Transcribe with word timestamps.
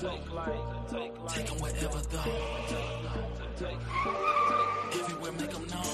Take 0.00 1.46
them 1.46 1.58
wherever 1.60 2.00
though. 2.08 2.24
Everywhere 4.98 5.32
make 5.32 5.50
them 5.50 5.66
known. 5.68 5.84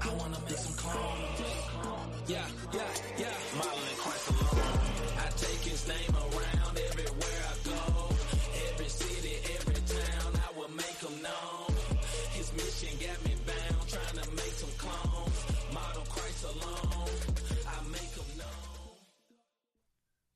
I 0.00 0.08
wanna 0.14 0.38
make 0.48 0.56
some 0.56 0.72
clones. 0.72 1.40
Yeah, 2.26 2.46
yeah, 2.72 2.80
yeah. 3.18 3.34
Modeling 3.58 3.98
Christ 3.98 4.30
alone. 4.30 4.78
I 5.18 5.28
take 5.36 5.60
his 5.60 5.86
name 5.86 6.16
around 6.16 6.61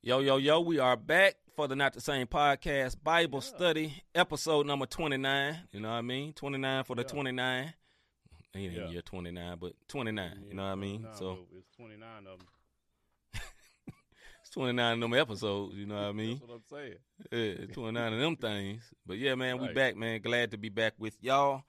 Yo, 0.07 0.19
yo, 0.19 0.37
yo, 0.37 0.61
we 0.61 0.79
are 0.79 0.95
back 0.95 1.35
for 1.53 1.67
the 1.67 1.75
Not 1.75 1.91
the 1.91 1.99
Same 1.99 2.27
podcast 2.27 2.95
Bible 3.03 3.41
study, 3.41 3.93
episode 4.15 4.65
number 4.65 4.85
29. 4.85 5.57
You 5.73 5.81
know 5.81 5.89
what 5.89 5.95
I 5.95 6.01
mean? 6.01 6.31
29 6.31 6.85
for 6.85 6.95
the 6.95 7.03
29. 7.03 7.73
Ain't 8.55 8.71
Yeah. 8.73 8.87
year 8.87 9.01
29, 9.01 9.57
but 9.59 9.73
29. 9.89 10.45
You 10.47 10.53
know 10.53 10.63
what 10.63 10.69
I 10.69 10.75
mean? 10.75 11.05
So 11.11 11.39
it's 11.51 11.69
29 11.75 12.25
of 12.25 12.39
them. 12.39 12.47
it's 14.41 14.49
29 14.51 14.93
of 14.93 14.99
them 15.01 15.13
episodes. 15.13 15.75
You 15.75 15.85
know 15.85 15.95
what 15.95 16.05
I 16.05 16.11
mean? 16.13 16.37
That's 16.39 16.49
what 16.49 16.55
I'm 16.55 16.63
saying. 16.69 16.97
Yeah, 17.29 17.63
it's 17.65 17.73
29 17.73 18.13
of 18.13 18.19
them 18.21 18.35
things. 18.37 18.83
But 19.05 19.17
yeah, 19.17 19.35
man, 19.35 19.59
we 19.59 19.73
back, 19.73 19.97
man. 19.97 20.21
Glad 20.21 20.51
to 20.51 20.57
be 20.57 20.69
back 20.69 20.93
with 20.97 21.17
y'all. 21.19 21.63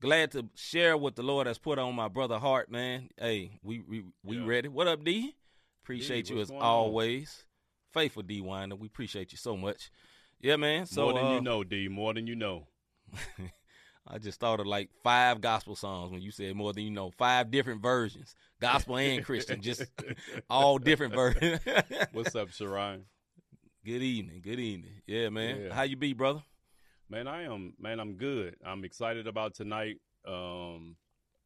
Glad 0.00 0.32
to 0.32 0.48
share 0.56 0.96
what 0.96 1.14
the 1.14 1.22
Lord 1.22 1.46
has 1.46 1.58
put 1.58 1.78
on 1.78 1.94
my 1.94 2.08
brother 2.08 2.40
heart, 2.40 2.72
man. 2.72 3.10
Hey, 3.16 3.60
we 3.62 3.78
we, 3.78 4.02
we 4.24 4.38
Yeah. 4.38 4.46
ready. 4.48 4.66
What 4.66 4.88
up, 4.88 5.04
D? 5.04 5.36
Appreciate 5.84 6.28
you 6.28 6.40
as 6.40 6.50
always. 6.50 7.44
on? 7.46 7.53
Faithful 7.94 8.22
D 8.22 8.40
Winder. 8.40 8.76
We 8.76 8.88
appreciate 8.88 9.32
you 9.32 9.38
so 9.38 9.56
much. 9.56 9.90
Yeah, 10.40 10.56
man. 10.56 10.84
So 10.84 11.04
more 11.04 11.12
than 11.14 11.24
uh, 11.26 11.34
you 11.36 11.40
know, 11.40 11.64
D. 11.64 11.88
More 11.88 12.12
than 12.12 12.26
you 12.26 12.34
know. 12.34 12.66
I 14.06 14.18
just 14.18 14.38
thought 14.38 14.60
of 14.60 14.66
like 14.66 14.90
five 15.02 15.40
gospel 15.40 15.74
songs 15.76 16.12
when 16.12 16.20
you 16.20 16.30
said 16.30 16.54
more 16.54 16.74
than 16.74 16.82
you 16.84 16.90
know. 16.90 17.10
Five 17.16 17.50
different 17.50 17.80
versions, 17.80 18.36
gospel 18.60 18.98
and 18.98 19.24
Christian, 19.24 19.62
just 19.62 19.84
all 20.50 20.76
different 20.76 21.14
versions. 21.14 21.60
What's 22.12 22.34
up, 22.34 22.50
Sharon? 22.50 23.04
good 23.84 24.02
evening, 24.02 24.40
good 24.42 24.58
evening. 24.60 25.02
Yeah, 25.06 25.28
man. 25.28 25.60
Yeah. 25.62 25.74
How 25.74 25.82
you 25.82 25.96
be, 25.96 26.12
brother? 26.12 26.42
Man, 27.08 27.28
I 27.28 27.44
am. 27.44 27.74
Man, 27.78 28.00
I'm 28.00 28.14
good. 28.14 28.56
I'm 28.64 28.84
excited 28.84 29.26
about 29.26 29.54
tonight. 29.54 30.00
Um, 30.26 30.96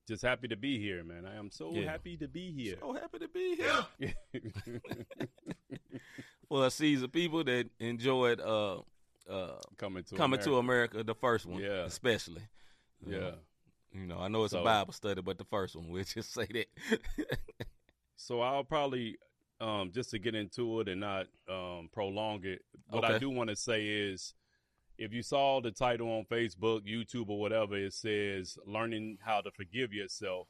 just 0.09 0.23
happy 0.23 0.49
to 0.49 0.57
be 0.57 0.79
here, 0.81 1.05
man. 1.05 1.27
I 1.27 1.37
am 1.37 1.51
so 1.51 1.73
Yeah. 1.75 1.91
happy 1.91 2.17
to 2.17 2.27
be 2.29 2.51
here. 2.53 2.77
So 2.81 2.93
happy 2.95 3.19
to 3.19 3.29
be 3.29 3.57
here. 3.57 4.13
For 6.49 6.67
a 6.67 6.71
season 6.71 7.09
people 7.11 7.45
that 7.45 7.69
enjoyed 7.79 8.41
uh 8.41 8.79
uh 9.29 9.59
coming 9.77 10.03
to 10.05 10.15
coming 10.15 10.41
to 10.41 10.57
America. 10.57 10.95
America, 10.95 11.05
the 11.05 11.15
first 11.15 11.45
one, 11.47 11.61
Yeah. 11.63 11.85
especially. 11.85 12.43
Yeah. 13.07 13.33
You 13.93 14.07
know, 14.07 14.19
I 14.19 14.29
know 14.29 14.45
it's 14.45 14.55
a 14.55 14.63
Bible 14.63 14.93
study, 14.93 15.21
but 15.23 15.39
the 15.39 15.45
first 15.45 15.75
one, 15.77 15.89
we'll 15.91 16.05
just 16.05 16.33
say 16.33 16.47
that. 16.47 16.67
So 18.17 18.41
I'll 18.41 18.65
probably 18.65 19.19
um, 19.61 19.91
just 19.93 20.11
to 20.11 20.19
get 20.19 20.35
into 20.35 20.81
it 20.81 20.89
and 20.89 21.01
not 21.01 21.27
um, 21.49 21.89
prolong 21.93 22.45
it. 22.45 22.63
What 22.91 23.05
I 23.05 23.19
do 23.19 23.31
want 23.31 23.51
to 23.51 23.57
say 23.57 23.87
is, 23.87 24.35
if 24.99 25.13
you 25.13 25.23
saw 25.23 25.61
the 25.61 25.71
title 25.71 26.09
on 26.11 26.25
Facebook, 26.25 26.81
YouTube, 26.87 27.29
or 27.29 27.39
whatever, 27.41 27.77
it 27.77 27.93
says 27.93 28.59
"Learning 28.67 29.19
How 29.21 29.41
to 29.41 29.51
Forgive 29.51 29.93
Yourself." 29.93 30.49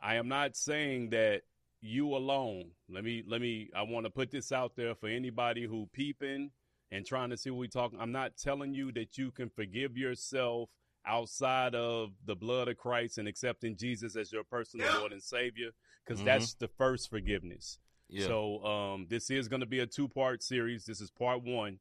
I 0.00 0.14
am 0.16 0.28
not 0.28 0.56
saying 0.56 1.10
that 1.10 1.42
you 1.80 2.14
alone. 2.16 2.70
Let 2.88 3.04
me 3.04 3.22
let 3.26 3.40
me. 3.40 3.70
I 3.74 3.82
want 3.82 4.04
to 4.06 4.10
put 4.10 4.30
this 4.30 4.52
out 4.52 4.74
there 4.76 4.94
for 4.94 5.08
anybody 5.08 5.64
who 5.64 5.88
peeping 5.92 6.50
and 6.90 7.04
trying 7.06 7.30
to 7.30 7.36
see 7.36 7.50
what 7.50 7.58
we 7.58 7.68
talking. 7.68 8.00
I'm 8.00 8.12
not 8.12 8.36
telling 8.36 8.74
you 8.74 8.90
that 8.92 9.18
you 9.18 9.30
can 9.30 9.48
forgive 9.50 9.96
yourself 9.96 10.70
outside 11.06 11.74
of 11.74 12.10
the 12.26 12.34
blood 12.34 12.68
of 12.68 12.76
Christ 12.76 13.18
and 13.18 13.28
accepting 13.28 13.76
Jesus 13.76 14.16
as 14.16 14.32
your 14.32 14.44
personal 14.44 14.86
Lord 14.98 15.12
and 15.12 15.22
Savior, 15.22 15.70
because 16.04 16.20
Mhm. 16.20 16.24
that's 16.24 16.54
the 16.54 16.68
first 16.68 17.08
forgiveness. 17.10 17.78
yeah. 18.08 18.26
So 18.26 18.64
um, 18.64 19.06
this 19.08 19.30
is 19.30 19.48
going 19.48 19.60
to 19.60 19.66
be 19.66 19.80
a 19.80 19.86
two 19.86 20.08
part 20.08 20.42
series. 20.42 20.84
This 20.86 21.00
is 21.00 21.10
part 21.10 21.42
one. 21.42 21.78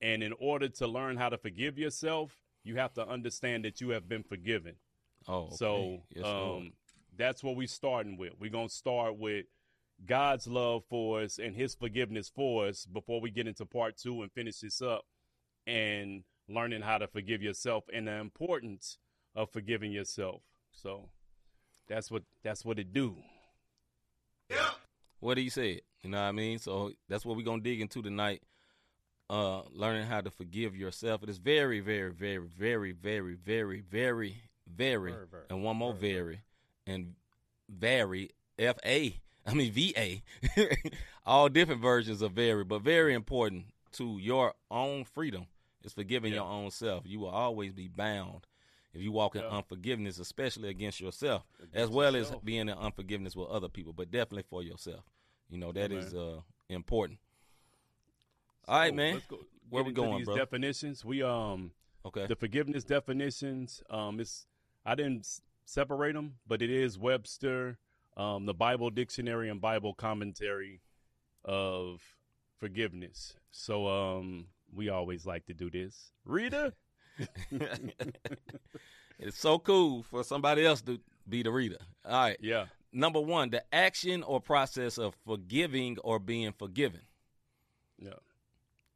And 0.00 0.22
in 0.22 0.32
order 0.38 0.68
to 0.68 0.86
learn 0.86 1.16
how 1.16 1.28
to 1.28 1.38
forgive 1.38 1.78
yourself, 1.78 2.36
you 2.62 2.76
have 2.76 2.94
to 2.94 3.06
understand 3.06 3.64
that 3.64 3.80
you 3.80 3.90
have 3.90 4.08
been 4.08 4.22
forgiven. 4.22 4.76
oh, 5.28 5.42
okay. 5.46 5.56
So 5.56 6.02
Yes, 6.10 6.24
Lord. 6.24 6.62
um, 6.62 6.72
that's 7.16 7.42
what 7.42 7.56
we're 7.56 7.66
starting 7.66 8.16
with. 8.16 8.32
We're 8.38 8.50
going 8.50 8.68
to 8.68 8.74
start 8.74 9.18
with 9.18 9.46
God's 10.04 10.46
love 10.46 10.84
for 10.88 11.22
us 11.22 11.38
and 11.38 11.54
his 11.54 11.74
forgiveness 11.74 12.28
for 12.34 12.66
us 12.66 12.86
before 12.86 13.20
we 13.20 13.30
get 13.30 13.46
into 13.46 13.64
part 13.64 13.96
two 13.96 14.22
and 14.22 14.32
finish 14.32 14.58
this 14.60 14.82
up 14.82 15.04
and 15.66 16.24
learning 16.48 16.82
how 16.82 16.98
to 16.98 17.06
forgive 17.06 17.42
yourself 17.42 17.84
and 17.92 18.06
the 18.08 18.12
importance 18.12 18.98
of 19.34 19.50
forgiving 19.50 19.92
yourself. 19.92 20.42
So 20.72 21.10
that's 21.88 22.10
what 22.10 22.22
that's 22.42 22.64
what 22.64 22.78
it 22.78 22.92
do. 22.92 23.16
Yeah. 24.50 24.70
what 25.20 25.38
he 25.38 25.48
said. 25.48 25.80
You 26.02 26.10
know 26.10 26.18
what 26.20 26.28
I 26.28 26.32
mean? 26.32 26.58
So 26.58 26.92
that's 27.08 27.24
what 27.24 27.36
we're 27.36 27.44
gonna 27.44 27.62
dig 27.62 27.80
into 27.80 28.02
tonight. 28.02 28.42
Uh 29.30 29.62
learning 29.70 30.06
how 30.06 30.20
to 30.20 30.30
forgive 30.30 30.76
yourself. 30.76 31.22
It 31.22 31.30
is 31.30 31.38
very, 31.38 31.80
very, 31.80 32.12
very, 32.12 32.46
very, 32.46 32.92
very, 32.92 33.32
very, 33.32 33.80
very, 33.80 34.42
very, 34.66 35.12
Very, 35.12 35.26
very, 35.26 35.42
and 35.50 35.62
one 35.62 35.76
more 35.76 35.94
very, 35.94 36.12
very, 36.12 36.40
and 36.86 37.14
very 37.68 38.30
F 38.58 38.76
A. 38.84 39.20
I 39.46 39.54
mean 39.54 39.72
V 39.72 39.94
A. 39.96 40.22
All 41.26 41.48
different 41.48 41.80
versions 41.80 42.22
of 42.22 42.32
vary, 42.32 42.64
but 42.64 42.82
very 42.82 43.14
important 43.14 43.66
to 43.92 44.18
your 44.18 44.54
own 44.70 45.04
freedom 45.04 45.46
is 45.82 45.92
forgiving 45.92 46.32
Yeah. 46.32 46.40
your 46.40 46.48
own 46.50 46.70
self. 46.70 47.04
You 47.06 47.20
will 47.20 47.28
always 47.30 47.72
be 47.72 47.88
bound 47.88 48.46
if 48.92 49.00
you 49.02 49.12
walk 49.12 49.34
in 49.36 49.42
Yeah. 49.42 49.48
unforgiveness, 49.48 50.18
especially 50.18 50.68
against 50.68 51.00
yourself, 51.00 51.44
as 51.60 51.68
Against 51.68 51.92
well 51.92 52.16
as 52.16 52.30
being 52.44 52.68
in 52.68 52.70
unforgiveness 52.70 53.34
with 53.36 53.48
other 53.48 53.68
people, 53.68 53.92
but 53.92 54.10
definitely 54.10 54.44
for 54.48 54.62
yourself. 54.62 55.04
You 55.50 55.58
know 55.58 55.72
that 55.72 55.90
Yeah, 55.90 55.98
is 55.98 56.14
uh 56.14 56.40
important. 56.68 57.18
All 58.66 58.78
right, 58.78 58.94
man. 58.94 59.20
go- 59.28 59.44
Where 59.68 59.82
we 59.84 59.92
going, 59.92 60.18
these 60.18 60.26
bro? 60.26 60.36
Definitions. 60.36 61.04
We 61.04 61.22
um 61.22 61.72
Okay. 62.06 62.26
the 62.26 62.36
forgiveness 62.36 62.84
definitions. 62.84 63.82
Um, 63.88 64.20
it's 64.20 64.46
I 64.84 64.94
didn't 64.94 65.26
separate 65.64 66.14
them, 66.14 66.34
but 66.46 66.62
it 66.62 66.70
is 66.70 66.98
Webster, 66.98 67.78
um, 68.16 68.46
the 68.46 68.54
Bible 68.54 68.90
Dictionary 68.90 69.48
and 69.48 69.60
Bible 69.60 69.94
Commentary 69.94 70.80
of 71.44 72.00
forgiveness. 72.58 73.34
So 73.50 73.86
um, 73.88 74.46
we 74.72 74.88
always 74.88 75.26
like 75.26 75.46
to 75.46 75.54
do 75.54 75.70
this. 75.70 76.12
Reader. 76.24 76.72
it's 79.18 79.38
so 79.38 79.58
cool 79.58 80.02
for 80.04 80.24
somebody 80.24 80.64
else 80.64 80.82
to 80.82 81.00
be 81.28 81.42
the 81.42 81.50
reader. 81.50 81.78
All 82.04 82.12
right. 82.12 82.36
Yeah. 82.40 82.66
Number 82.92 83.20
one, 83.20 83.50
the 83.50 83.62
action 83.74 84.22
or 84.22 84.40
process 84.40 84.98
of 84.98 85.14
forgiving 85.26 85.98
or 86.04 86.18
being 86.18 86.52
forgiven. 86.52 87.00
Yeah. 87.98 88.10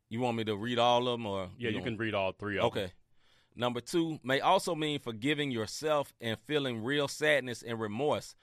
You 0.08 0.20
want 0.20 0.36
me 0.36 0.44
to 0.44 0.56
read 0.56 0.78
all 0.78 1.06
of 1.08 1.12
them, 1.18 1.26
or 1.26 1.50
Yeah. 1.58 1.68
You 1.70 1.76
don't- 1.76 1.84
can 1.84 1.96
read 1.96 2.14
all 2.14 2.32
three 2.32 2.58
of 2.58 2.72
them. 2.72 2.84
Okay. 2.84 2.92
Number 3.58 3.80
two 3.80 4.20
may 4.22 4.40
also 4.40 4.74
mean 4.76 5.00
forgiving 5.00 5.50
yourself 5.50 6.14
and 6.20 6.38
feeling 6.46 6.82
real 6.82 7.08
sadness 7.08 7.62
and 7.62 7.78
remorse. 7.78 8.34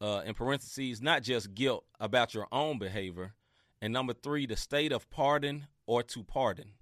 Uh, 0.00 0.22
in 0.26 0.34
parentheses, 0.34 1.00
not 1.00 1.22
just 1.22 1.54
guilt 1.54 1.84
about 2.00 2.34
your 2.34 2.48
own 2.50 2.78
behavior. 2.78 3.32
And 3.80 3.92
number 3.92 4.12
three, 4.12 4.44
the 4.44 4.56
state 4.56 4.90
of 4.92 5.08
pardon 5.08 5.68
or 5.86 6.02
to 6.02 6.24
pardon. 6.24 6.72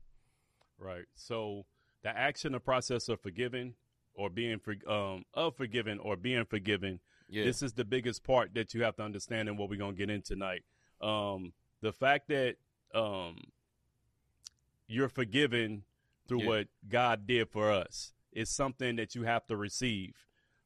Right. 0.79 1.05
So 1.15 1.67
the 2.03 2.09
action 2.09 2.53
the 2.53 2.61
process 2.61 3.09
of 3.11 3.21
forgiving 3.21 3.75
or 4.15 4.31
being 4.31 4.59
for, 4.59 4.75
um, 4.91 5.25
of 5.35 5.57
forgiving 5.57 5.99
or 5.99 6.17
being 6.17 6.47
forgiven 6.47 6.99
Yeah. 7.29 7.45
This 7.45 7.63
is 7.63 7.73
the 7.73 7.85
biggest 7.85 8.25
part 8.25 8.53
that 8.55 8.75
you 8.75 8.83
have 8.83 8.97
to 8.97 9.03
understand 9.03 9.49
and 9.49 9.59
what 9.59 9.71
we're 9.71 9.79
gonna 9.79 9.95
get 9.95 10.11
in 10.11 10.21
tonight. 10.21 10.65
Um, 11.01 11.53
the 11.81 11.93
fact 11.93 12.29
that 12.29 12.57
um, 12.95 13.37
you're 14.87 15.09
forgiven 15.09 15.85
through 16.29 16.41
Yeah. 16.43 16.47
what 16.47 16.69
God 16.89 17.27
did 17.27 17.49
for 17.51 17.71
us 17.71 18.13
It's 18.33 18.51
something 18.51 18.97
that 18.97 19.15
you 19.15 19.25
have 19.25 19.47
to 19.49 19.57
receive. 19.57 20.15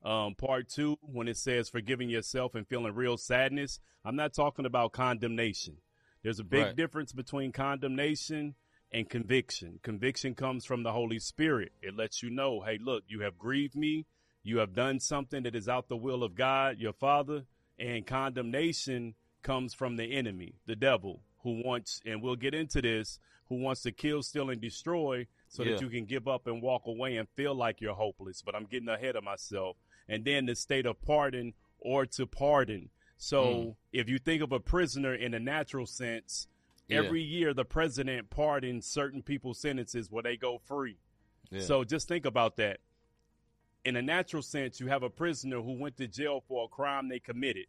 Um, 0.05 0.37
part 0.37 0.69
two, 0.69 0.97
when 1.03 1.27
it 1.27 1.37
says 1.37 1.69
forgiving 1.69 2.09
yourself 2.09 2.55
and 2.55 2.67
feeling 2.69 2.95
real 2.95 3.17
sadness, 3.17 3.81
I'm 4.05 4.15
not 4.15 4.33
talking 4.35 4.67
about 4.67 4.93
condemnation. 4.93 5.79
There's 6.23 6.39
a 6.39 6.45
big 6.45 6.63
Right. 6.67 6.77
difference 6.77 7.13
between 7.13 7.51
condemnation 7.51 8.55
and 8.93 9.11
conviction. 9.11 9.81
Conviction 9.83 10.37
comes 10.37 10.65
from 10.65 10.85
the 10.85 10.93
Holy 10.93 11.19
Spirit. 11.19 11.73
It 11.83 11.97
lets 11.97 12.23
you 12.23 12.31
know, 12.31 12.61
hey, 12.61 12.79
look, 12.79 13.03
you 13.09 13.21
have 13.23 13.37
grieved 13.37 13.75
me. 13.75 14.07
You 14.45 14.59
have 14.59 14.73
done 14.75 15.01
something 15.01 15.43
that 15.43 15.57
is 15.57 15.69
out 15.69 15.89
the 15.89 15.97
will 15.97 16.23
of 16.23 16.37
God, 16.37 16.79
your 16.79 16.93
Father. 16.93 17.47
And 17.81 18.07
condemnation 18.07 19.17
comes 19.43 19.75
from 19.75 19.97
the 19.97 20.13
enemy, 20.13 20.55
the 20.67 20.77
devil, 20.77 21.23
who 21.43 21.63
wants, 21.65 22.01
and 22.07 22.23
we'll 22.23 22.37
get 22.37 22.55
into 22.55 22.81
this, 22.81 23.19
who 23.49 23.57
wants 23.57 23.83
to 23.83 23.93
kill, 23.93 24.23
steal, 24.23 24.51
and 24.51 24.61
destroy 24.61 25.27
so 25.49 25.63
Yeah. 25.63 25.73
that 25.73 25.81
you 25.83 25.89
can 25.89 26.05
give 26.05 26.27
up 26.29 26.47
and 26.47 26.61
walk 26.63 26.87
away 26.87 27.17
and 27.17 27.29
feel 27.31 27.55
like 27.55 27.81
you're 27.81 27.95
hopeless. 27.95 28.43
But 28.43 28.55
I'm 28.55 28.67
getting 28.67 28.89
ahead 28.89 29.17
of 29.17 29.25
myself. 29.25 29.77
And 30.09 30.25
then 30.25 30.47
the 30.47 30.55
state 30.55 30.87
of 30.87 31.01
pardon 31.03 31.55
or 31.81 32.07
to 32.07 32.27
pardon. 32.27 32.91
So 33.17 33.45
Mm. 33.45 33.77
if 33.93 34.09
you 34.09 34.19
think 34.19 34.43
of 34.43 34.53
a 34.53 34.61
prisoner 34.61 35.15
in 35.15 35.35
a 35.35 35.41
natural 35.41 35.87
sense, 35.87 36.49
Yeah. 36.89 36.99
Every 36.99 37.21
year, 37.21 37.53
the 37.53 37.65
president 37.65 38.31
pardons 38.31 38.87
certain 38.87 39.21
people's 39.21 39.59
sentences 39.59 40.09
where 40.09 40.23
they 40.23 40.37
go 40.37 40.59
free. 40.59 40.99
Yeah. 41.51 41.61
So 41.63 41.83
just 41.83 42.07
think 42.07 42.25
about 42.25 42.57
that. 42.59 42.79
In 43.85 43.97
a 43.97 44.03
natural 44.03 44.41
sense, 44.43 44.79
you 44.79 44.87
have 44.87 45.03
a 45.03 45.11
prisoner 45.11 45.61
who 45.63 45.73
went 45.73 45.97
to 45.97 46.07
jail 46.07 46.41
for 46.47 46.65
a 46.65 46.69
crime 46.69 47.09
they 47.09 47.19
committed. 47.19 47.67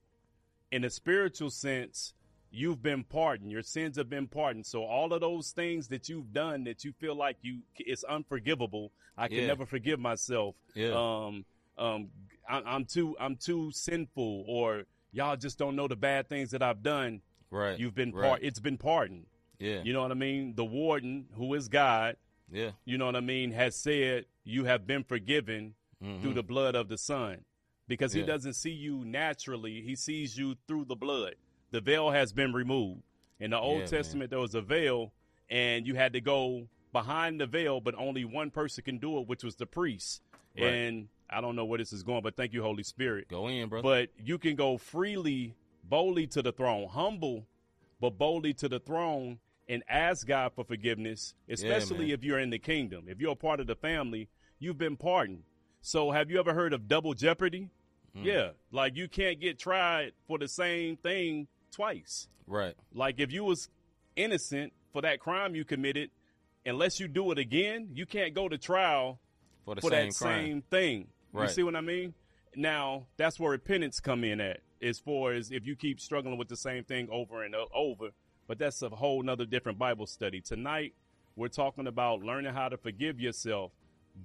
In 0.72 0.84
a 0.84 0.90
spiritual 0.92 1.50
sense, 1.50 2.14
you've 2.58 2.82
been 2.82 3.04
pardoned. 3.04 3.52
Your 3.52 3.62
sins 3.62 3.98
have 3.98 4.10
been 4.10 4.28
pardoned. 4.28 4.66
So 4.66 4.84
all 4.84 5.14
of 5.14 5.22
those 5.22 5.52
things 5.52 5.88
that 5.90 6.10
you've 6.10 6.34
done 6.34 6.64
that 6.66 6.84
you 6.84 6.92
feel 6.94 7.16
like 7.16 7.38
you 7.42 7.60
it's 7.78 8.04
unforgivable. 8.04 8.92
I 9.18 9.28
can 9.28 9.38
Yeah. 9.38 9.48
never 9.48 9.66
forgive 9.66 10.00
myself. 10.00 10.56
Yeah. 10.74 10.94
Um, 10.96 11.46
um, 11.78 12.10
I, 12.50 12.62
I'm 12.66 12.86
too 12.86 13.16
I'm 13.20 13.36
too 13.36 13.72
sinful, 13.72 14.44
or 14.48 14.84
y'all 15.12 15.36
just 15.38 15.58
don't 15.58 15.76
know 15.76 15.88
the 15.88 15.96
bad 15.96 16.28
things 16.30 16.52
that 16.52 16.62
I've 16.62 16.82
done. 16.84 17.22
right. 17.52 17.80
You've 17.80 17.96
been 17.96 18.12
right. 18.14 18.28
par- 18.30 18.40
It's 18.42 18.60
been 18.60 18.78
pardoned. 18.78 19.26
Yeah. 19.60 19.82
You 19.84 19.94
know 19.94 20.02
what 20.02 20.12
I 20.12 20.16
mean? 20.16 20.54
The 20.56 20.66
warden, 20.66 21.28
who 21.36 21.54
is 21.56 21.68
God, 21.68 22.18
yeah. 22.52 22.72
you 22.86 22.98
know 22.98 23.06
what 23.08 23.16
I 23.16 23.22
mean, 23.22 23.52
has 23.52 23.76
said 23.76 24.26
you 24.44 24.66
have 24.66 24.86
been 24.86 25.04
forgiven 25.04 25.74
Mhm. 26.04 26.22
through 26.22 26.34
the 26.36 26.44
blood 26.44 26.76
of 26.76 26.90
the 26.90 26.98
Son. 26.98 27.44
Because 27.88 28.12
he 28.14 28.22
doesn't 28.22 28.54
see 28.54 28.72
you 28.72 29.06
naturally, 29.06 29.82
he 29.82 29.96
sees 29.96 30.38
you 30.38 30.56
through 30.68 30.86
the 30.86 30.96
blood. 30.96 31.36
The 31.72 31.82
veil 31.82 32.12
has 32.12 32.32
been 32.34 32.54
removed. 32.54 33.02
In 33.40 33.52
the 33.52 33.60
Old 33.60 33.74
Yeah, 33.74 33.80
man. 33.80 33.90
Testament, 33.90 34.30
there 34.30 34.40
was 34.40 34.56
a 34.56 34.62
veil, 34.62 35.12
and 35.50 35.86
you 35.86 35.96
had 35.96 36.14
to 36.14 36.22
go 36.22 36.68
behind 36.92 37.40
the 37.40 37.46
veil, 37.46 37.80
but 37.80 37.94
only 37.96 38.26
one 38.26 38.50
person 38.50 38.84
can 38.84 38.98
do 38.98 39.20
it, 39.20 39.28
which 39.28 39.44
was 39.44 39.56
the 39.56 39.66
priest. 39.66 40.22
Right. 40.58 40.66
And 40.66 41.08
I 41.30 41.42
don't 41.42 41.56
know 41.56 41.66
where 41.66 41.78
this 41.78 41.94
is 41.94 42.04
going, 42.04 42.24
but 42.24 42.36
thank 42.36 42.54
you, 42.54 42.64
Holy 42.64 42.84
Spirit. 42.84 43.28
Go 43.28 43.48
in, 43.48 43.70
brother. 43.70 43.84
But 43.84 44.10
you 44.24 44.38
can 44.38 44.56
go 44.56 44.78
freely, 44.78 45.54
boldly 45.84 46.26
to 46.28 46.42
the 46.42 46.52
throne, 46.52 46.88
humble, 46.88 47.46
but 48.02 48.18
boldly 48.18 48.54
to 48.56 48.70
the 48.70 48.80
throne 48.80 49.40
and 49.70 49.84
ask 49.90 50.26
God 50.26 50.54
for 50.56 50.64
forgiveness, 50.64 51.36
especially 51.50 52.08
man. 52.08 52.10
if 52.12 52.24
you're 52.24 52.40
in 52.40 52.50
the 52.50 52.60
kingdom. 52.60 53.06
If 53.08 53.20
you're 53.20 53.34
a 53.34 53.36
part 53.36 53.60
of 53.60 53.68
the 53.68 53.76
family, 53.76 54.30
you've 54.60 54.78
been 54.78 54.96
pardoned. 54.96 55.44
So 55.82 56.12
have 56.12 56.32
you 56.32 56.40
ever 56.40 56.54
heard 56.54 56.74
of 56.74 56.88
double 56.88 57.14
jeopardy? 57.14 57.70
Mm. 58.16 58.24
Yeah. 58.24 58.50
Like 58.72 58.96
you 58.96 59.08
can't 59.08 59.40
get 59.40 59.60
tried 59.60 60.14
for 60.28 60.38
the 60.38 60.48
same 60.48 60.96
thing 60.98 61.48
twice. 61.78 62.28
right. 62.48 62.74
Like 62.92 63.20
if 63.20 63.32
you 63.32 63.44
was 63.44 63.70
innocent 64.16 64.74
for 64.92 65.04
that 65.04 65.20
crime 65.20 65.54
you 65.56 65.64
committed, 65.64 66.10
unless 66.66 67.00
you 67.00 67.08
do 67.08 67.32
it 67.32 67.38
again, 67.38 67.90
you 67.94 68.06
can't 68.08 68.34
go 68.34 68.50
to 68.50 68.58
trial 68.58 69.20
For 69.64 69.76
the 69.76 69.82
for 69.82 69.92
same 69.92 70.10
that 70.10 70.16
crime. 70.18 70.46
same 70.46 70.62
thing. 70.64 71.08
Right. 71.32 71.44
You 71.44 71.54
see 71.54 71.64
what 71.64 71.76
I 71.76 71.82
mean? 71.82 72.16
Now 72.56 73.06
that's 73.18 73.40
where 73.40 73.52
repentance 73.52 74.00
come 74.00 74.24
in 74.24 74.42
at, 74.42 74.62
as 74.82 74.98
far 74.98 75.34
as 75.34 75.52
if 75.52 75.68
you 75.68 75.76
keep 75.76 76.00
struggling 76.00 76.38
with 76.40 76.48
the 76.48 76.58
same 76.58 76.84
thing 76.84 77.10
over 77.12 77.44
and 77.44 77.54
over. 77.76 78.10
But 78.48 78.58
that's 78.58 78.82
a 78.82 78.90
whole 78.90 79.22
nother 79.22 79.46
different 79.46 79.78
Bible 79.78 80.08
study. 80.08 80.42
Tonight 80.42 80.96
we're 81.36 81.50
talking 81.50 81.86
about 81.86 82.22
learning 82.24 82.54
how 82.56 82.70
to 82.70 82.78
forgive 82.78 83.20
yourself. 83.20 83.72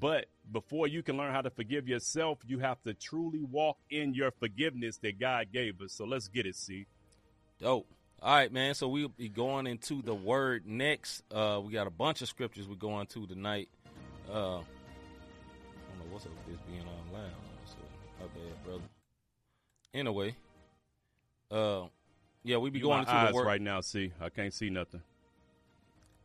But 0.01 0.25
before 0.51 0.87
you 0.89 1.03
can 1.03 1.19
learn 1.19 1.33
how 1.35 1.43
to 1.43 1.51
forgive 1.51 1.87
yourself, 1.87 2.39
you 2.47 2.61
have 2.61 2.83
to 2.85 2.95
truly 2.95 3.43
walk 3.43 3.77
in 3.91 4.15
your 4.15 4.31
forgiveness 4.31 4.97
that 5.03 5.21
God 5.21 5.49
gave 5.53 5.83
us. 5.83 5.93
So 5.93 6.07
let's 6.07 6.29
get 6.29 6.47
it, 6.47 6.57
see. 6.57 6.87
Dope. 7.63 7.87
All 8.21 8.35
right, 8.35 8.53
man. 8.53 8.75
So 8.75 8.89
we'll 8.89 9.09
be 9.09 9.29
going 9.29 9.69
into 9.69 10.03
the 10.03 10.15
word 10.15 10.67
next. 10.67 11.23
Uh, 11.33 11.61
we 11.65 11.73
got 11.73 11.87
a 11.87 11.91
bunch 11.91 12.21
of 12.21 12.29
scriptures 12.29 12.69
we're 12.69 12.75
going 12.75 13.07
to 13.07 13.27
tonight. 13.27 13.69
Uh, 14.29 14.33
I 14.35 14.39
don't 14.39 14.59
know 14.59 16.11
what's 16.11 16.27
up 16.27 16.33
with 16.47 16.57
this 16.57 16.67
being 16.69 16.81
online. 16.83 17.31
So, 17.67 17.77
my 18.21 18.27
bad, 18.27 18.65
brother. 18.65 18.83
Anyway, 19.95 20.35
uh, 21.51 21.83
yeah, 22.43 22.57
we 22.57 22.71
be 22.71 22.79
You 22.81 22.87
going 22.87 23.01
into 23.01 23.13
eyes 23.15 23.31
the 23.31 23.37
word. 23.37 23.47
right 23.47 23.61
now. 23.61 23.81
See, 23.81 24.13
I 24.21 24.29
can't 24.29 24.53
see 24.53 24.71
nothing. 24.71 25.03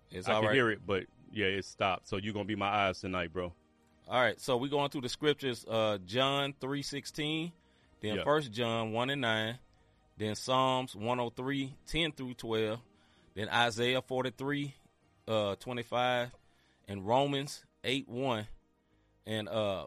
It's 0.10 0.28
I 0.28 0.36
can 0.36 0.46
right. 0.46 0.56
hear 0.56 0.72
it, 0.72 0.80
but 0.88 1.04
yeah, 1.32 1.48
it 1.48 1.66
stopped. 1.66 2.08
So 2.08 2.18
you're 2.18 2.34
gonna 2.34 2.46
be 2.46 2.56
my 2.56 2.68
eyes 2.70 3.02
tonight, 3.02 3.34
bro. 3.34 3.54
All 4.10 4.22
right, 4.22 4.40
so 4.40 4.56
we're 4.56 4.70
going 4.70 4.90
through 4.90 5.02
the 5.02 5.10
scriptures, 5.10 5.66
uh, 5.70 5.98
John 6.06 6.54
three 6.62 6.82
sixteen, 6.82 7.52
then 8.02 8.16
Yeah. 8.16 8.24
First 8.24 8.54
John 8.54 8.94
one 8.94 9.10
and 9.10 9.20
nine, 9.20 9.60
then 10.18 10.36
Psalms 10.36 10.96
103, 10.96 11.76
10 11.88 12.12
through 12.12 12.34
twelve, 12.34 12.80
then 13.36 13.50
Isaiah 13.50 14.02
forty 14.02 14.32
three, 14.32 14.74
uh, 15.28 15.56
twenty 15.60 15.84
five, 15.84 16.32
and 16.88 17.06
Romans 17.06 17.64
eight 17.84 18.10
one, 18.10 18.48
and 19.26 19.48
uh, 19.48 19.86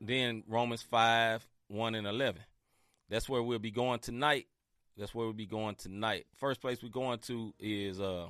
then 0.00 0.44
Romans 0.48 0.82
five 0.82 1.46
one 1.68 1.94
and 1.94 2.06
eleven. 2.06 2.42
That's 3.10 3.28
where 3.28 3.42
we'll 3.42 3.58
be 3.58 3.70
going 3.70 3.98
tonight. 3.98 4.46
That's 4.96 5.14
where 5.14 5.26
we'll 5.26 5.34
be 5.34 5.46
going 5.46 5.74
tonight. 5.74 6.26
First 6.36 6.60
place 6.60 6.82
we're 6.82 6.88
going 6.88 7.18
to 7.20 7.52
is 7.58 8.00
uh, 8.00 8.28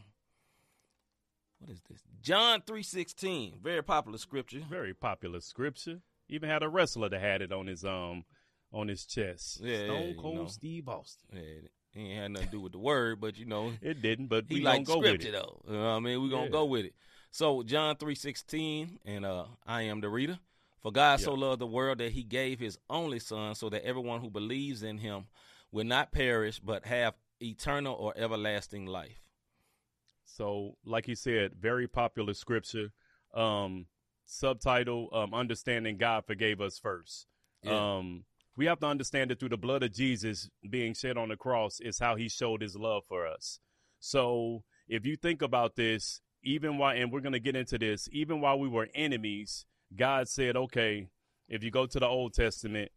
what 1.60 1.70
is 1.70 1.80
this? 1.88 2.00
John 2.22 2.62
three 2.66 2.82
sixteen, 2.82 3.54
very 3.62 3.82
popular 3.82 4.18
scripture. 4.18 4.62
Very 4.68 4.94
popular 4.94 5.40
scripture. 5.40 6.00
Even 6.28 6.48
had 6.48 6.62
a 6.62 6.68
wrestler 6.68 7.08
that 7.08 7.20
had 7.20 7.42
it 7.42 7.52
on 7.52 7.66
his 7.66 7.84
um 7.84 8.24
on 8.72 8.88
his 8.88 9.04
chest. 9.04 9.60
Yeah, 9.62 9.84
Stone 9.84 10.14
Cold 10.16 10.34
you 10.34 10.42
know. 10.42 10.48
Steve 10.48 10.88
Austin. 10.88 11.28
Yeah, 11.32 11.40
it 11.40 11.70
ain't 11.96 12.18
had 12.18 12.30
nothing 12.32 12.48
to 12.48 12.52
do 12.52 12.60
with 12.60 12.72
the 12.72 12.78
word, 12.78 13.20
but 13.20 13.38
you 13.38 13.46
know, 13.46 13.72
It 13.82 14.00
didn't, 14.02 14.26
but 14.28 14.44
he 14.48 14.54
we 14.56 14.60
gonna 14.60 14.84
go 14.84 14.98
with 14.98 15.22
it. 15.24 15.32
though. 15.32 15.60
You 15.66 15.72
know 15.74 15.82
what 15.82 15.88
I 15.88 16.00
mean? 16.00 16.22
We're 16.22 16.28
gonna 16.30 16.44
Yeah. 16.44 16.50
go 16.50 16.64
with 16.64 16.84
it. 16.86 16.94
So 17.30 17.62
John 17.62 17.96
three 17.96 18.14
sixteen, 18.14 18.98
and 19.04 19.24
uh 19.24 19.46
I 19.66 19.82
am 19.82 20.00
the 20.00 20.08
reader. 20.08 20.38
For 20.80 20.90
God 20.90 21.20
so 21.20 21.34
loved 21.34 21.60
the 21.60 21.66
world 21.66 21.98
that 21.98 22.12
he 22.12 22.22
gave 22.22 22.58
his 22.58 22.78
only 22.88 23.18
son, 23.18 23.54
so 23.54 23.68
that 23.68 23.84
everyone 23.84 24.20
who 24.22 24.30
believes 24.30 24.82
in 24.82 24.96
him 24.98 25.26
will 25.72 25.84
not 25.84 26.10
perish 26.10 26.58
but 26.58 26.86
have 26.86 27.14
eternal 27.42 27.94
or 27.94 28.14
everlasting 28.16 28.86
life. 28.86 29.20
So, 30.24 30.76
like 30.84 31.06
he 31.06 31.14
said, 31.14 31.54
very 31.54 31.86
popular 31.88 32.34
scripture. 32.34 32.92
Um, 33.34 33.86
subtitle: 34.26 35.08
um, 35.12 35.34
Understanding 35.34 35.96
God 35.96 36.24
forgave 36.24 36.60
us 36.60 36.78
first. 36.78 37.26
Yeah. 37.62 37.98
Um, 37.98 38.24
we 38.56 38.66
have 38.66 38.80
to 38.80 38.86
understand 38.86 39.30
that 39.30 39.40
through 39.40 39.50
the 39.50 39.56
blood 39.56 39.82
of 39.82 39.92
Jesus 39.92 40.48
being 40.68 40.94
shed 40.94 41.16
on 41.16 41.28
the 41.28 41.36
cross 41.36 41.80
is 41.80 41.98
how 41.98 42.16
He 42.16 42.28
showed 42.28 42.62
His 42.62 42.76
love 42.76 43.04
for 43.08 43.26
us. 43.26 43.60
So, 43.98 44.64
if 44.88 45.06
you 45.06 45.16
think 45.16 45.42
about 45.42 45.76
this, 45.76 46.20
even 46.42 46.78
while 46.78 46.96
and 46.96 47.12
we're 47.12 47.20
going 47.20 47.32
to 47.32 47.40
get 47.40 47.56
into 47.56 47.78
this, 47.78 48.08
even 48.12 48.40
while 48.40 48.58
we 48.58 48.68
were 48.68 48.88
enemies, 48.94 49.66
God 49.94 50.28
said, 50.28 50.56
"Okay, 50.56 51.08
if 51.48 51.62
you 51.62 51.70
go 51.70 51.86
to 51.86 52.00
the 52.00 52.06
Old 52.06 52.34
Testament, 52.34 52.90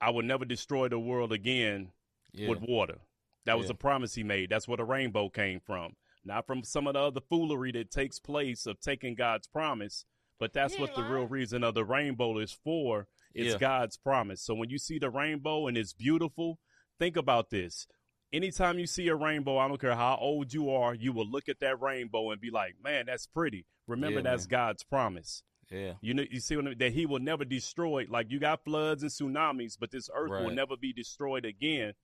I 0.00 0.10
will 0.10 0.22
never 0.22 0.44
destroy 0.44 0.88
the 0.88 0.98
world 0.98 1.32
again 1.32 1.92
Yeah. 2.32 2.48
with 2.48 2.60
water. 2.60 3.00
That 3.44 3.56
was 3.56 3.66
Yeah. 3.66 3.72
a 3.72 3.76
promise 3.76 4.14
he 4.14 4.22
made. 4.22 4.50
That's 4.50 4.68
where 4.68 4.76
the 4.76 4.84
rainbow 4.84 5.30
came 5.30 5.60
from. 5.60 5.96
Not 6.24 6.46
from 6.46 6.64
some 6.64 6.86
of 6.86 6.94
the 6.94 7.00
other 7.00 7.20
foolery 7.20 7.72
that 7.72 7.90
takes 7.90 8.18
place 8.18 8.66
of 8.66 8.80
taking 8.80 9.14
God's 9.14 9.46
promise, 9.46 10.04
but 10.38 10.52
that's 10.52 10.78
what 10.78 10.94
the 10.94 11.02
real 11.04 11.26
reason 11.26 11.64
of 11.64 11.74
the 11.74 11.84
rainbow 11.84 12.38
is 12.38 12.52
for. 12.52 13.08
It's 13.36 13.52
Yeah. 13.52 13.58
God's 13.58 13.96
promise. 13.96 14.42
So 14.42 14.54
when 14.54 14.70
you 14.70 14.78
see 14.78 14.98
the 14.98 15.10
rainbow 15.10 15.66
and 15.66 15.76
it's 15.76 15.92
beautiful, 15.92 16.58
think 16.98 17.16
about 17.16 17.50
this. 17.50 17.86
Anytime 18.32 18.78
you 18.78 18.86
see 18.86 19.06
a 19.08 19.14
rainbow, 19.14 19.58
I 19.58 19.68
don't 19.68 19.80
care 19.80 19.94
how 19.94 20.16
old 20.20 20.52
you 20.52 20.70
are, 20.70 20.94
you 20.94 21.12
will 21.12 21.28
look 21.28 21.48
at 21.48 21.60
that 21.60 21.80
rainbow 21.80 22.30
and 22.30 22.40
be 22.40 22.50
like, 22.50 22.74
"Man, 22.82 23.06
that's 23.06 23.26
pretty." 23.26 23.66
Remember, 23.86 24.18
Yeah, 24.18 24.24
that's 24.24 24.44
man. 24.44 24.50
God's 24.50 24.82
promise. 24.84 25.42
yeah. 25.70 25.94
You 26.00 26.14
know, 26.14 26.24
you 26.30 26.40
see 26.40 26.56
what 26.56 26.64
I 26.66 26.68
mean? 26.70 26.78
That 26.78 26.92
He 26.92 27.06
will 27.06 27.20
never 27.20 27.44
destroy. 27.44 28.06
Like 28.08 28.30
you 28.30 28.38
got 28.40 28.64
floods 28.64 29.02
and 29.02 29.10
tsunamis, 29.12 29.76
but 29.78 29.90
this 29.90 30.08
earth 30.14 30.30
will 30.30 30.50
never 30.54 30.76
be 30.76 30.92
destroyed 30.92 31.44
again 31.44 31.94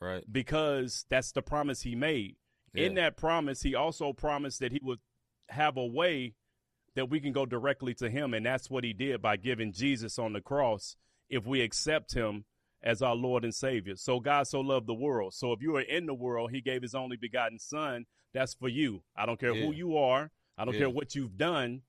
Right. 0.00 0.24
because 0.30 1.04
that's 1.08 1.32
the 1.32 1.42
promise 1.42 1.82
he 1.82 1.94
made. 1.94 2.36
In 2.74 2.94
that 2.94 3.16
promise, 3.16 3.62
he 3.62 3.74
also 3.74 4.12
promised 4.12 4.60
that 4.60 4.70
he 4.72 4.80
would 4.82 5.00
have 5.48 5.76
a 5.78 5.86
way 5.86 6.34
that 6.96 7.08
we 7.08 7.20
can 7.20 7.32
go 7.32 7.46
directly 7.46 7.94
to 7.94 8.10
him. 8.10 8.34
And 8.34 8.44
that's 8.44 8.68
what 8.68 8.82
he 8.84 8.92
did 8.92 9.22
by 9.22 9.36
giving 9.36 9.72
Jesus 9.72 10.18
on 10.18 10.32
the 10.32 10.40
cross 10.40 10.96
if 11.30 11.46
we 11.46 11.60
accept 11.60 12.12
him 12.14 12.44
as 12.82 13.02
our 13.02 13.14
Lord 13.14 13.44
and 13.44 13.54
Savior. 13.54 13.94
So 13.96 14.18
God 14.20 14.46
so 14.48 14.60
loved 14.60 14.86
the 14.86 14.94
world. 14.94 15.34
So 15.34 15.52
if 15.52 15.62
you 15.62 15.76
are 15.76 15.80
in 15.82 16.06
the 16.06 16.14
world, 16.14 16.50
he 16.50 16.60
gave 16.60 16.82
his 16.82 16.94
only 16.94 17.16
begotten 17.16 17.58
son. 17.58 18.06
That's 18.34 18.54
for 18.54 18.68
you. 18.68 19.02
I 19.16 19.24
don't 19.26 19.38
care 19.40 19.54
who 19.54 19.72
you 19.72 19.96
are. 19.96 20.30
I 20.58 20.64
don't 20.64 20.74
Yeah. 20.74 20.80
care 20.80 20.90
what 20.90 21.14
you've 21.14 21.36
done. 21.38 21.82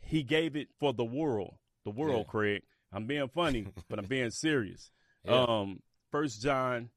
He 0.00 0.22
gave 0.22 0.56
it 0.56 0.68
for 0.78 0.92
the 0.92 1.04
world. 1.04 1.58
The 1.84 1.90
world, 1.90 2.24
Yeah. 2.26 2.30
Craig. 2.30 2.62
I'm 2.92 3.06
being 3.06 3.28
funny, 3.28 3.66
but 3.88 3.98
I'm 3.98 4.06
being 4.06 4.30
serious. 4.30 4.90
Yeah. 5.24 5.44
Um, 5.48 5.82
First 6.10 6.40
John 6.40 6.90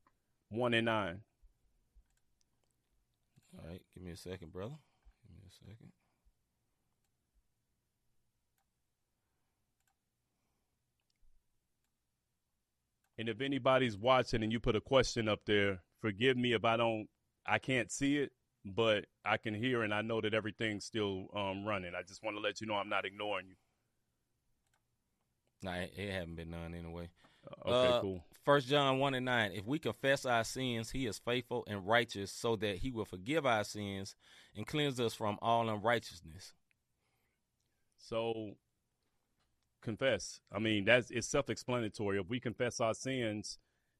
one 0.50 0.74
and 0.74 0.86
nine. 0.86 1.22
All 3.58 3.68
right. 3.68 3.82
Give 3.94 4.04
me 4.04 4.12
a 4.12 4.18
second, 4.18 4.52
brother. 4.54 4.76
Give 5.28 5.36
me 5.38 5.44
a 5.48 5.52
second. 5.52 5.92
And 13.20 13.28
if 13.28 13.42
anybody's 13.42 13.98
watching 13.98 14.44
and 14.44 14.52
you 14.52 14.62
put 14.62 14.78
a 14.78 14.82
question 14.82 15.28
up 15.28 15.42
there, 15.46 15.82
forgive 16.02 16.38
me 16.38 16.54
if 16.54 16.64
I 16.64 16.78
don't, 16.78 17.10
I 17.46 17.60
can't 17.60 17.92
see 17.92 18.18
it, 18.18 18.32
but 18.64 19.08
I 19.26 19.36
can 19.36 19.54
hear 19.54 19.84
and 19.84 19.94
I 19.94 20.02
know 20.02 20.22
that 20.22 20.34
everything's 20.34 20.86
still 20.86 21.28
um, 21.36 21.66
running. 21.66 21.92
I 21.96 22.02
just 22.02 22.24
want 22.24 22.38
to 22.38 22.42
let 22.42 22.62
you 22.62 22.68
know 22.68 22.76
I'm 22.76 22.88
not 22.88 23.04
ignoring 23.04 23.48
you. 23.50 23.56
Nah, 25.62 25.76
it, 25.76 25.92
it 25.98 26.12
haven't 26.14 26.38
been 26.38 26.50
none 26.50 26.74
anyway. 26.74 27.10
Okay, 27.68 27.94
Uh, 27.94 28.00
cool. 28.00 28.24
First 28.46 28.70
John 28.70 29.00
one 29.00 29.14
and 29.14 29.26
nine. 29.26 29.52
If 29.52 29.66
we 29.66 29.80
confess 29.80 30.26
our 30.26 30.46
sins, 30.46 30.92
He 30.92 31.06
is 31.06 31.20
faithful 31.20 31.66
and 31.68 31.86
righteous, 31.86 32.32
so 32.32 32.56
that 32.56 32.78
He 32.78 32.90
will 32.90 33.04
forgive 33.04 33.46
our 33.46 33.66
sins 33.66 34.16
and 34.56 34.66
cleanse 34.66 34.98
us 34.98 35.14
from 35.14 35.38
all 35.42 35.68
unrighteousness. 35.68 36.54
So 37.98 38.56
confess. 39.82 40.42
I 40.52 40.60
mean, 40.60 40.86
that's 40.86 41.10
it's 41.12 41.28
self-explanatory. 41.28 42.20
If 42.20 42.30
we 42.30 42.40
confess 42.40 42.80
our 42.80 42.94
sins, 42.94 43.58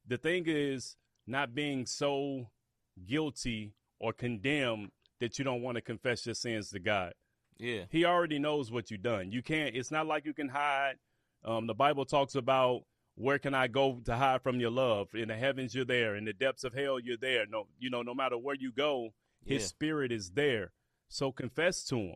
the 0.08 0.18
thing 0.18 0.44
is 0.48 0.96
not 1.28 1.54
being 1.56 1.86
so 1.86 2.48
guilty 3.06 3.74
or 4.00 4.14
condemned 4.14 4.92
that 5.20 5.38
you 5.38 5.46
don't 5.46 5.62
want 5.62 5.76
to 5.76 5.82
confess 5.82 6.26
your 6.26 6.36
sins 6.36 6.70
to 6.72 6.80
God. 6.80 7.14
Yeah, 7.58 7.84
He 7.90 8.06
already 8.06 8.40
knows 8.40 8.72
what 8.72 8.90
you've 8.90 9.02
done. 9.04 9.32
You 9.32 9.42
can't. 9.44 9.76
It's 9.76 9.92
not 9.92 10.08
like 10.08 10.26
you 10.26 10.34
can 10.34 10.48
hide. 10.50 10.96
Um, 11.44 11.68
the 11.68 11.74
Bible 11.74 12.06
talks 12.06 12.36
about 12.36 12.84
where 13.16 13.38
can 13.38 13.54
I 13.54 13.68
go 13.68 14.00
to 14.06 14.16
hide 14.16 14.42
from 14.42 14.62
your 14.62 14.72
love? 14.72 15.10
In 15.14 15.28
the 15.28 15.36
heavens, 15.36 15.76
you're 15.76 15.84
there. 15.84 16.16
In 16.16 16.24
the 16.24 16.32
depths 16.32 16.64
of 16.64 16.74
hell, 16.74 17.00
you're 17.00 17.18
there. 17.18 17.46
No, 17.46 17.68
you 17.78 17.90
know, 17.90 18.02
no 18.02 18.14
matter 18.14 18.38
where 18.38 18.56
you 18.56 18.72
go, 18.72 19.10
His 19.46 19.64
Yeah. 19.64 19.68
Spirit 19.68 20.12
is 20.14 20.32
there. 20.32 20.72
So 21.10 21.34
confess 21.34 21.84
to 21.86 21.98
Him 21.98 22.16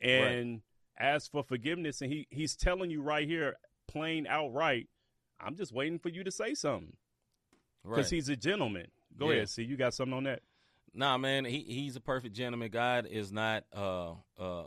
and 0.00 0.62
ask 0.98 1.30
for 1.30 1.42
forgiveness. 1.42 2.00
And 2.02 2.12
He 2.12 2.26
He's 2.30 2.56
telling 2.56 2.90
you 2.90 3.02
right 3.02 3.26
here, 3.26 3.56
plain 3.88 4.26
outright. 4.26 4.88
I'm 5.40 5.56
just 5.56 5.72
waiting 5.72 5.98
for 5.98 6.08
you 6.08 6.22
to 6.24 6.30
say 6.30 6.54
something 6.54 6.96
because 7.82 8.06
right. 8.06 8.10
He's 8.10 8.28
a 8.28 8.36
gentleman. 8.36 8.86
Go 9.16 9.30
Yeah. 9.30 9.36
ahead. 9.36 9.50
See, 9.50 9.64
you 9.64 9.76
got 9.76 9.94
something 9.94 10.16
on 10.16 10.24
that? 10.24 10.42
Nah, 10.94 11.16
man, 11.18 11.44
he 11.44 11.60
he's 11.60 11.96
a 11.96 12.00
perfect 12.00 12.34
gentleman. 12.36 12.70
God 12.70 13.06
is 13.06 13.32
not 13.32 13.64
uh 13.72 14.12
uh 14.38 14.64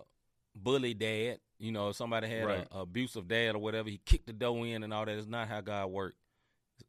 bully 0.55 0.93
dad. 0.93 1.39
You 1.57 1.71
know, 1.71 1.89
if 1.89 1.95
somebody 1.95 2.27
had 2.27 2.45
Right. 2.45 2.67
a, 2.71 2.79
abusive 2.79 3.27
dad 3.27 3.55
or 3.55 3.59
whatever, 3.59 3.89
he 3.89 3.99
kicked 4.05 4.27
the 4.27 4.33
door 4.33 4.65
in 4.65 4.83
and 4.83 4.93
all 4.93 5.05
that. 5.05 5.17
Is 5.17 5.27
not 5.27 5.47
how 5.47 5.61
God 5.61 5.87
worked. 5.87 6.17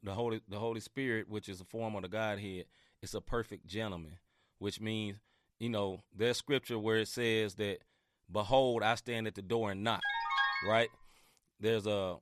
The 0.03 0.13
Holy 0.13 0.41
the 0.49 0.59
Holy 0.59 0.81
Spirit, 0.81 1.29
which 1.29 1.47
is 1.47 1.61
a 1.61 1.65
form 1.65 1.95
of 1.95 2.01
the 2.01 2.09
Godhead, 2.09 2.65
is 3.01 3.13
a 3.15 3.21
perfect 3.21 3.65
gentleman, 3.67 4.17
which 4.59 4.81
means, 4.81 5.17
you 5.59 5.69
know, 5.69 6.03
there's 6.13 6.37
scripture 6.37 6.77
where 6.77 6.97
it 6.97 7.07
says 7.07 7.55
that, 7.55 7.79
"Behold, 8.31 8.83
I 8.83 8.95
stand 8.95 9.27
at 9.27 9.35
the 9.35 9.41
door 9.41 9.71
and 9.71 9.83
knock." 9.83 10.01
Right? 10.67 10.89
There's 11.59 11.87
a 11.87 12.17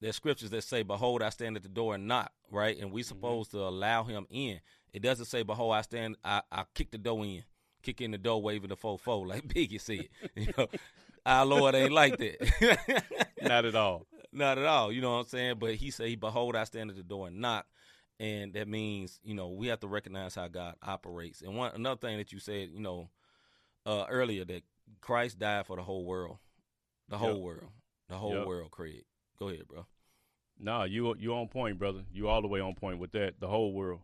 there's 0.00 0.16
scriptures 0.16 0.50
that 0.50 0.64
say, 0.64 0.82
"Behold, 0.82 1.22
I 1.22 1.30
stand 1.30 1.56
at 1.56 1.62
the 1.62 1.68
door 1.68 1.94
and 1.94 2.06
knock." 2.06 2.32
Right? 2.50 2.78
And 2.78 2.92
we 2.92 3.02
mm-hmm. 3.02 3.08
supposed 3.08 3.50
to 3.52 3.58
allow 3.58 4.04
him 4.04 4.26
in. 4.30 4.60
It 4.92 5.02
doesn't 5.02 5.26
say, 5.26 5.42
"Behold, 5.42 5.74
I 5.74 5.82
stand." 5.82 6.16
I, 6.24 6.42
I 6.50 6.64
kick 6.74 6.90
the 6.90 6.98
door 6.98 7.24
in, 7.24 7.44
kick 7.82 8.00
in 8.00 8.10
the 8.10 8.18
door, 8.18 8.42
waving 8.42 8.68
the 8.68 8.76
fofo 8.76 9.26
like 9.26 9.46
Biggie 9.48 9.80
said. 9.80 10.08
You 10.34 10.52
know, 10.56 10.68
our 11.24 11.46
Lord 11.46 11.74
ain't 11.74 11.92
like 11.92 12.18
that. 12.18 13.24
Not 13.42 13.64
at 13.64 13.74
all. 13.74 14.06
Not 14.32 14.58
at 14.58 14.64
all. 14.64 14.92
You 14.92 15.00
know 15.00 15.12
what 15.12 15.20
I'm 15.20 15.26
saying? 15.26 15.56
But 15.58 15.76
he 15.76 15.90
said, 15.90 16.20
"Behold, 16.20 16.56
I 16.56 16.64
stand 16.64 16.90
at 16.90 16.96
the 16.96 17.02
door 17.02 17.28
and 17.28 17.40
knock," 17.40 17.66
and 18.20 18.52
that 18.54 18.68
means 18.68 19.18
you 19.24 19.34
know 19.34 19.48
we 19.48 19.68
have 19.68 19.80
to 19.80 19.88
recognize 19.88 20.34
how 20.34 20.48
God 20.48 20.74
operates. 20.82 21.42
And 21.42 21.56
one 21.56 21.72
another 21.74 21.98
thing 21.98 22.18
that 22.18 22.32
you 22.32 22.38
said, 22.38 22.68
you 22.70 22.80
know, 22.80 23.08
uh, 23.86 24.04
earlier 24.10 24.44
that 24.44 24.62
Christ 25.00 25.38
died 25.38 25.66
for 25.66 25.76
the 25.76 25.82
whole 25.82 26.04
world, 26.04 26.38
the 27.08 27.16
whole 27.16 27.34
Yep. 27.34 27.42
world, 27.42 27.70
the 28.08 28.16
whole 28.16 28.32
Yep. 28.34 28.46
world. 28.46 28.70
Craig, 28.70 29.04
go 29.38 29.48
ahead, 29.48 29.66
bro. 29.68 29.86
No, 30.58 30.84
you 30.84 31.14
you 31.18 31.34
on 31.34 31.48
point, 31.48 31.78
brother. 31.78 32.04
You 32.12 32.28
all 32.28 32.42
the 32.42 32.48
way 32.48 32.60
on 32.60 32.74
point 32.74 32.98
with 32.98 33.12
that. 33.12 33.40
The 33.40 33.48
whole 33.48 33.72
world. 33.72 34.00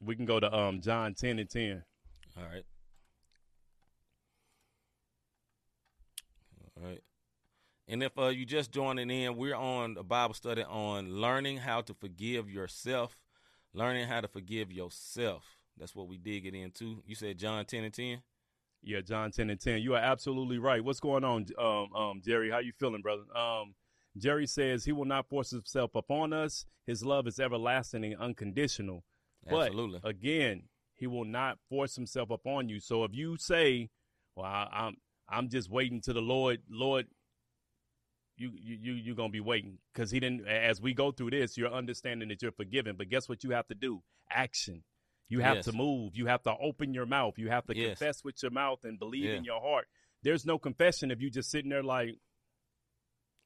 We 0.00 0.16
can 0.16 0.24
go 0.24 0.40
to 0.40 0.52
um 0.54 0.80
John 0.80 1.14
ten 1.14 1.38
and 1.38 1.48
ten. 1.50 1.82
All 2.36 2.44
right. 2.44 2.64
All 6.76 6.88
right. 6.88 7.00
And 7.88 8.02
if 8.02 8.16
uh, 8.18 8.28
you 8.28 8.46
just 8.46 8.70
joining 8.72 9.10
in, 9.10 9.36
we're 9.36 9.56
on 9.56 9.96
a 9.98 10.02
Bible 10.02 10.34
study 10.34 10.62
on 10.62 11.20
learning 11.20 11.58
how 11.58 11.80
to 11.82 11.94
forgive 11.94 12.48
yourself, 12.48 13.18
learning 13.74 14.06
how 14.08 14.20
to 14.20 14.28
forgive 14.28 14.72
yourself. 14.72 15.58
That's 15.76 15.94
what 15.94 16.08
we 16.08 16.16
dig 16.16 16.46
it 16.46 16.54
into. 16.54 17.02
You 17.06 17.14
said 17.14 17.38
John 17.38 17.64
10 17.64 17.84
and 17.84 17.92
10? 17.94 18.22
Yeah, 18.82 19.00
John 19.00 19.30
ten 19.30 19.50
and 19.50 19.60
ten. 19.60 19.80
You 19.80 19.94
are 19.94 20.00
absolutely 20.00 20.58
right. 20.58 20.82
What's 20.82 21.00
going 21.00 21.24
on, 21.24 21.46
um, 21.58 21.94
um, 21.94 22.22
Jerry? 22.24 22.50
How 22.50 22.58
you 22.58 22.72
feeling, 22.78 23.00
brother? 23.00 23.22
Um, 23.36 23.74
Jerry 24.16 24.46
says 24.46 24.84
he 24.84 24.92
will 24.92 25.04
not 25.04 25.28
force 25.28 25.50
himself 25.50 25.94
upon 25.94 26.32
us. 26.32 26.66
His 26.86 27.04
love 27.04 27.26
is 27.26 27.38
everlasting 27.38 28.04
and 28.04 28.16
unconditional. 28.16 29.04
Absolutely. 29.48 30.00
But 30.02 30.08
again, 30.08 30.64
he 30.94 31.06
will 31.06 31.24
not 31.24 31.58
force 31.68 31.96
himself 31.96 32.30
upon 32.30 32.68
you. 32.68 32.80
So 32.80 33.04
if 33.04 33.14
you 33.14 33.36
say, 33.36 33.90
"Well, 34.36 34.46
I, 34.46 34.68
I'm 34.72 34.96
I'm 35.28 35.48
just 35.48 35.70
waiting 35.70 36.00
to 36.02 36.12
the 36.12 36.20
Lord," 36.20 36.60
Lord, 36.68 37.06
you 38.36 38.52
you 38.60 38.76
you 38.80 38.92
you're 38.94 39.16
gonna 39.16 39.28
be 39.28 39.40
waiting 39.40 39.78
because 39.92 40.10
he 40.10 40.20
didn't. 40.20 40.46
As 40.46 40.80
we 40.80 40.92
go 40.92 41.12
through 41.12 41.30
this, 41.30 41.56
you're 41.56 41.72
understanding 41.72 42.28
that 42.28 42.42
you're 42.42 42.52
forgiven. 42.52 42.96
But 42.96 43.08
guess 43.08 43.28
what? 43.28 43.44
You 43.44 43.50
have 43.50 43.68
to 43.68 43.74
do 43.74 44.02
action. 44.30 44.82
You 45.32 45.40
have 45.40 45.56
Yes. 45.56 45.64
to 45.64 45.72
move. 45.72 46.14
You 46.14 46.26
have 46.26 46.42
to 46.42 46.54
open 46.58 46.92
your 46.92 47.06
mouth. 47.06 47.38
You 47.38 47.48
have 47.48 47.64
to 47.68 47.74
Yes. 47.74 47.98
confess 47.98 48.22
with 48.22 48.42
your 48.42 48.50
mouth 48.50 48.84
and 48.84 48.98
believe 48.98 49.24
Yeah. 49.24 49.36
in 49.36 49.44
your 49.44 49.62
heart. 49.62 49.88
There's 50.20 50.44
no 50.44 50.58
confession 50.58 51.10
if 51.10 51.22
you 51.22 51.30
just 51.30 51.50
sitting 51.50 51.70
there 51.70 51.82
like, 51.82 52.18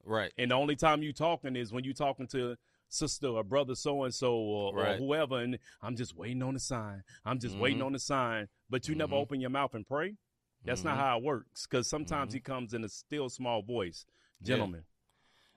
right. 0.03 0.33
and 0.37 0.51
the 0.51 0.55
only 0.55 0.75
time 0.75 1.01
you 1.01 1.13
talking 1.13 1.55
is 1.55 1.71
when 1.71 1.85
you 1.85 1.93
talking 1.93 2.27
to 2.27 2.57
sister 2.89 3.27
or 3.27 3.41
brother 3.43 3.73
so 3.73 4.03
and 4.03 4.13
so 4.13 4.35
or 4.35 4.95
whoever, 4.97 5.39
and 5.39 5.59
I'm 5.81 5.95
just 5.95 6.13
waiting 6.13 6.43
on 6.43 6.55
the 6.55 6.59
sign. 6.59 7.05
I'm 7.23 7.39
just 7.39 7.57
waiting 7.57 7.79
Mhm. 7.79 7.85
on 7.85 7.93
the 7.93 7.99
sign, 7.99 8.49
but 8.69 8.89
you 8.89 8.95
never 8.95 9.15
Mhm. 9.15 9.21
open 9.21 9.39
your 9.39 9.49
mouth 9.49 9.73
and 9.73 9.87
pray. 9.87 10.17
That's 10.65 10.83
not 10.83 10.97
Mhm. 10.97 10.99
how 11.01 11.17
it 11.19 11.23
works. 11.23 11.67
Because 11.67 11.89
sometimes 11.89 12.33
he 12.33 12.41
comes 12.41 12.73
in 12.73 12.83
a 12.83 12.89
still 12.89 13.29
small 13.29 13.61
voice, 13.61 14.05
Yeah. 14.41 14.47
gentlemen. 14.47 14.83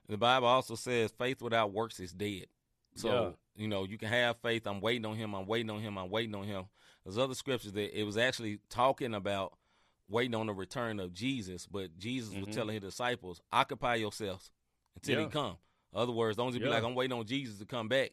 The 0.07 0.17
Bible 0.17 0.47
also 0.47 0.75
says 0.75 1.11
faith 1.11 1.41
without 1.41 1.73
works 1.73 1.99
is 1.99 2.13
dead. 2.13 2.47
So, 2.95 3.35
you 3.55 3.67
know, 3.67 3.83
you 3.85 3.97
can 3.97 4.09
have 4.09 4.37
faith. 4.37 4.67
I'm 4.67 4.81
waiting 4.81 5.05
on 5.05 5.15
him. 5.15 5.33
I'm 5.33 5.45
waiting 5.47 5.69
on 5.69 5.79
him. 5.81 5.97
I'm 5.97 6.09
waiting 6.09 6.35
on 6.35 6.43
him. 6.45 6.65
There's 7.03 7.17
other 7.17 7.33
scriptures 7.35 7.71
that 7.73 7.97
it 7.99 8.03
was 8.03 8.17
actually 8.17 8.59
talking 8.69 9.13
about 9.13 9.53
waiting 10.09 10.35
on 10.35 10.47
the 10.47 10.53
return 10.53 10.99
of 10.99 11.13
Jesus, 11.13 11.67
but 11.67 11.97
Jesus 11.97 12.33
Mhm. 12.33 12.45
was 12.45 12.55
telling 12.55 12.73
his 12.73 12.83
disciples, 12.83 13.41
occupy 13.51 13.95
yourselves 13.95 14.51
until 14.95 15.19
Yeah. 15.19 15.25
he 15.25 15.31
come. 15.31 15.57
Other 15.93 16.11
words, 16.11 16.37
don't 16.37 16.51
just 16.51 16.61
be 16.61 16.67
like, 16.69 16.83
I'm 16.83 16.95
waiting 16.95 17.17
on 17.17 17.25
Jesus 17.25 17.59
to 17.59 17.65
come 17.65 17.87
back. 17.87 18.11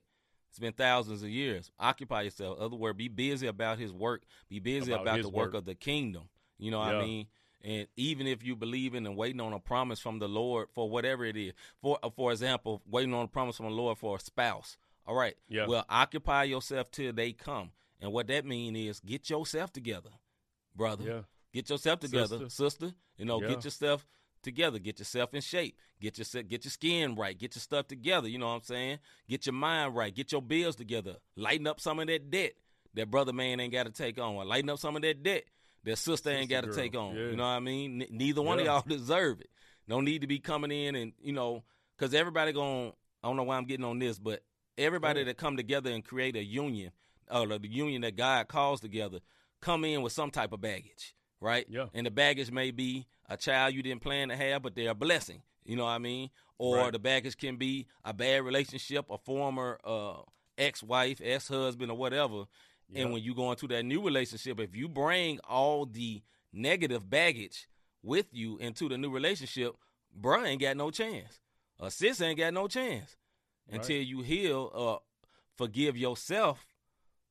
It's 0.51 0.59
been 0.59 0.73
thousands 0.73 1.23
of 1.23 1.29
years. 1.29 1.71
Occupy 1.79 2.23
yourself. 2.23 2.59
Other 2.59 2.77
words, 2.77 2.97
be 2.97 3.09
busy 3.09 3.47
about 3.47 3.79
his 3.79 3.93
work. 3.93 4.25
Be 4.49 4.59
busy 4.61 4.93
About 4.93 5.03
about, 5.03 5.23
the 5.23 5.29
work 5.29 5.47
work. 5.49 5.55
of 5.55 5.65
the 5.67 5.75
kingdom. 5.75 6.29
You 6.57 6.71
know 6.71 6.79
what 6.79 6.95
I 6.95 7.05
mean? 7.05 7.29
And 7.63 7.89
even 7.97 8.27
if 8.27 8.45
you 8.45 8.55
believing 8.55 9.05
and 9.07 9.17
waiting 9.17 9.41
on 9.41 9.53
a 9.53 9.59
promise 9.59 9.99
from 9.99 10.19
the 10.21 10.29
Lord 10.29 10.69
for 10.75 10.89
whatever 10.89 11.25
it 11.25 11.37
is, 11.37 11.53
for 11.83 11.99
uh, 12.03 12.11
for 12.11 12.31
example, 12.31 12.83
waiting 12.89 13.13
on 13.15 13.25
a 13.25 13.29
promise 13.29 13.57
from 13.57 13.67
the 13.67 13.73
Lord 13.73 13.99
for 13.99 14.17
a 14.17 14.21
spouse. 14.21 14.77
All 15.07 15.15
right. 15.15 15.37
Yeah. 15.49 15.67
Well, 15.67 15.85
occupy 15.89 16.45
yourself 16.45 16.91
till 16.91 17.13
they 17.13 17.33
come. 17.33 17.71
And 18.01 18.13
what 18.13 18.29
that 18.29 18.45
mean 18.45 18.77
is 18.77 19.01
get 19.01 19.29
yourself 19.29 19.73
together, 19.73 20.11
brother. 20.77 21.05
Yeah. 21.05 21.21
Get 21.53 21.71
yourself 21.71 22.01
together, 22.01 22.39
Sister. 22.39 22.51
sister. 22.51 22.95
You 23.17 23.25
know, 23.25 23.41
Yeah. 23.43 23.49
get 23.49 23.65
yourself 23.65 24.07
together. 24.43 24.79
Get 24.79 24.99
yourself 25.01 25.35
in 25.35 25.41
shape. 25.41 25.77
Get 26.01 26.19
your 26.19 26.43
get 26.45 26.65
your 26.65 26.71
skin 26.71 27.17
right. 27.17 27.37
Get 27.37 27.57
your 27.57 27.61
stuff 27.61 27.89
together. 27.89 28.29
You 28.29 28.39
know 28.39 28.47
what 28.49 28.55
I'm 28.55 28.63
saying? 28.63 28.99
Get 29.29 29.47
your 29.47 29.55
mind 29.55 29.97
right. 29.97 30.15
Get 30.15 30.31
your 30.31 30.43
bills 30.43 30.77
together. 30.77 31.17
Lighten 31.35 31.67
up 31.67 31.81
some 31.81 31.99
of 31.99 32.07
that 32.07 32.31
debt 32.31 32.53
that 32.95 33.11
brother 33.11 33.33
man 33.33 33.59
ain't 33.61 33.73
got 33.73 33.87
to 33.87 33.91
take 33.93 34.19
on. 34.19 34.47
Lighten 34.47 34.71
up 34.71 34.79
some 34.79 34.95
of 34.95 35.03
that 35.03 35.23
debt 35.23 35.45
that 35.89 35.97
sister 35.99 36.31
ain't 36.31 36.49
got 36.51 36.65
to 36.65 36.73
take 36.73 36.95
on. 36.97 37.15
yeah. 37.17 37.23
You 37.31 37.37
know 37.37 37.43
what 37.43 37.49
I 37.51 37.61
mean? 37.61 38.03
N- 38.03 38.09
neither 38.11 38.43
one 38.43 38.59
Yeah. 38.59 38.77
of 38.77 38.87
y'all 38.87 38.97
deserve 38.99 39.41
it. 39.41 39.51
No 39.87 40.01
need 40.01 40.21
to 40.21 40.27
be 40.27 40.39
coming 40.39 40.71
in 40.71 40.95
and 40.95 41.13
you 41.21 41.33
know, 41.33 41.65
because 41.97 42.15
everybody 42.15 42.53
going. 42.53 42.93
I 43.23 43.27
don't 43.29 43.37
know 43.37 43.43
why 43.43 43.57
I'm 43.57 43.65
getting 43.65 43.85
on 43.85 43.99
this, 43.99 44.19
but 44.19 44.43
everybody 44.77 45.21
ahead. 45.23 45.29
that 45.29 45.39
come 45.39 45.57
together 45.57 45.91
and 45.91 46.05
create 46.05 46.37
a 46.37 46.45
union, 46.45 46.93
or 47.31 47.47
the 47.59 47.67
union 47.69 48.03
that 48.03 48.17
God 48.17 48.47
calls 48.47 48.81
together, 48.81 49.19
come 49.61 49.85
in 49.85 50.03
with 50.03 50.13
some 50.13 50.31
type 50.31 50.53
of 50.53 50.61
baggage, 50.61 51.15
right? 51.41 51.67
Yeah. 51.69 51.87
And 51.95 52.07
the 52.07 52.13
baggage 52.13 52.53
may 52.53 52.71
be 52.71 53.07
a 53.29 53.37
child 53.37 53.75
you 53.75 53.83
didn't 53.83 54.03
plan 54.03 54.29
to 54.29 54.37
have, 54.37 54.63
but 54.63 54.77
they're 54.77 54.91
a 54.91 54.95
blessing. 54.95 55.43
You 55.65 55.75
know 55.77 55.85
what 55.85 55.91
I 55.91 55.99
mean? 55.99 56.31
Or 56.59 56.77
Right. 56.77 56.93
the 56.93 56.99
baggage 57.01 57.37
can 57.37 57.57
be 57.57 57.87
a 58.05 58.13
bad 58.15 58.45
relationship, 58.45 59.07
a 59.11 59.19
former 59.19 59.81
uh, 59.85 60.23
ex-wife, 60.57 61.21
ex-husband, 61.23 61.91
or 61.91 61.97
whatever. 61.97 62.45
And 62.95 63.13
when 63.13 63.23
you 63.23 63.35
go 63.35 63.51
into 63.51 63.69
that 63.69 63.83
new 63.85 64.03
relationship, 64.03 64.59
if 64.61 64.75
you 64.75 64.89
bring 64.89 65.39
all 65.41 65.85
the 65.85 66.23
negative 66.53 67.09
baggage 67.09 67.69
with 68.03 68.27
you 68.33 68.57
into 68.59 68.89
the 68.89 68.97
new 68.97 69.11
relationship, 69.11 69.75
bruh 70.19 70.47
ain't 70.47 70.61
got 70.61 70.77
no 70.77 70.91
chance. 70.91 71.41
A 71.81 71.91
sis 71.91 72.21
ain't 72.21 72.39
got 72.39 72.55
no 72.55 72.67
chance 72.67 73.17
Right. 73.71 73.77
until 73.81 74.01
you 74.03 74.23
heal 74.23 74.71
or 74.75 75.03
forgive 75.57 75.97
yourself 75.97 76.67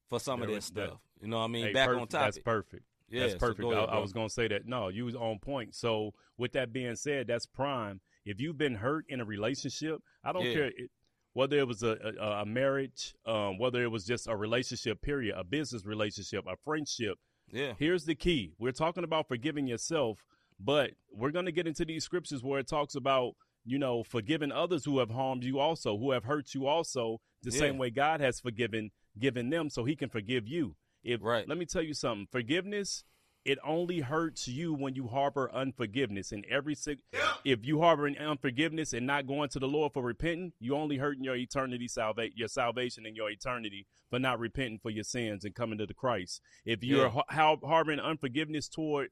for 0.09 0.19
some 0.19 0.41
of 0.41 0.47
that 0.47 0.53
is 0.53 0.69
that. 0.69 0.89
stuff. 0.89 0.99
You 1.19 1.27
know 1.29 1.37
what 1.39 1.45
I 1.45 1.47
mean? 1.47 1.65
Hey, 1.67 1.73
Back 1.73 1.87
perfect. 1.87 2.01
on 2.01 2.07
topic. 2.07 2.25
That's 2.35 2.39
perfect. 2.43 2.83
Yeah, 3.09 3.21
that's 3.21 3.35
perfect. 3.35 3.61
go 3.61 3.71
ahead, 3.71 3.89
I, 3.89 3.95
I 3.95 3.99
was 3.99 4.13
going 4.13 4.27
to 4.27 4.33
say 4.33 4.47
that. 4.49 4.67
No, 4.67 4.89
you 4.89 5.05
was 5.05 5.15
on 5.15 5.39
point. 5.39 5.73
So 5.73 6.13
with 6.37 6.51
that 6.53 6.71
being 6.71 6.95
said, 6.95 7.27
that's 7.27 7.45
prime. 7.45 7.99
If 8.25 8.39
you've 8.39 8.57
been 8.57 8.75
hurt 8.75 9.05
in 9.09 9.21
a 9.21 9.25
relationship, 9.25 10.01
I 10.23 10.31
don't 10.33 10.45
Yeah. 10.45 10.53
care 10.53 10.65
it, 10.65 10.91
whether 11.37 11.59
it 11.59 11.67
was 11.67 11.83
a, 11.83 11.95
a, 12.19 12.25
a 12.41 12.45
marriage, 12.47 13.13
um, 13.27 13.59
whether 13.59 13.83
it 13.83 13.91
was 13.91 14.03
just 14.05 14.27
a 14.27 14.35
relationship, 14.35 14.99
period, 15.03 15.35
a 15.37 15.43
business 15.43 15.85
relationship, 15.85 16.43
a 16.47 16.55
friendship. 16.65 17.15
Yeah. 17.51 17.73
Here's 17.77 18.05
the 18.05 18.15
key. 18.15 18.53
We're 18.57 18.71
talking 18.71 19.03
about 19.03 19.27
forgiving 19.27 19.67
yourself, 19.67 20.23
but 20.59 20.91
we're 21.11 21.29
going 21.29 21.45
to 21.45 21.51
get 21.51 21.67
into 21.67 21.85
these 21.85 22.03
scriptures 22.03 22.43
where 22.43 22.59
it 22.59 22.67
talks 22.67 22.95
about 22.95 23.33
you 23.69 23.77
know, 23.77 24.01
forgiving 24.01 24.49
others 24.51 24.85
who 24.85 24.97
have 24.99 25.09
harmed 25.11 25.43
you 25.43 25.59
also, 25.59 25.97
who 25.97 26.11
have 26.11 26.23
hurt 26.23 26.53
you 26.55 26.65
also, 26.65 27.19
the 27.43 27.51
Yeah. 27.51 27.59
same 27.59 27.77
way 27.77 27.89
God 27.89 28.21
has 28.21 28.39
forgiven 28.39 28.91
given 29.19 29.49
them 29.49 29.69
so 29.69 29.83
he 29.83 29.95
can 29.95 30.09
forgive 30.09 30.47
you. 30.47 30.75
If 31.03 31.21
Right. 31.21 31.45
let 31.47 31.57
me 31.57 31.65
tell 31.65 31.81
you 31.83 31.93
something, 31.93 32.27
forgiveness 32.31 33.03
it 33.47 33.57
only 33.63 34.01
hurts 34.01 34.45
you 34.47 34.73
when 34.73 34.93
you 34.93 35.07
harbor 35.07 35.49
unforgiveness. 35.53 36.33
And 36.33 36.45
every 36.49 36.75
sig- 36.75 36.99
if 37.45 37.65
you 37.65 37.79
harbor 37.79 38.05
an 38.05 38.17
unforgiveness 38.17 38.91
and 38.91 39.07
not 39.07 39.25
going 39.25 39.47
to 39.49 39.59
the 39.59 39.67
Lord 39.69 39.93
for 39.93 40.03
repenting, 40.03 40.51
you 40.59 40.75
only 40.75 40.97
hurting 40.97 41.23
your 41.23 41.35
eternity 41.37 41.87
your 42.35 42.47
salvation 42.49 43.05
and 43.05 43.15
your 43.15 43.29
eternity 43.31 43.87
for 44.09 44.19
not 44.19 44.37
repenting 44.39 44.79
for 44.79 44.89
your 44.91 45.05
sins 45.05 45.45
and 45.45 45.55
coming 45.55 45.77
to 45.77 45.85
the 45.85 45.93
Christ. 45.93 46.41
If 46.65 46.83
you're 46.83 47.05
Yeah. 47.05 47.09
har- 47.09 47.25
har- 47.29 47.59
harboring 47.63 48.01
unforgiveness 48.01 48.67
toward 48.67 49.11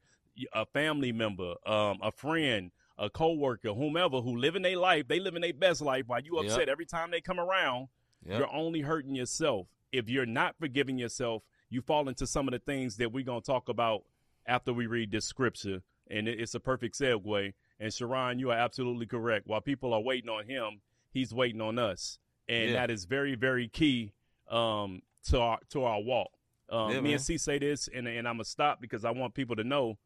a 0.52 0.66
family 0.66 1.14
member, 1.14 1.56
um, 1.66 2.00
a 2.02 2.12
friend, 2.12 2.72
a 2.98 3.10
coworker, 3.10 3.74
whomever 3.74 4.20
who 4.22 4.36
living 4.36 4.64
their 4.64 4.78
life, 4.78 5.08
they 5.08 5.20
living 5.22 5.42
their 5.42 5.54
best 5.54 5.80
life 5.82 6.08
while 6.08 6.20
you 6.22 6.36
Yep. 6.36 6.46
upset 6.46 6.68
every 6.68 6.86
time 6.86 7.10
they 7.10 7.22
come 7.22 7.40
around, 7.40 7.88
Yep. 8.26 8.40
you're 8.40 8.54
only 8.54 8.82
hurting 8.82 9.16
yourself. 9.16 9.68
If 9.94 10.10
you're 10.10 10.26
not 10.26 10.58
forgiving 10.60 10.98
yourself, 10.98 11.44
you 11.70 11.82
fall 11.82 12.10
into 12.10 12.28
some 12.28 12.50
of 12.50 12.52
the 12.52 12.60
things 12.60 12.98
that 12.98 13.14
we're 13.14 13.24
going 13.24 13.42
to 13.42 13.46
talk 13.46 13.70
about 13.70 14.04
after 14.48 14.74
we 14.74 14.88
read 14.88 15.12
this 15.12 15.26
scripture. 15.26 15.82
And 16.10 16.28
it's 16.28 16.54
a 16.54 16.60
perfect 16.60 16.96
segue. 17.00 17.54
And 17.80 17.94
Sharon, 17.94 18.40
you 18.40 18.52
are 18.52 18.58
absolutely 18.58 19.06
correct. 19.08 19.48
While 19.48 19.62
people 19.62 19.94
are 19.94 20.02
waiting 20.02 20.30
on 20.30 20.46
him, 20.46 20.82
he's 21.12 21.34
waiting 21.34 21.62
on 21.62 21.80
us. 21.80 22.20
And 22.48 22.70
Yeah. 22.72 22.74
that 22.74 22.92
is 22.92 23.06
very, 23.06 23.36
very 23.36 23.68
key 23.68 24.12
um, 24.50 25.02
to 25.30 25.40
our 25.40 25.60
to 25.70 25.84
our 25.84 26.00
walk. 26.02 26.30
Um, 26.70 26.92
Yeah, 26.92 27.02
me 27.02 27.14
and 27.14 27.22
C 27.22 27.38
say 27.38 27.58
this, 27.58 27.88
and, 27.94 28.08
and 28.08 28.28
I'm 28.28 28.36
going 28.36 28.44
to 28.44 28.50
stop 28.50 28.80
because 28.82 29.04
I 29.04 29.12
want 29.12 29.34
people 29.34 29.56
to 29.56 29.64
know 29.64 29.98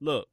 look, 0.00 0.28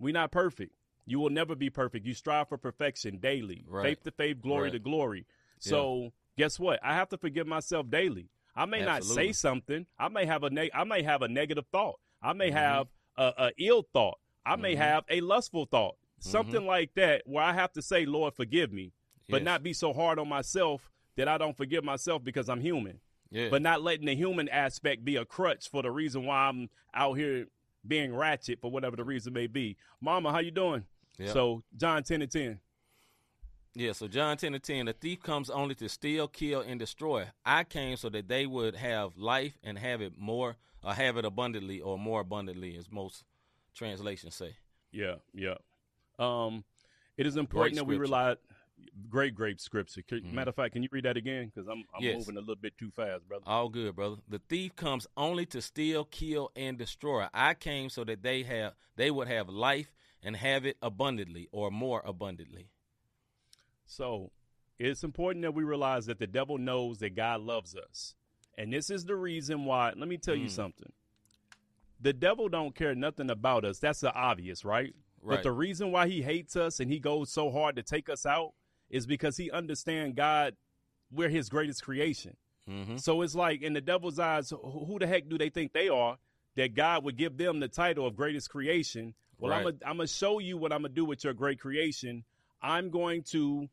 we're 0.00 0.12
not 0.12 0.32
perfect. 0.32 0.72
You 1.06 1.20
will 1.20 1.30
never 1.30 1.54
be 1.54 1.70
perfect. 1.70 2.04
You 2.04 2.14
strive 2.14 2.48
for 2.48 2.58
perfection 2.58 3.18
daily, 3.18 3.64
Right. 3.68 3.84
faith 3.84 4.02
to 4.04 4.10
faith, 4.10 4.40
glory 4.42 4.64
Right. 4.64 4.72
to 4.72 4.78
glory. 4.80 5.26
So 5.60 6.12
guess 6.36 6.58
what? 6.58 6.80
I 6.82 6.94
have 6.94 7.08
to 7.10 7.16
forgive 7.18 7.46
myself 7.46 7.88
daily. 7.88 8.28
I 8.56 8.66
may 8.66 8.80
not 8.84 9.04
say 9.04 9.32
something. 9.32 9.86
I 9.98 10.08
may 10.08 10.26
have 10.26 10.42
a 10.42 10.50
neg- 10.50 10.70
I 10.74 10.82
may 10.84 11.02
have 11.02 11.22
a 11.22 11.28
negative 11.28 11.66
thought. 11.70 12.00
I 12.20 12.32
may 12.32 12.50
Mhm. 12.50 12.54
have 12.54 12.88
a, 13.16 13.32
a 13.38 13.52
ill 13.58 13.86
thought. 13.92 14.18
I 14.46 14.56
may 14.56 14.74
Mhm. 14.74 14.78
have 14.78 15.04
a 15.08 15.20
lustful 15.20 15.66
thought. 15.66 15.96
Something 16.18 16.66
like 16.66 16.94
that 16.94 17.22
where 17.26 17.44
I 17.44 17.52
have 17.52 17.72
to 17.72 17.82
say, 17.82 18.06
Lord, 18.06 18.34
forgive 18.34 18.72
me, 18.72 18.92
but 19.28 19.38
Yes. 19.42 19.44
not 19.44 19.62
be 19.62 19.72
so 19.74 19.92
hard 19.92 20.18
on 20.18 20.28
myself 20.28 20.90
that 21.16 21.28
I 21.28 21.36
don't 21.38 21.56
forgive 21.56 21.84
myself 21.84 22.24
because 22.24 22.48
I'm 22.48 22.60
human. 22.60 23.00
Yeah. 23.30 23.48
But 23.50 23.62
not 23.62 23.82
letting 23.82 24.06
the 24.06 24.14
human 24.14 24.48
aspect 24.48 25.04
be 25.04 25.16
a 25.16 25.24
crutch 25.24 25.68
for 25.68 25.82
the 25.82 25.90
reason 25.90 26.24
why 26.24 26.48
I'm 26.48 26.70
out 26.94 27.14
here 27.14 27.46
being 27.86 28.14
ratchet 28.14 28.60
for 28.60 28.70
whatever 28.70 28.96
the 28.96 29.04
reason 29.04 29.32
may 29.32 29.46
be. 29.46 29.76
Mama, 30.00 30.32
how 30.32 30.38
you 30.38 30.50
doing? 30.50 30.84
Yep. 31.18 31.28
So 31.30 31.62
John 31.76 32.02
10 32.02 32.22
and 32.22 32.30
10. 32.30 32.60
Yeah, 33.76 33.92
so 33.92 34.06
John 34.06 34.36
10 34.36 34.54
and 34.54 34.62
10, 34.62 34.86
the 34.86 34.92
thief 34.92 35.20
comes 35.22 35.50
only 35.50 35.74
to 35.76 35.88
steal, 35.88 36.28
kill, 36.28 36.60
and 36.60 36.78
destroy. 36.78 37.26
I 37.44 37.64
came 37.64 37.96
so 37.96 38.08
that 38.10 38.28
they 38.28 38.46
would 38.46 38.76
have 38.76 39.16
life 39.16 39.58
and 39.64 39.76
have 39.78 40.00
it 40.00 40.12
more, 40.16 40.56
or 40.84 40.94
have 40.94 41.16
it 41.16 41.24
abundantly, 41.24 41.80
or 41.80 41.98
more 41.98 42.20
abundantly, 42.20 42.76
as 42.76 42.90
most 42.92 43.24
translations 43.74 44.36
say. 44.36 44.56
Yeah, 44.92 45.16
yeah. 45.32 45.54
Um, 46.20 46.64
it 47.16 47.26
is 47.26 47.36
important 47.36 47.74
that 47.76 47.84
we 47.84 47.96
rely. 47.96 48.36
Great, 49.08 49.34
great 49.34 49.60
scripture. 49.60 50.02
Mhm. 50.02 50.32
Matter 50.32 50.50
of 50.50 50.56
fact, 50.56 50.74
can 50.74 50.82
you 50.82 50.88
read 50.92 51.04
that 51.04 51.16
again? 51.16 51.46
Because 51.52 51.66
I'm, 51.68 51.84
I'm 51.94 52.02
Yes. 52.02 52.16
moving 52.18 52.36
a 52.36 52.40
little 52.40 52.54
bit 52.56 52.76
too 52.78 52.90
fast, 52.92 53.26
brother. 53.26 53.42
All 53.46 53.68
good, 53.68 53.96
brother. 53.96 54.16
The 54.28 54.38
thief 54.40 54.76
comes 54.76 55.06
only 55.16 55.46
to 55.46 55.60
steal, 55.62 56.04
kill, 56.04 56.52
and 56.54 56.76
destroy. 56.78 57.26
I 57.32 57.54
came 57.54 57.88
so 57.88 58.04
that 58.04 58.22
they 58.22 58.42
have 58.44 58.74
they 58.96 59.10
would 59.10 59.26
have 59.26 59.48
life 59.48 59.92
and 60.22 60.36
have 60.36 60.64
it 60.64 60.76
abundantly, 60.80 61.48
or 61.50 61.70
more 61.70 62.02
abundantly. 62.04 62.68
So 63.86 64.30
it's 64.78 65.04
important 65.04 65.42
that 65.42 65.54
we 65.54 65.64
realize 65.64 66.06
that 66.06 66.18
the 66.18 66.26
devil 66.26 66.58
knows 66.58 66.98
that 66.98 67.14
God 67.14 67.40
loves 67.42 67.76
us. 67.76 68.14
And 68.56 68.72
this 68.72 68.90
is 68.90 69.04
the 69.04 69.16
reason 69.16 69.64
why, 69.64 69.92
let 69.96 70.08
me 70.08 70.16
tell 70.16 70.36
you 70.36 70.46
Mm. 70.46 70.50
something. 70.50 70.92
The 72.00 72.12
devil 72.12 72.48
don't 72.48 72.74
care 72.74 72.94
nothing 72.94 73.30
about 73.30 73.64
us. 73.64 73.78
That's 73.78 74.00
the 74.00 74.12
obvious, 74.14 74.64
right? 74.64 74.94
Right. 75.22 75.36
But 75.36 75.42
the 75.42 75.52
reason 75.52 75.90
why 75.90 76.08
he 76.08 76.22
hates 76.22 76.54
us 76.56 76.80
and 76.80 76.90
he 76.90 76.98
goes 76.98 77.30
so 77.30 77.50
hard 77.50 77.76
to 77.76 77.82
take 77.82 78.08
us 78.08 78.26
out 78.26 78.52
is 78.90 79.06
because 79.06 79.36
he 79.36 79.50
understands 79.50 80.14
God, 80.14 80.56
we're 81.10 81.28
his 81.30 81.48
greatest 81.48 81.82
creation. 81.82 82.36
hmm 82.66 82.96
So 82.96 83.22
it's 83.22 83.34
like 83.34 83.62
in 83.62 83.72
the 83.72 83.80
devil's 83.80 84.18
eyes, 84.18 84.50
who 84.50 84.98
the 84.98 85.06
heck 85.06 85.28
do 85.28 85.38
they 85.38 85.48
think 85.50 85.72
they 85.72 85.88
are 85.88 86.18
that 86.56 86.74
God 86.74 87.04
would 87.04 87.16
give 87.16 87.36
them 87.36 87.60
the 87.60 87.68
title 87.68 88.06
of 88.06 88.16
greatest 88.16 88.50
creation? 88.50 89.14
Well, 89.38 89.52
I'm 89.52 89.64
Right. 89.64 89.74
I'm 89.84 89.96
gonna 89.96 90.06
show 90.06 90.38
you 90.38 90.56
what 90.58 90.72
I'm 90.72 90.82
gonna 90.82 90.94
do 90.94 91.04
with 91.04 91.24
your 91.24 91.32
great 91.34 91.58
creation. 91.58 92.24
I'm 92.64 92.88
going 92.88 93.22
to 93.24 93.68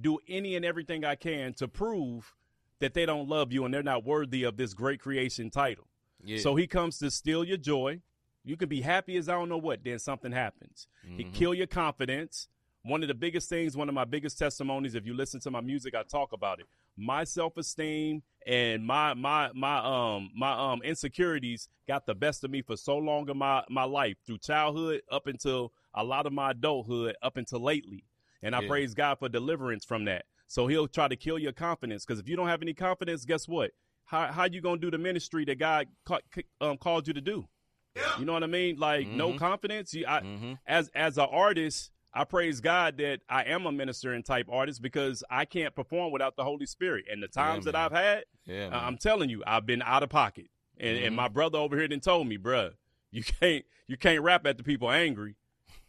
do 0.00 0.18
any 0.28 0.54
and 0.54 0.64
everything 0.64 1.04
I 1.04 1.14
can 1.14 1.54
to 1.54 1.66
prove 1.66 2.34
that 2.80 2.92
they 2.92 3.06
don't 3.06 3.28
love 3.28 3.52
you 3.52 3.64
and 3.64 3.72
they're 3.72 3.82
not 3.82 4.04
worthy 4.04 4.42
of 4.42 4.56
this 4.56 4.74
great 4.74 5.00
creation 5.00 5.50
title. 5.50 5.86
Yeah. 6.22 6.38
So 6.38 6.54
he 6.54 6.66
comes 6.66 6.98
to 6.98 7.10
steal 7.10 7.42
your 7.44 7.56
joy. 7.56 8.00
You 8.44 8.56
can 8.58 8.68
be 8.68 8.82
happy 8.82 9.16
as 9.16 9.28
I 9.28 9.32
don't 9.32 9.48
know 9.48 9.56
what, 9.56 9.82
then 9.82 9.98
something 9.98 10.32
happens. 10.32 10.86
He 11.16 11.24
Mhm. 11.24 11.32
kill 11.32 11.54
your 11.54 11.66
confidence. 11.66 12.48
One 12.82 13.00
of 13.00 13.08
the 13.08 13.14
biggest 13.14 13.48
things, 13.48 13.78
one 13.78 13.88
of 13.88 13.94
my 13.94 14.04
biggest 14.04 14.38
testimonies, 14.38 14.94
if 14.94 15.06
you 15.06 15.14
listen 15.14 15.40
to 15.40 15.50
my 15.50 15.62
music, 15.62 15.94
I 15.94 16.02
talk 16.02 16.32
about 16.32 16.60
it. 16.60 16.66
My 16.96 17.24
self-esteem 17.24 18.22
and 18.46 18.86
my 18.86 19.14
my 19.14 19.50
my 19.54 19.78
um 19.78 20.30
my 20.34 20.52
um 20.52 20.82
insecurities 20.82 21.68
got 21.88 22.04
the 22.04 22.14
best 22.14 22.44
of 22.44 22.50
me 22.50 22.60
for 22.60 22.76
so 22.76 22.98
long 22.98 23.28
in 23.30 23.38
my 23.38 23.64
my 23.70 23.84
life 23.84 24.18
through 24.26 24.38
childhood 24.38 25.00
up 25.10 25.26
until 25.26 25.72
a 25.94 26.04
lot 26.04 26.26
of 26.26 26.32
my 26.34 26.50
adulthood 26.50 27.16
up 27.22 27.38
until 27.38 27.60
lately. 27.60 28.04
And 28.44 28.54
I 28.54 28.60
Yeah. 28.60 28.68
praise 28.68 28.94
God 28.94 29.18
for 29.18 29.28
deliverance 29.28 29.84
from 29.84 30.04
that. 30.04 30.26
So 30.46 30.66
he'll 30.68 30.86
try 30.86 31.08
to 31.08 31.16
kill 31.16 31.38
your 31.38 31.52
confidence 31.52 32.04
because 32.04 32.20
if 32.20 32.28
you 32.28 32.36
don't 32.36 32.48
have 32.48 32.62
any 32.62 32.74
confidence, 32.74 33.24
guess 33.24 33.48
what? 33.48 33.72
How 34.04 34.30
how 34.30 34.44
you 34.44 34.60
gonna 34.60 34.80
do 34.80 34.90
the 34.90 34.98
ministry 34.98 35.44
that 35.46 35.58
God 35.58 35.88
ca- 36.04 36.20
um, 36.60 36.76
called 36.76 37.08
you 37.08 37.14
to 37.14 37.20
do? 37.20 37.48
Yeah. 37.96 38.02
You 38.18 38.24
know 38.26 38.34
what 38.34 38.44
I 38.44 38.48
mean? 38.48 38.76
Like 38.78 39.08
no 39.08 39.32
Mhm. 39.32 39.38
confidence. 39.38 39.94
You, 39.94 40.06
I, 40.06 40.20
hmm 40.20 40.52
as 40.66 40.90
as 40.94 41.16
an 41.18 41.28
artist, 41.30 41.90
I 42.12 42.24
praise 42.24 42.60
God 42.60 42.98
that 42.98 43.22
I 43.28 43.44
am 43.44 43.66
a 43.66 43.72
minister 43.72 44.12
and 44.12 44.24
type 44.24 44.46
artist 44.50 44.82
because 44.82 45.24
I 45.30 45.46
can't 45.46 45.74
perform 45.74 46.12
without 46.12 46.36
the 46.36 46.44
Holy 46.44 46.66
Spirit. 46.66 47.06
And 47.10 47.22
the 47.22 47.28
times 47.28 47.64
that. 47.64 47.74
I've 47.74 47.92
had, 47.92 48.24
Yeah. 48.46 48.68
uh. 48.72 48.80
I'm 48.86 48.98
telling 48.98 49.30
you, 49.30 49.42
I've 49.46 49.66
been 49.66 49.82
out 49.82 50.02
of 50.02 50.10
pocket. 50.10 50.46
And, 50.78 50.98
and 50.98 51.12
Mhm. 51.12 51.16
my 51.16 51.28
brother 51.28 51.58
over 51.58 51.76
here 51.78 51.88
done 51.88 52.00
told 52.00 52.26
me, 52.28 52.36
bruh, 52.36 52.72
you 53.10 53.24
can't 53.24 53.64
you 53.88 53.96
can't 53.96 54.22
rap 54.22 54.46
at 54.46 54.58
the 54.58 54.62
people 54.64 54.90
angry. 54.90 55.34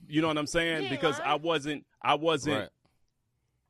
You 0.07 0.21
know 0.21 0.27
what 0.27 0.37
I'm 0.37 0.47
saying? 0.47 0.87
because 0.89 1.19
I 1.19 1.35
wasn't 1.35 1.85
I 2.05 2.13
wasn't 2.15 2.55
right. 2.61 2.69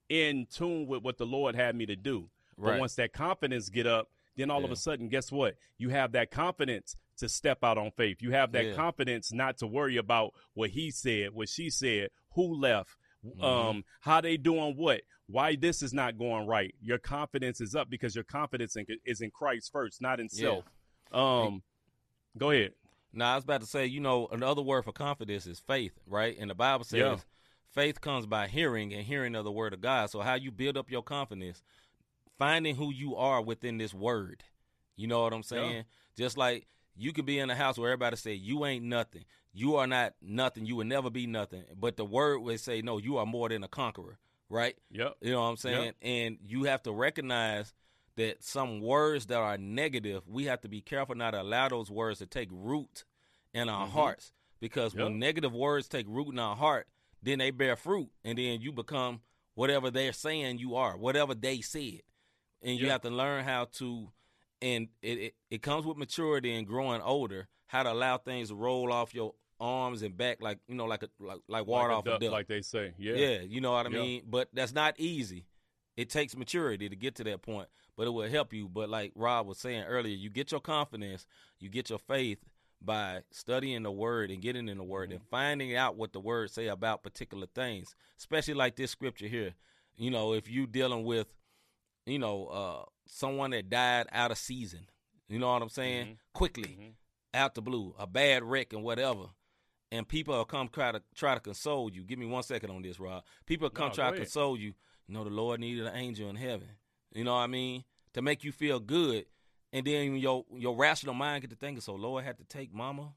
in 0.09 0.45
tune 0.47 0.87
with 0.87 1.01
what 1.03 1.17
the 1.17 1.25
Lord 1.25 1.55
had 1.55 1.75
me 1.75 1.85
to 1.87 1.95
do. 1.95 2.29
But 2.57 2.63
Right. 2.71 2.79
once 2.79 2.95
that 2.95 3.13
confidence 3.13 3.69
get 3.69 3.87
up, 3.87 4.09
then 4.35 4.51
all 4.51 4.63
of 4.65 4.71
a 4.71 4.75
sudden, 4.75 5.07
guess 5.09 5.31
what? 5.31 5.55
You 5.77 5.89
have 5.89 6.11
that 6.11 6.29
confidence 6.31 6.95
to 7.17 7.29
step 7.29 7.63
out 7.63 7.77
on 7.77 7.91
faith. 7.91 8.21
You 8.21 8.31
have 8.31 8.51
that 8.51 8.65
Yeah. 8.65 8.75
confidence 8.75 9.31
not 9.31 9.57
to 9.59 9.67
worry 9.67 9.95
about 9.97 10.33
what 10.53 10.71
he 10.71 10.91
said, 10.91 11.31
what 11.31 11.47
she 11.49 11.69
said, 11.69 12.09
who 12.31 12.53
left, 12.53 12.97
Mhm. 13.25 13.41
um, 13.41 13.85
how 14.01 14.19
they 14.21 14.35
doing 14.37 14.75
what, 14.75 15.01
why 15.27 15.55
this 15.55 15.81
is 15.81 15.93
not 15.93 16.17
going 16.17 16.45
right. 16.45 16.75
Your 16.81 16.97
confidence 16.99 17.61
is 17.61 17.73
up 17.73 17.89
because 17.89 18.13
your 18.15 18.25
confidence 18.25 18.75
in, 18.75 18.85
is 19.05 19.21
in 19.21 19.31
Christ 19.31 19.71
first, 19.71 20.01
not 20.01 20.19
in 20.19 20.27
Yeah. 20.33 20.41
self. 20.41 20.65
Um, 21.11 21.63
go 22.37 22.51
ahead. 22.51 22.73
Now 23.13 23.31
I 23.31 23.35
was 23.35 23.45
about 23.45 23.61
to 23.61 23.67
say, 23.67 23.85
you 23.85 24.01
know, 24.01 24.27
another 24.27 24.61
word 24.61 24.83
for 24.83 24.91
confidence 24.91 25.47
is 25.47 25.61
faith, 25.61 25.97
right? 26.05 26.37
And 26.37 26.49
the 26.49 26.55
Bible 26.55 26.83
says 26.83 26.99
Yeah. 26.99 27.17
Faith 27.75 28.01
comes 28.01 28.25
by 28.25 28.47
hearing 28.47 28.93
and 28.93 29.03
hearing 29.03 29.35
of 29.35 29.43
the 29.43 29.51
word 29.51 29.73
of 29.73 29.81
God. 29.81 30.09
So 30.09 30.21
how 30.21 30.35
you 30.35 30.49
build 30.51 30.77
up 30.77 30.89
your 30.89 31.03
confidence, 31.03 31.61
finding 32.39 32.75
who 32.75 32.91
you 32.91 33.15
are 33.15 33.41
within 33.41 33.77
this 33.77 33.93
word. 33.93 34.43
You 34.95 35.07
know 35.07 35.21
what 35.23 35.33
I'm 35.33 35.43
saying? 35.43 35.83
Just 36.17 36.37
like 36.37 36.67
you 36.95 37.11
could 37.11 37.25
be 37.25 37.37
in 37.39 37.49
a 37.49 37.55
house 37.55 37.77
where 37.77 37.91
everybody 37.91 38.15
say 38.15 38.33
you 38.33 38.65
ain't 38.65 38.85
nothing. 38.85 39.25
You 39.53 39.75
are 39.75 39.87
not 39.87 40.13
nothing. 40.21 40.65
You 40.65 40.77
will 40.77 40.85
never 40.85 41.09
be 41.09 41.27
nothing. 41.27 41.63
But 41.77 41.97
the 41.97 42.05
word 42.05 42.39
would 42.39 42.59
say, 42.59 42.81
no, 42.81 42.97
you 42.97 43.17
are 43.17 43.25
more 43.25 43.49
than 43.49 43.63
a 43.63 43.67
conqueror, 43.67 44.17
right? 44.49 44.75
Yep. 44.91 45.17
You 45.21 45.31
know 45.31 45.41
what 45.41 45.47
I'm 45.47 45.57
saying? 45.57 45.93
And 46.01 46.37
you 46.41 46.63
have 46.63 46.83
to 46.83 46.93
recognize 46.93 47.73
that 48.15 48.43
some 48.43 48.79
words 48.79 49.25
that 49.25 49.37
are 49.37 49.57
negative, 49.57 50.23
we 50.27 50.45
have 50.45 50.61
to 50.61 50.69
be 50.69 50.79
careful 50.79 51.15
not 51.15 51.31
to 51.31 51.41
allow 51.41 51.67
those 51.67 51.91
words 51.91 52.19
to 52.19 52.25
take 52.25 52.47
root 52.51 53.03
in 53.53 53.67
our 53.67 53.87
Mhm. 53.87 53.91
hearts. 53.91 54.31
Because 54.61 54.95
Yep. 54.95 55.03
when 55.03 55.19
negative 55.19 55.53
words 55.53 55.89
take 55.89 56.07
root 56.07 56.29
in 56.29 56.39
our 56.39 56.55
heart, 56.55 56.87
then 57.21 57.39
they 57.39 57.51
bear 57.51 57.75
fruit, 57.75 58.09
and 58.23 58.37
then 58.37 58.61
you 58.61 58.71
become 58.71 59.21
whatever 59.55 59.89
they're 59.89 60.13
saying 60.13 60.57
you 60.59 60.75
are, 60.75 60.97
whatever 60.97 61.33
they 61.33 61.61
said. 61.61 62.01
And 62.61 62.77
you 62.79 62.85
Yep. 62.85 62.91
have 62.91 63.01
to 63.01 63.09
learn 63.09 63.43
how 63.43 63.65
to, 63.73 64.11
and 64.61 64.87
it, 65.01 65.17
it, 65.19 65.35
it 65.51 65.61
comes 65.61 65.85
with 65.85 65.97
maturity 65.97 66.53
and 66.55 66.65
growing 66.65 67.01
older, 67.01 67.47
how 67.67 67.83
to 67.83 67.91
allow 67.91 68.17
things 68.17 68.49
to 68.49 68.55
roll 68.55 68.91
off 68.91 69.13
your 69.13 69.33
arms 69.59 70.01
and 70.01 70.17
back 70.17 70.41
like 70.41 70.59
you 70.67 70.75
know 70.75 70.83
like 70.85 71.01
a 71.01 71.09
like, 71.19 71.39
like 71.47 71.65
water 71.65 71.89
like 71.89 71.97
off 71.99 72.05
a 72.05 72.09
a 72.09 72.11
duck, 72.13 72.21
duck. 72.21 72.31
like 72.31 72.47
they 72.47 72.61
say. 72.61 72.93
Yeah. 72.97 73.13
Yeah, 73.15 73.39
you 73.41 73.61
know 73.61 73.71
what 73.71 73.85
I 73.85 73.89
mean? 73.89 74.23
But 74.27 74.49
that's 74.53 74.73
not 74.73 74.95
easy. 74.99 75.45
It 75.95 76.09
takes 76.09 76.35
maturity 76.35 76.89
to 76.89 76.95
get 76.95 77.15
to 77.15 77.23
that 77.25 77.41
point, 77.41 77.69
but 77.95 78.05
it 78.07 78.09
will 78.09 78.27
help 78.29 78.51
you. 78.51 78.67
But 78.67 78.89
like 78.89 79.13
Rob 79.15 79.47
was 79.47 79.57
saying 79.59 79.83
earlier, 79.83 80.13
you 80.15 80.29
get 80.29 80.51
your 80.51 80.59
confidence, 80.59 81.25
you 81.59 81.69
get 81.69 81.89
your 81.89 81.99
faith 81.99 82.39
by 82.85 83.23
studying 83.31 83.83
the 83.83 83.91
word 83.91 84.29
and 84.31 84.41
getting 84.41 84.69
in 84.69 84.77
the 84.77 84.83
word 84.83 85.11
and 85.11 85.21
finding 85.29 85.75
out 85.75 85.95
what 85.95 86.13
the 86.13 86.19
word 86.19 86.51
say 86.51 86.67
about 86.67 87.03
particular 87.03 87.47
things, 87.55 87.95
especially 88.17 88.53
like 88.53 88.75
this 88.75 88.91
scripture 88.91 89.27
here. 89.27 89.53
You 89.97 90.11
know, 90.11 90.33
if 90.33 90.49
you 90.49 90.67
dealing 90.67 91.03
with, 91.03 91.33
you 92.05 92.19
know, 92.19 92.47
uh, 92.47 92.83
someone 93.07 93.51
that 93.51 93.69
died 93.69 94.07
out 94.11 94.31
of 94.31 94.37
season, 94.37 94.87
you 95.27 95.39
know 95.39 95.51
what 95.51 95.61
I'm 95.61 95.69
saying? 95.69 96.07
Mhm. 96.07 96.17
Quickly, 96.33 96.77
Mhm. 96.79 96.93
out 97.33 97.55
the 97.55 97.61
blue, 97.61 97.95
a 97.97 98.05
bad 98.05 98.43
wreck 98.43 98.73
and 98.73 98.83
whatever. 98.83 99.27
And 99.91 100.07
people 100.07 100.35
will 100.35 100.45
come 100.45 100.67
try 100.67 100.91
to 100.91 101.01
try 101.13 101.33
to 101.35 101.39
console 101.39 101.91
you. 101.91 102.03
Give 102.03 102.19
me 102.19 102.25
one 102.25 102.43
second 102.43 102.71
on 102.71 102.81
this, 102.81 102.99
Rob. 102.99 103.23
People 103.45 103.69
come 103.69 103.89
No, 103.89 103.93
try 103.93 104.11
to 104.11 104.17
console 104.17 104.57
you. 104.57 104.73
You 105.07 105.13
know, 105.13 105.23
the 105.23 105.29
Lord 105.29 105.59
needed 105.59 105.85
an 105.85 105.95
angel 105.95 106.29
in 106.29 106.35
heaven. 106.35 106.69
You 107.13 107.23
know 107.23 107.33
what 107.35 107.41
I 107.41 107.47
mean? 107.47 107.85
To 108.13 108.21
make 108.21 108.43
you 108.43 108.51
feel 108.51 108.79
good. 108.79 109.25
And 109.75 109.85
then 109.85 110.15
your 110.15 110.45
your 110.55 110.75
rational 110.75 111.13
mind 111.13 111.41
get 111.41 111.49
to 111.49 111.55
thinking, 111.57 111.81
so 111.81 111.95
Lord 111.95 112.23
had 112.23 112.37
to 112.37 112.45
take 112.45 112.73
mama 112.73 113.13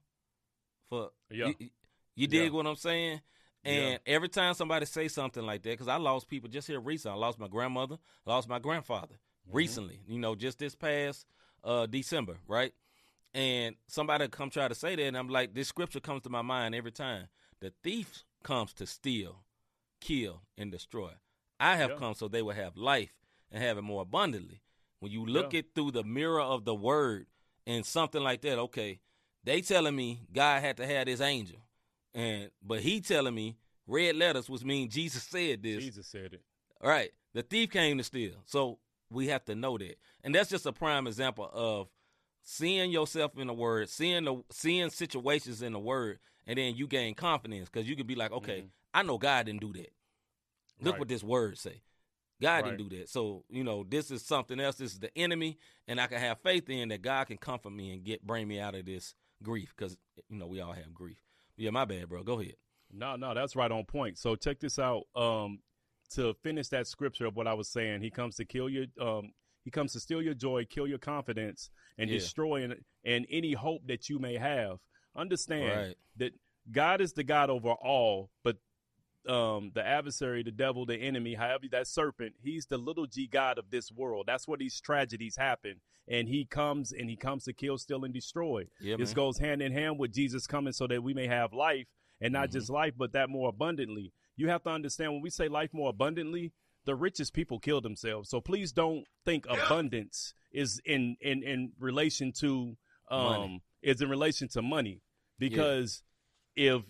for 0.89 1.11
Yeah. 1.31 1.53
you, 1.59 1.71
you 2.17 2.27
dig 2.27 2.45
Yeah. 2.45 2.51
what 2.51 2.67
I'm 2.67 2.75
saying? 2.77 3.21
And 3.65 4.01
every 4.07 4.29
time 4.29 4.55
somebody 4.55 4.87
say 4.87 5.09
something 5.09 5.45
like 5.45 5.63
that, 5.63 5.71
because 5.71 5.89
I 5.89 5.97
lost 5.97 6.27
people 6.29 6.49
just 6.49 6.67
here 6.67 6.81
recently. 6.81 7.17
I 7.17 7.21
lost 7.21 7.39
my 7.39 7.49
grandmother, 7.49 7.99
lost 8.27 8.49
my 8.49 8.59
grandfather 8.59 9.19
Mm-hmm. 9.47 9.57
recently. 9.57 10.01
You 10.07 10.19
know, 10.19 10.35
just 10.35 10.59
this 10.59 10.75
past 10.75 11.27
uh, 11.65 11.87
December, 11.87 12.37
right? 12.49 12.73
And 13.35 13.77
somebody 13.87 14.27
come 14.29 14.51
try 14.51 14.69
to 14.69 14.75
say 14.75 14.97
that, 14.97 15.03
and 15.03 15.17
I'm 15.17 15.29
like, 15.29 15.55
this 15.55 15.69
scripture 15.69 16.01
comes 16.01 16.23
to 16.23 16.31
my 16.31 16.43
mind 16.43 16.75
every 16.75 16.93
time. 16.93 17.29
The 17.61 17.73
thief 17.85 18.25
comes 18.43 18.73
to 18.75 18.87
steal, 18.87 19.45
kill, 20.01 20.43
and 20.57 20.73
destroy. 20.73 21.13
I 21.61 21.77
have 21.77 21.91
Yeah. 21.91 21.97
come 21.97 22.15
so 22.15 22.27
they 22.29 22.43
will 22.43 22.55
have 22.55 22.77
life 22.77 23.15
and 23.53 23.63
have 23.63 23.79
it 23.79 23.83
more 23.83 24.03
abundantly. 24.03 24.61
When 25.01 25.13
you 25.13 25.25
look 25.25 25.53
Yeah. 25.53 25.61
it 25.61 25.75
through 25.75 25.93
the 25.93 26.05
mirror 26.05 26.41
of 26.41 26.65
the 26.65 26.75
word 26.75 27.27
and 27.67 27.85
something 27.87 28.23
like 28.23 28.41
that, 28.43 28.59
okay, 28.59 29.01
they 29.45 29.61
telling 29.61 29.95
me 29.95 30.27
God 30.33 30.61
had 30.61 30.77
to 30.79 30.87
have 30.87 31.07
this 31.07 31.21
angel, 31.21 31.61
and 32.15 32.51
but 32.63 32.81
he 32.81 33.01
telling 33.01 33.35
me 33.35 33.57
red 33.87 34.17
letters, 34.17 34.49
which 34.51 34.65
mean 34.65 34.91
Jesus 34.91 35.23
said 35.23 35.63
this. 35.63 35.85
Jesus 35.85 36.07
said 36.07 36.35
it. 36.35 36.43
All 36.81 36.91
right. 36.91 37.13
The 37.33 37.43
thief 37.43 37.71
came 37.71 37.99
to 37.99 38.05
steal. 38.05 38.43
So 38.47 38.79
we 39.11 39.29
have 39.29 39.45
to 39.47 39.55
know 39.55 39.79
that. 39.79 39.99
And 40.25 40.35
that's 40.35 40.51
just 40.51 40.67
a 40.67 40.73
prime 40.73 41.07
example 41.07 41.49
of 41.53 41.89
seeing 42.43 42.91
yourself 42.91 43.37
in 43.39 43.47
the 43.47 43.55
word, 43.55 43.89
seeing 43.89 44.25
the 44.25 44.43
seeing 44.51 44.91
situations 44.91 45.63
in 45.63 45.73
the 45.73 45.79
word, 45.79 46.19
and 46.47 46.59
then 46.59 46.75
you 46.75 46.87
gain 46.87 47.15
confidence 47.15 47.69
because 47.71 47.89
you 47.89 47.95
can 47.97 48.07
be 48.07 48.15
like, 48.15 48.33
okay, 48.33 48.63
Mhm. 48.63 48.71
I 48.95 49.03
know 49.03 49.19
God 49.19 49.47
didn't 49.47 49.61
do 49.61 49.73
that. 49.75 49.93
Look 50.81 50.95
Right. 50.95 50.99
what 51.01 51.09
this 51.09 51.23
word 51.23 51.59
say. 51.59 51.83
God 52.41 52.63
Right. 52.65 52.77
didn't 52.77 52.89
do 52.89 52.97
that. 52.99 53.09
So, 53.09 53.45
you 53.49 53.65
know, 53.65 53.85
this 53.89 54.11
is 54.11 54.25
something 54.25 54.61
else. 54.61 54.77
This 54.77 54.93
is 54.93 55.01
the 55.01 55.17
enemy, 55.19 55.59
and 55.87 56.01
I 56.01 56.07
can 56.07 56.19
have 56.21 56.41
faith 56.41 56.69
in 56.71 56.89
that 56.91 57.03
God 57.03 57.27
can 57.27 57.37
comfort 57.39 57.71
me 57.71 57.93
and 57.93 58.05
get 58.05 58.27
bring 58.27 58.47
me 58.49 58.61
out 58.61 58.75
of 58.75 58.87
this 58.87 59.15
grief 59.43 59.75
because 59.77 59.97
you 60.29 60.39
know 60.39 60.47
we 60.47 60.61
all 60.61 60.73
have 60.73 60.95
grief. 60.95 61.19
Yeah, 61.57 61.71
my 61.71 61.85
bad, 61.85 62.09
bro. 62.09 62.23
Go 62.23 62.41
ahead. 62.41 62.55
No, 62.91 63.17
no, 63.17 63.35
that's 63.35 63.57
right 63.57 63.71
on 63.71 63.85
point. 63.85 64.19
So 64.19 64.37
check 64.37 64.61
this 64.61 64.79
out. 64.79 65.05
Um, 65.15 65.61
to 66.11 66.33
finish 66.43 66.69
that 66.69 66.87
scripture 66.87 67.27
of 67.27 67.37
what 67.37 67.47
I 67.47 67.55
was 67.55 67.69
saying, 67.69 68.01
he 68.01 68.11
comes 68.11 68.37
to 68.37 68.45
kill 68.45 68.69
your 68.69 68.87
um 69.01 69.33
he 69.65 69.71
comes 69.71 69.93
to 69.93 70.01
steal 70.01 70.23
your 70.23 70.35
joy, 70.35 70.65
kill 70.65 70.87
your 70.87 70.99
confidence, 70.99 71.71
and 71.99 72.09
Yeah. 72.09 72.19
destroy 72.19 72.63
and, 72.63 72.77
and 73.05 73.27
any 73.29 73.53
hope 73.53 73.83
that 73.87 74.09
you 74.09 74.19
may 74.19 74.37
have. 74.37 74.79
Understand 75.17 75.69
Right. 75.81 75.97
that 76.17 76.33
God 76.71 77.01
is 77.01 77.13
the 77.13 77.25
God 77.25 77.51
over 77.51 77.73
all, 77.73 78.31
but 78.45 78.57
um 79.27 79.73
the 79.75 79.85
adversary, 79.87 80.43
the 80.43 80.51
devil, 80.51 80.87
the 80.87 80.97
enemy, 80.97 81.35
however 81.35 81.65
that 81.71 81.87
serpent, 81.87 82.35
he's 82.43 82.67
the 82.67 82.79
little 82.79 83.07
g 83.07 83.27
God 83.27 83.59
of 83.59 83.71
this 83.71 83.91
world. 83.91 84.25
That's 84.27 84.47
where 84.47 84.59
these 84.59 84.81
tragedies 84.81 85.37
happen. 85.37 85.81
And 86.07 86.29
he 86.29 86.45
comes 86.47 86.93
and 86.93 87.11
he 87.11 87.17
comes 87.17 87.45
to 87.45 87.53
kill, 87.53 87.77
steal, 87.79 88.05
and 88.05 88.15
destroy. 88.15 88.65
Yeah, 88.81 88.97
This 88.97 89.11
man. 89.11 89.17
goes 89.17 89.39
hand 89.39 89.61
in 89.63 89.73
hand 89.73 89.99
with 89.99 90.13
Jesus 90.13 90.47
coming 90.47 90.73
so 90.73 90.87
that 90.87 91.03
we 91.03 91.13
may 91.13 91.27
have 91.27 91.53
life 91.53 91.87
and 92.21 92.33
not 92.33 92.49
Mhm. 92.49 92.53
just 92.53 92.71
life, 92.71 92.95
but 92.97 93.13
that 93.13 93.29
more 93.29 93.49
abundantly. 93.51 94.13
You 94.37 94.49
have 94.49 94.63
to 94.63 94.71
understand 94.71 95.13
when 95.13 95.21
we 95.23 95.31
say 95.31 95.49
life 95.49 95.75
more 95.75 95.91
abundantly, 95.91 96.53
the 96.85 96.95
richest 96.95 97.35
people 97.35 97.59
kill 97.61 97.81
themselves. 97.83 98.31
So 98.31 98.41
please 98.41 98.73
don't 98.73 99.05
think 99.27 99.45
abundance 99.47 100.33
is 100.53 100.81
in 100.87 101.17
in 101.21 101.43
in 101.43 101.73
relation 101.79 102.33
to 102.41 102.79
um 103.11 103.25
Money. 103.25 103.63
is 103.83 104.01
in 104.01 104.09
relation 104.09 104.49
to 104.49 104.63
money 104.63 105.03
because 105.39 106.03
if 106.57 106.83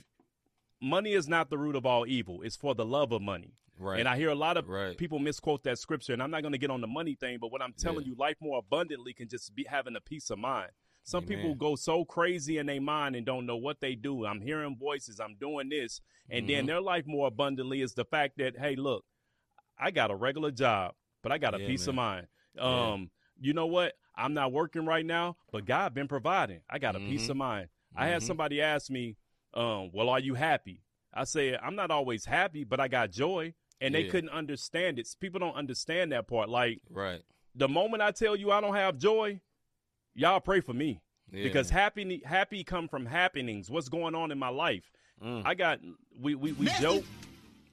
money 0.81 1.13
is 1.13 1.29
not 1.29 1.51
the 1.51 1.59
root 1.59 1.77
of 1.77 1.87
all 1.87 2.07
evil, 2.07 2.43
it's 2.43 2.57
for 2.57 2.75
the 2.75 2.85
love 2.85 3.13
of 3.13 3.23
money. 3.23 3.55
right. 3.81 4.01
And 4.01 4.09
I 4.09 4.17
hear 4.17 4.31
a 4.31 4.35
lot 4.35 4.57
of 4.57 4.69
Right. 4.69 4.97
people 4.99 5.21
misquote 5.21 5.63
that 5.63 5.79
scripture, 5.79 6.13
and 6.13 6.21
I'm 6.23 6.33
not 6.33 6.43
going 6.43 6.51
to 6.53 6.59
get 6.59 6.71
on 6.71 6.81
the 6.81 6.89
money 6.89 7.15
thing, 7.15 7.39
but 7.41 7.53
what 7.53 7.63
I'm 7.63 7.73
telling 7.75 8.05
Yeah. 8.05 8.11
you, 8.11 8.17
life 8.17 8.37
more 8.41 8.59
abundantly 8.59 9.13
can 9.13 9.29
just 9.29 9.55
be 9.55 9.65
having 9.65 9.95
a 9.95 10.01
peace 10.01 10.31
of 10.31 10.39
mind. 10.41 10.73
Some 11.05 11.23
Amen. 11.25 11.37
people 11.39 11.55
go 11.55 11.77
so 11.77 12.05
crazy 12.05 12.59
in 12.59 12.67
their 12.67 12.81
mind 12.81 13.15
and 13.15 13.25
don't 13.25 13.47
know 13.47 13.57
what 13.57 13.81
they 13.81 13.95
do. 13.95 14.27
I'm 14.27 14.41
hearing 14.41 14.77
voices, 14.77 15.21
I'm 15.21 15.37
doing 15.37 15.69
this, 15.69 16.01
and 16.29 16.49
then 16.49 16.65
Mhm. 16.65 16.67
their 16.67 16.81
life 16.81 17.07
more 17.07 17.29
abundantly 17.29 17.81
is 17.83 17.95
the 17.95 18.05
fact 18.05 18.37
that, 18.39 18.59
hey, 18.59 18.75
look, 18.75 19.05
I 19.79 19.93
got 19.93 20.11
a 20.11 20.17
regular 20.17 20.51
job, 20.51 20.97
but 21.23 21.31
I 21.31 21.39
got 21.39 21.55
a 21.55 21.61
Yeah, 21.61 21.67
peace 21.69 21.87
of 21.87 21.95
mind. 21.95 22.27
Yeah. 22.55 22.93
Um, 22.93 23.11
you 23.41 23.53
know 23.53 23.67
what? 23.67 23.97
I'm 24.17 24.35
not 24.35 24.51
working 24.51 24.85
right 24.87 25.07
now, 25.07 25.37
but 25.53 25.65
God 25.67 25.95
been 25.95 26.09
providing. 26.09 26.63
I 26.69 26.81
got 26.81 26.97
a 26.97 27.01
peace 27.01 27.27
Mhm. 27.27 27.31
of 27.31 27.37
mind. 27.37 27.69
I 27.95 28.09
had 28.09 28.23
Mhm. 28.23 28.27
somebody 28.27 28.61
ask 28.61 28.91
me, 28.91 29.17
um, 29.55 29.91
well, 29.93 30.09
are 30.09 30.21
you 30.21 30.35
happy? 30.35 30.83
I 31.13 31.25
said, 31.25 31.59
I'm 31.63 31.75
not 31.75 31.91
always 31.91 32.25
happy, 32.25 32.65
but 32.65 32.81
I 32.81 32.89
got 32.89 33.11
joy. 33.11 33.55
And 33.81 33.95
they 33.95 34.03
Yeah. 34.03 34.11
couldn't 34.11 34.31
understand 34.31 34.99
it. 34.99 35.09
People 35.21 35.39
don't 35.41 35.55
understand 35.55 36.11
that 36.13 36.27
part. 36.27 36.49
Like 36.49 36.81
right. 36.91 37.23
the 37.55 37.69
moment 37.69 38.03
I 38.03 38.11
tell 38.11 38.35
you 38.35 38.51
I 38.51 38.61
don't 38.61 38.75
have 38.75 38.99
joy, 38.99 39.41
y'all 40.15 40.41
pray 40.41 40.61
for 40.61 40.75
me 40.75 41.01
Yeah, 41.31 41.45
because 41.45 41.71
happy 41.71 42.21
happy 42.25 42.65
come 42.65 42.89
from 42.89 43.07
happenings. 43.07 43.71
What's 43.71 43.89
going 43.89 44.15
on 44.17 44.33
in 44.33 44.39
my 44.39 44.49
life? 44.49 44.91
Mm. 45.23 45.43
I 45.45 45.55
got 45.55 45.79
we 46.19 46.35
we, 46.35 46.53
we 46.53 46.67
joke. 46.81 47.05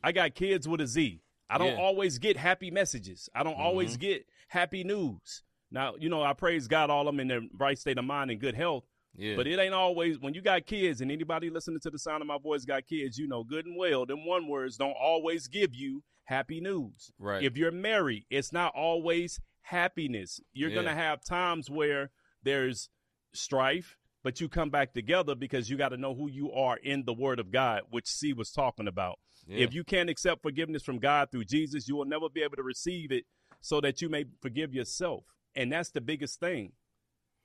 I 0.04 0.12
got 0.12 0.36
kids 0.36 0.68
with 0.68 0.80
a 0.82 0.88
Z. 0.88 1.22
I 1.50 1.58
don't 1.58 1.70
Yeah. 1.76 1.82
always 1.82 2.20
get 2.20 2.38
happy 2.38 2.70
messages. 2.70 3.28
I 3.34 3.42
don't 3.44 3.58
always 3.58 3.98
Mhm. 3.98 4.02
get 4.02 4.26
happy 4.50 4.84
news. 4.84 5.44
Now, 5.72 5.96
you 6.00 6.10
know, 6.10 6.22
I 6.22 6.34
praise 6.34 6.68
God 6.68 6.92
all 6.92 7.08
of 7.08 7.14
them 7.16 7.20
in 7.20 7.28
their 7.28 7.42
right 7.58 7.78
state 7.80 7.98
of 7.98 8.06
mind 8.06 8.30
and 8.30 8.40
good 8.40 8.56
health. 8.56 8.84
Yeah. 9.18 9.36
But 9.36 9.48
it 9.48 9.60
ain't 9.60 9.74
always 9.74 10.20
when 10.20 10.34
you 10.34 10.42
got 10.42 10.66
kids 10.66 11.02
and 11.02 11.12
anybody 11.12 11.50
listening 11.50 11.80
to 11.82 11.90
the 11.90 12.00
sound 12.00 12.22
of 12.22 12.28
my 12.28 12.38
voice 12.38 12.66
got 12.66 12.86
kids, 12.88 13.18
you 13.18 13.28
know 13.28 13.44
good 13.44 13.66
and 13.66 13.76
well, 13.78 14.06
them 14.06 14.26
one 14.26 14.48
words 14.48 14.78
don't 14.78 14.96
always 15.00 15.48
give 15.48 15.74
you 15.74 16.04
happy 16.26 16.60
news. 16.60 17.12
right. 17.20 17.44
If 17.44 17.56
you're 17.58 17.72
married, 17.72 18.26
it's 18.30 18.52
not 18.52 18.74
always 18.76 19.40
happiness. 19.62 20.40
You're 20.54 20.70
Yeah. 20.70 20.76
going 20.76 20.86
to 20.88 20.94
have 20.96 21.24
times 21.24 21.70
where 21.70 22.12
there's 22.44 22.90
strife, 23.34 23.98
but 24.24 24.40
you 24.42 24.50
come 24.50 24.70
back 24.70 24.94
together 24.94 25.36
because 25.36 25.70
you 25.70 25.78
got 25.78 25.90
to 25.90 25.98
know 25.98 26.16
who 26.16 26.30
you 26.30 26.52
are 26.52 26.78
in 26.78 27.06
the 27.06 27.14
word 27.14 27.40
of 27.40 27.52
God, 27.52 27.82
which 27.92 28.08
C 28.08 28.34
was 28.34 28.52
talking 28.52 28.88
about. 28.88 29.20
yeah. 29.48 29.60
If 29.60 29.74
you 29.76 29.84
can't 29.84 30.10
accept 30.10 30.42
forgiveness 30.42 30.82
from 30.84 30.98
God 31.00 31.30
through 31.32 31.46
Jesus, 31.46 31.88
you 31.88 31.96
will 31.96 32.06
never 32.06 32.28
be 32.30 32.42
able 32.42 32.56
to 32.56 32.64
receive 32.64 33.12
it 33.12 33.26
so 33.62 33.80
that 33.82 34.02
you 34.02 34.10
may 34.10 34.26
forgive 34.42 34.74
yourself. 34.74 35.26
And 35.56 35.72
that's 35.72 35.92
the 35.92 36.02
biggest 36.02 36.40
thing. 36.40 36.74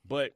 But 0.07 0.33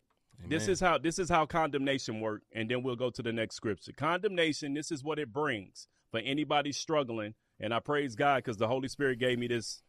this 0.48 0.68
is 0.68 0.80
how 0.80 0.98
this 0.98 1.18
is 1.18 1.28
how 1.28 1.46
condemnation 1.46 2.20
work 2.20 2.42
and 2.52 2.70
then 2.70 2.82
we'll 2.82 2.96
go 2.96 3.10
to 3.10 3.22
the 3.22 3.32
next 3.32 3.56
scripture. 3.56 3.92
Condemnation, 3.92 4.74
this 4.74 4.90
is 4.90 5.02
what 5.02 5.18
it 5.18 5.32
brings 5.32 5.88
for 6.10 6.20
anybody 6.20 6.72
struggling 6.72 7.34
and 7.60 7.72
I 7.72 7.80
praise 7.80 8.14
God 8.14 8.44
cuz 8.44 8.56
the 8.56 8.68
Holy 8.68 8.88
Spirit 8.88 9.18
gave 9.18 9.38
me 9.38 9.46
this 9.46 9.82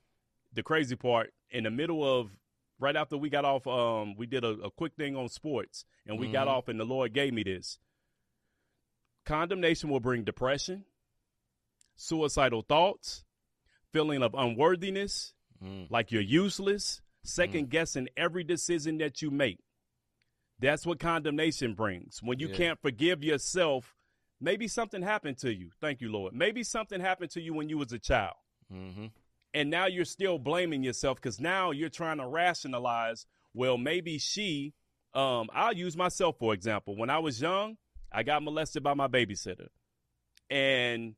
the 0.53 0.63
crazy 0.63 0.95
part 0.95 1.33
in 1.49 1.63
the 1.65 1.71
middle 1.71 2.03
of 2.03 2.31
right 2.79 2.95
after 2.95 3.17
we 3.17 3.29
got 3.29 3.43
off 3.45 3.67
um 3.67 4.15
we 4.15 4.25
did 4.25 4.43
a, 4.43 4.49
a 4.49 4.71
quick 4.71 4.93
thing 4.95 5.15
on 5.15 5.27
sports 5.29 5.85
and 6.05 6.19
we 6.19 6.31
got 6.31 6.47
Mhm. 6.47 6.51
off 6.51 6.67
and 6.67 6.79
the 6.79 6.85
Lord 6.85 7.13
gave 7.13 7.33
me 7.33 7.43
this. 7.43 7.79
Condemnation 9.25 9.89
will 9.89 9.99
bring 9.99 10.23
depression, 10.23 10.85
suicidal 11.95 12.61
thoughts, 12.61 13.23
feeling 13.91 14.21
of 14.21 14.33
unworthiness, 14.35 15.33
Mm. 15.63 15.89
like 15.89 16.11
you're 16.11 16.21
useless, 16.21 17.01
second 17.23 17.69
guessing 17.69 18.09
every 18.17 18.43
decision 18.43 18.97
that 18.97 19.21
you 19.21 19.31
make. 19.31 19.59
That's 20.59 20.85
what 20.85 20.99
condemnation 20.99 21.73
brings. 21.73 22.19
When 22.23 22.39
you 22.39 22.47
Yeah. 22.49 22.55
can't 22.55 22.81
forgive 22.81 23.23
yourself, 23.23 23.95
maybe 24.39 24.67
something 24.67 25.01
happened 25.01 25.37
to 25.39 25.53
you. 25.53 25.71
Thank 25.81 26.01
you, 26.01 26.11
Lord. 26.11 26.33
Maybe 26.33 26.63
something 26.63 27.01
happened 27.01 27.31
to 27.31 27.41
you 27.41 27.53
when 27.53 27.69
you 27.69 27.77
was 27.77 27.91
a 27.91 27.99
child. 27.99 28.35
Mm-hmm. 28.71 29.07
And 29.53 29.69
now 29.69 29.85
you're 29.85 30.05
still 30.05 30.37
blaming 30.39 30.83
yourself 30.83 31.17
because 31.21 31.39
now 31.39 31.71
you're 31.71 31.89
trying 31.89 32.17
to 32.17 32.27
rationalize, 32.27 33.25
well, 33.53 33.77
maybe 33.77 34.17
she, 34.17 34.73
um, 35.13 35.49
I'll 35.53 35.73
use 35.75 35.95
myself 35.95 36.37
for 36.39 36.53
example. 36.53 36.95
When 36.97 37.09
I 37.09 37.19
was 37.19 37.41
young, 37.41 37.77
I 38.11 38.23
got 38.23 38.43
molested 38.43 38.83
by 38.83 38.93
my 38.93 39.07
babysitter. 39.07 39.67
And 40.49 41.15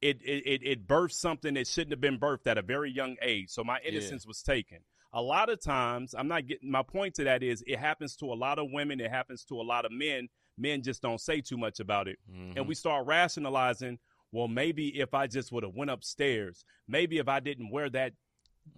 it 0.00 0.20
it 0.22 0.46
it, 0.46 0.62
it 0.62 0.86
birthed 0.86 1.12
something 1.12 1.54
that 1.54 1.66
shouldn't 1.66 1.92
have 1.92 2.00
been 2.00 2.18
birthed 2.18 2.46
at 2.46 2.58
a 2.58 2.62
very 2.62 2.90
young 2.90 3.16
age. 3.22 3.50
So 3.50 3.62
my 3.64 3.78
innocence 3.86 4.26
was 4.26 4.42
taken. 4.42 4.78
A 5.12 5.20
lot 5.20 5.50
of 5.50 5.60
times, 5.60 6.14
I'm 6.16 6.28
not 6.28 6.46
getting 6.46 6.70
my 6.70 6.82
point 6.82 7.14
to 7.16 7.24
that 7.24 7.42
is 7.42 7.64
it 7.66 7.78
happens 7.78 8.14
to 8.16 8.26
a 8.26 8.34
lot 8.34 8.58
of 8.58 8.66
women, 8.70 9.00
it 9.00 9.10
happens 9.10 9.44
to 9.46 9.60
a 9.60 9.62
lot 9.62 9.84
of 9.84 9.92
men. 9.92 10.28
Men 10.56 10.82
just 10.82 11.02
don't 11.02 11.20
say 11.20 11.40
too 11.40 11.56
much 11.56 11.80
about 11.80 12.06
it. 12.06 12.18
Mm-hmm. 12.30 12.58
And 12.58 12.68
we 12.68 12.74
start 12.74 13.06
rationalizing, 13.06 13.98
well, 14.30 14.46
maybe 14.46 15.00
if 15.00 15.14
I 15.14 15.26
just 15.26 15.50
would 15.52 15.64
have 15.64 15.74
went 15.74 15.90
upstairs, 15.90 16.64
maybe 16.86 17.18
if 17.18 17.28
I 17.28 17.40
didn't 17.40 17.70
wear 17.70 17.88
that 17.90 18.12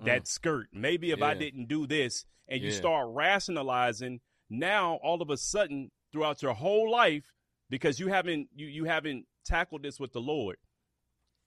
that 0.04 0.26
skirt, 0.28 0.68
maybe 0.72 1.10
if 1.10 1.20
I 1.22 1.34
Mm. 1.34 1.38
Didn't 1.40 1.68
do 1.68 1.86
this, 1.86 2.24
and 2.48 2.62
you 2.62 2.70
start 2.70 3.08
rationalizing, 3.10 4.20
now 4.48 4.98
all 5.02 5.20
of 5.20 5.28
a 5.28 5.36
sudden 5.36 5.90
throughout 6.12 6.40
your 6.42 6.54
whole 6.54 6.90
life 6.90 7.32
because 7.68 7.98
you 7.98 8.08
haven't 8.08 8.48
you 8.54 8.66
you 8.66 8.84
haven't 8.84 9.26
tackled 9.44 9.82
this 9.82 9.98
with 9.98 10.12
the 10.12 10.20
Lord. 10.20 10.56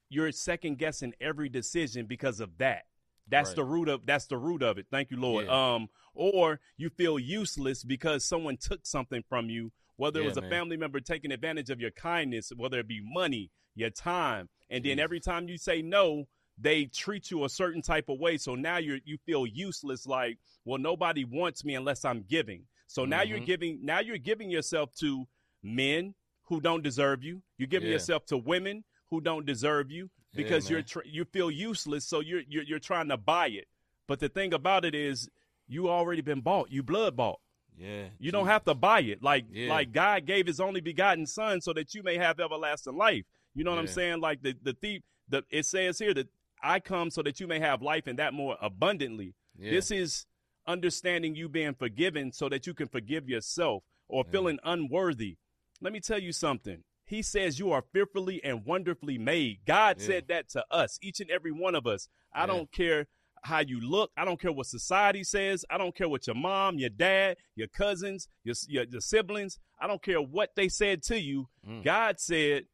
You're 0.10 0.32
second 0.32 0.78
guessing 0.78 1.14
every 1.20 1.50
decision 1.50 2.06
because 2.06 2.40
of 2.40 2.58
that. 2.58 2.84
That's 3.28 3.50
Right. 3.50 3.56
the 3.58 3.64
root 3.66 3.90
of 3.90 4.06
that's 4.06 4.28
the 4.28 4.38
root 4.38 4.62
of 4.62 4.78
it. 4.78 4.88
Thank 4.92 5.12
you, 5.12 5.18
Lord. 5.18 5.46
Yeah. 5.46 5.76
Um, 5.76 5.90
or 6.14 6.60
you 6.78 6.90
feel 6.90 7.18
useless 7.20 7.84
because 7.84 8.24
someone 8.26 8.58
took 8.58 8.86
something 8.86 9.24
from 9.28 9.50
you, 9.50 9.72
whether 9.98 10.20
it 10.20 10.24
Yeah, 10.24 10.30
was 10.30 10.38
a 10.38 10.42
man. 10.42 10.50
family 10.50 10.78
member 10.78 11.00
taking 11.00 11.32
advantage 11.32 11.70
of 11.70 11.80
your 11.82 11.92
kindness, 11.92 12.52
whether 12.56 12.80
it 12.80 12.88
be 12.88 13.02
money, 13.04 13.52
your 13.74 13.90
time, 13.90 14.50
and 14.70 14.86
then 14.86 15.00
every 15.00 15.20
time 15.20 15.50
you 15.50 15.58
say 15.58 15.82
no, 15.82 16.28
they 16.58 16.86
treat 16.86 17.32
you 17.32 17.44
a 17.44 17.50
certain 17.50 17.82
type 17.82 18.08
of 18.08 18.20
way. 18.20 18.38
So 18.38 18.56
now 18.56 18.78
you 18.78 19.02
you 19.04 19.18
feel 19.26 19.46
useless. 19.46 20.06
Like, 20.06 20.38
well, 20.64 20.78
nobody 20.80 21.26
wants 21.26 21.66
me 21.66 21.76
unless 21.76 22.06
I'm 22.06 22.24
giving. 22.24 22.68
So 22.88 23.04
now 23.06 23.24
you're 23.24 23.40
Mhm. 23.40 23.46
giving. 23.46 23.80
Now 23.84 24.00
you're 24.00 24.18
giving 24.20 24.50
yourself 24.52 24.94
to 25.00 25.28
men 25.64 26.14
who 26.44 26.62
don't 26.62 26.84
deserve 26.84 27.24
you. 27.24 27.42
You're 27.58 27.68
giving 27.68 27.90
Yeah. 27.90 27.94
yourself 27.96 28.26
to 28.28 28.38
women 28.38 28.86
who 29.10 29.20
don't 29.20 29.46
deserve 29.46 29.92
you 29.92 30.12
Yeah, 30.36 30.44
because 30.44 30.70
you're 30.70 30.82
tr- 30.82 31.00
you 31.06 31.26
feel 31.26 31.50
useless. 31.50 32.06
So 32.06 32.20
you're, 32.20 32.42
you're 32.48 32.64
you're 32.64 32.80
trying 32.80 33.10
to 33.10 33.18
buy 33.18 33.48
it. 33.48 33.66
But 34.08 34.20
the 34.20 34.30
thing 34.30 34.54
about 34.54 34.86
it 34.86 34.94
is, 34.94 35.30
you 35.68 35.90
already 35.90 36.22
been 36.22 36.42
bought. 36.42 36.72
You 36.72 36.84
blood 36.84 37.16
bought. 37.16 37.40
Yeah. 37.78 38.06
You 38.20 38.32
don't 38.32 38.48
have 38.48 38.64
to 38.66 38.74
buy 38.76 39.02
it. 39.02 39.22
Like 39.24 39.46
Yeah. 39.52 39.70
like 39.70 39.92
God 39.92 40.26
gave 40.26 40.48
His 40.48 40.60
only 40.60 40.82
begotten 40.82 41.26
Son 41.26 41.60
so 41.62 41.74
that 41.74 41.94
you 41.96 42.04
may 42.04 42.18
have 42.18 42.40
everlasting 42.40 42.96
life. 42.96 43.26
You 43.54 43.64
know 43.64 43.72
what 43.72 43.80
I'm 43.80 43.88
saying? 43.88 44.22
Like 44.22 44.42
the 44.44 44.56
the 44.62 44.74
thief. 44.74 45.02
The 45.28 45.44
it 45.50 45.66
says 45.66 45.98
here 46.00 46.14
that 46.14 46.28
I 46.62 46.80
come 46.80 47.10
so 47.10 47.22
that 47.24 47.40
you 47.40 47.48
may 47.48 47.60
have 47.60 47.82
life 47.82 48.06
and 48.08 48.20
that 48.20 48.34
more 48.34 48.58
abundantly. 48.62 49.34
Yeah. 49.58 49.72
This 49.72 49.90
is 49.92 50.26
understanding 50.68 51.36
you 51.36 51.48
being 51.50 51.74
forgiven 51.74 52.32
so 52.32 52.50
that 52.50 52.66
you 52.68 52.74
can 52.74 52.88
forgive 52.88 53.28
yourself 53.30 53.84
or 54.08 54.24
Yeah. 54.26 54.32
feeling 54.32 54.60
unworthy. 54.64 55.38
Let 55.82 55.94
me 55.94 56.00
tell 56.00 56.20
you 56.20 56.32
something. 56.32 56.84
He 57.06 57.22
says 57.22 57.60
you 57.60 57.72
are 57.72 57.84
fearfully 57.94 58.44
and 58.44 58.66
wonderfully 58.66 59.18
made. 59.18 59.60
God 59.66 60.00
Yeah. 60.00 60.08
said 60.08 60.28
that 60.30 60.50
to 60.50 60.66
us, 60.72 60.98
each 61.02 61.20
and 61.20 61.30
every 61.30 61.52
one 61.52 61.76
of 61.76 61.86
us. 61.86 62.10
I 62.34 62.42
Yeah. 62.42 62.48
don't 62.48 62.72
care 62.72 63.08
how 63.44 63.60
you 63.60 63.80
look. 63.80 64.12
I 64.18 64.26
don't 64.26 64.42
care 64.42 64.52
what 64.52 64.66
society 64.66 65.24
says. 65.24 65.64
I 65.70 65.78
don't 65.78 65.96
care 65.96 66.10
what 66.10 66.26
your 66.26 66.36
mom, 66.36 66.80
your 66.80 66.90
dad, 66.90 67.38
your 67.56 67.68
cousins, 67.68 68.28
your, 68.44 68.56
your, 68.68 68.86
your 68.86 69.02
siblings, 69.02 69.60
I 69.80 69.86
don't 69.88 70.02
care 70.02 70.20
what 70.22 70.56
they 70.56 70.68
said 70.68 71.04
to 71.04 71.20
you. 71.20 71.48
Mm. 71.68 71.84
God 71.84 72.20
said, 72.20 72.66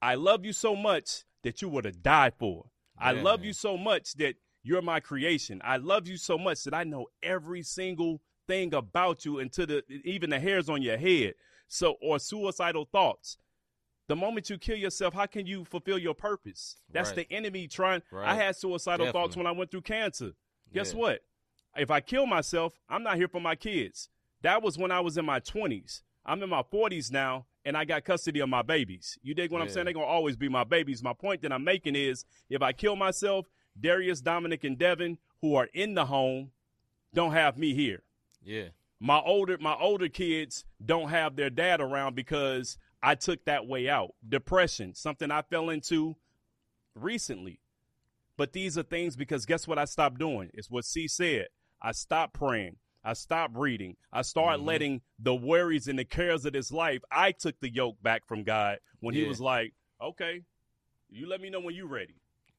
I 0.00 0.16
love 0.16 0.44
you 0.44 0.52
so 0.52 0.74
much 0.74 1.24
that 1.42 1.62
you 1.62 1.68
would 1.68 1.84
have 1.84 2.02
died 2.02 2.34
for. 2.38 2.70
I 2.98 3.12
love 3.12 3.40
man. 3.40 3.48
you 3.48 3.52
so 3.52 3.76
much 3.76 4.14
that 4.14 4.34
you're 4.64 4.82
my 4.82 4.98
creation. 5.00 5.60
I 5.64 5.76
love 5.76 6.08
you 6.08 6.16
so 6.16 6.36
much 6.38 6.64
that 6.64 6.74
I 6.74 6.84
know 6.84 7.06
every 7.22 7.62
single 7.62 8.20
thing 8.48 8.74
about 8.74 9.24
you 9.24 9.38
and 9.38 9.52
to 9.52 9.66
the 9.66 9.84
even 10.04 10.30
the 10.30 10.40
hairs 10.40 10.68
on 10.68 10.82
your 10.82 10.96
head. 10.98 11.34
So 11.68 11.96
or 12.02 12.18
suicidal 12.18 12.86
thoughts. 12.90 13.38
The 14.08 14.16
moment 14.16 14.50
you 14.50 14.58
kill 14.58 14.76
yourself, 14.76 15.14
how 15.14 15.26
can 15.26 15.46
you 15.46 15.64
fulfill 15.64 15.98
your 15.98 16.14
purpose? 16.14 16.76
That's 16.90 17.10
Right. 17.10 17.28
the 17.28 17.34
enemy 17.34 17.68
trying. 17.68 18.02
I 18.12 18.34
had 18.34 18.56
suicidal 18.56 19.10
thoughts 19.12 19.36
when 19.36 19.46
I 19.46 19.52
went 19.52 19.70
through 19.70 19.82
cancer. 19.82 20.32
Guess 20.72 20.92
Yeah. 20.92 20.98
what? 20.98 21.24
If 21.76 21.90
I 21.90 22.00
kill 22.00 22.26
myself, 22.26 22.78
I'm 22.88 23.02
not 23.02 23.16
here 23.16 23.28
for 23.28 23.40
my 23.40 23.54
kids. 23.56 24.08
That 24.42 24.62
was 24.62 24.76
when 24.76 24.90
I 24.90 25.00
was 25.00 25.16
in 25.16 25.24
my 25.24 25.40
20s. 25.40 26.02
I'm 26.24 26.42
in 26.42 26.50
my 26.50 26.62
40s 26.62 27.10
now, 27.10 27.46
and 27.64 27.76
I 27.76 27.84
got 27.84 28.04
custody 28.04 28.40
of 28.40 28.48
my 28.48 28.62
babies. 28.62 29.18
You 29.22 29.34
dig 29.34 29.50
what 29.50 29.62
I'm 29.62 29.68
saying? 29.68 29.84
They're 29.86 29.94
going 29.94 30.06
to 30.06 30.10
always 30.10 30.36
be 30.36 30.48
my 30.48 30.64
babies. 30.64 31.02
My 31.02 31.12
point 31.14 31.42
that 31.42 31.52
I'm 31.52 31.64
making 31.64 31.96
is 31.96 32.24
if 32.48 32.60
I 32.62 32.72
kill 32.72 32.96
myself, 32.96 33.46
Darius, 33.80 34.20
Dominic, 34.20 34.64
and 34.64 34.76
Devin, 34.78 35.18
who 35.40 35.54
are 35.54 35.68
in 35.72 35.94
the 35.94 36.06
home, 36.06 36.52
don't 37.14 37.32
have 37.32 37.56
me 37.56 37.74
here. 37.74 38.02
Yeah. 38.42 38.68
My 39.00 39.18
older 39.18 39.58
my 39.58 39.74
older 39.74 40.08
kids 40.08 40.64
don't 40.84 41.08
have 41.08 41.34
their 41.34 41.50
dad 41.50 41.80
around 41.80 42.14
because 42.14 42.78
I 43.02 43.14
took 43.16 43.44
that 43.46 43.66
way 43.66 43.88
out. 43.88 44.14
Depression, 44.26 44.94
something 44.94 45.30
I 45.30 45.42
fell 45.42 45.70
into 45.70 46.16
recently. 46.94 47.60
But 48.36 48.52
these 48.52 48.78
are 48.78 48.82
things 48.82 49.16
because 49.16 49.46
guess 49.46 49.66
what 49.68 49.78
I 49.78 49.84
stopped 49.84 50.18
doing? 50.18 50.50
It's 50.54 50.70
what 50.70 50.84
C 50.84 51.06
said. 51.08 51.48
I 51.80 51.92
stopped 51.92 52.34
praying. 52.34 52.76
I 53.04 53.14
stopped 53.14 53.56
reading. 53.56 53.96
I 54.12 54.22
started 54.22 54.62
Mhm. 54.62 54.66
letting 54.66 55.02
the 55.18 55.34
worries 55.34 55.88
and 55.88 55.98
the 55.98 56.04
cares 56.04 56.44
of 56.44 56.52
this 56.52 56.70
life. 56.70 57.02
I 57.10 57.32
took 57.32 57.58
the 57.60 57.68
yoke 57.68 58.00
back 58.02 58.24
from 58.26 58.44
God 58.44 58.78
when 59.00 59.14
He 59.14 59.24
was 59.24 59.40
like, 59.40 59.74
"Okay, 60.00 60.44
you 61.10 61.26
let 61.26 61.40
me 61.40 61.50
know 61.50 61.60
when 61.60 61.74
you're 61.74 61.86
ready." 61.86 62.14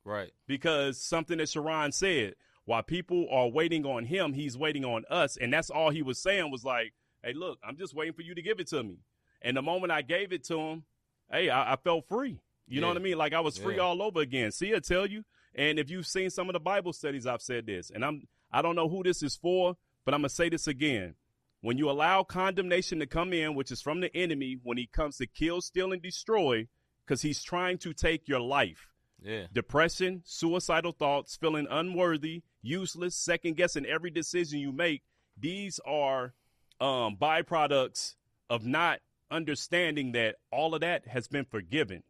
Right. 0.05 0.33
because 0.47 0.99
something 0.99 1.37
that 1.37 1.47
Sharon 1.47 1.93
said, 1.93 2.35
while 2.65 2.83
people 2.83 3.25
are 3.31 3.47
waiting 3.47 3.85
on 3.85 4.03
him, 4.03 4.33
he's 4.33 4.57
waiting 4.57 4.83
on 4.83 5.05
us. 5.09 5.37
And 5.37 5.53
that's 5.53 5.69
all 5.69 5.91
he 5.91 6.01
was 6.01 6.19
saying 6.21 6.51
was 6.51 6.65
like, 6.65 6.93
hey, 7.23 7.31
look, 7.31 7.57
I'm 7.63 7.77
just 7.77 7.93
waiting 7.93 8.13
for 8.13 8.21
you 8.21 8.35
to 8.35 8.41
give 8.41 8.59
it 8.59 8.67
to 8.67 8.83
me. 8.83 8.97
And 9.43 9.57
the 9.57 9.61
moment 9.61 9.91
I 9.91 10.01
gave 10.01 10.31
it 10.31 10.43
to 10.45 10.57
him, 10.59 10.83
hey, 11.31 11.49
I, 11.49 11.73
I 11.73 11.75
felt 11.75 12.07
free. 12.07 12.39
You 12.67 12.79
know 12.81 12.87
what 12.87 12.97
I 12.97 13.01
mean? 13.01 13.17
Like 13.17 13.33
I 13.33 13.41
was 13.41 13.57
free 13.57 13.75
Yeah. 13.75 13.81
all 13.83 14.01
over 14.01 14.21
again. 14.21 14.51
See, 14.51 14.73
I 14.73 14.79
tell 14.79 15.05
you. 15.05 15.23
And 15.53 15.77
if 15.77 15.89
you've 15.91 16.07
seen 16.07 16.29
some 16.29 16.49
of 16.49 16.53
the 16.53 16.59
Bible 16.59 16.93
studies, 16.93 17.27
I've 17.27 17.41
said 17.41 17.65
this, 17.67 17.91
and 17.91 18.03
I'm 18.03 18.27
I 18.51 18.61
don't 18.61 18.75
know 18.75 18.87
who 18.89 19.03
this 19.03 19.21
is 19.21 19.35
for, 19.35 19.75
but 20.05 20.13
I'm 20.13 20.21
gonna 20.21 20.29
say 20.29 20.49
this 20.49 20.65
again. 20.67 21.15
When 21.61 21.77
you 21.77 21.89
allow 21.89 22.23
condemnation 22.23 22.99
to 22.99 23.05
come 23.05 23.33
in, 23.33 23.53
which 23.55 23.71
is 23.71 23.81
from 23.81 23.99
the 24.01 24.15
enemy, 24.15 24.57
when 24.63 24.77
he 24.77 24.87
comes 24.87 25.17
to 25.17 25.27
kill, 25.27 25.61
steal, 25.61 25.91
and 25.93 26.01
destroy, 26.01 26.67
because 27.05 27.21
he's 27.21 27.43
trying 27.43 27.77
to 27.79 27.93
take 27.93 28.27
your 28.27 28.39
life 28.39 28.87
Yeah. 29.21 29.47
depression, 29.53 30.21
suicidal 30.25 30.91
thoughts, 30.93 31.35
feeling 31.35 31.67
unworthy, 31.69 32.43
useless, 32.61 33.15
second 33.15 33.55
guessing 33.55 33.85
every 33.85 34.09
decision 34.09 34.59
you 34.59 34.71
make. 34.71 35.03
These 35.37 35.79
are 35.85 36.33
um, 36.79 37.15
byproducts 37.17 38.15
of 38.49 38.65
not 38.65 38.99
understanding 39.31 40.11
that 40.13 40.37
all 40.51 40.73
of 40.75 40.81
that 40.81 41.07
has 41.07 41.27
been 41.27 41.45
forgiven. 41.45 42.03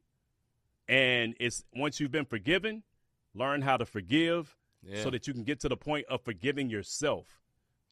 And 0.88 1.36
it's 1.39 1.63
once 1.76 1.99
you've 1.99 2.12
been 2.12 2.26
forgiven, 2.26 2.84
learn 3.34 3.62
how 3.62 3.78
to 3.78 3.86
forgive 3.86 4.56
Yeah. 4.84 5.02
so 5.04 5.10
that 5.12 5.28
you 5.28 5.34
can 5.34 5.43
get 5.43 5.60
to 5.62 5.69
the 5.69 5.78
point 5.78 6.06
of 6.08 6.21
forgiving 6.21 6.69
yourself. 6.69 7.39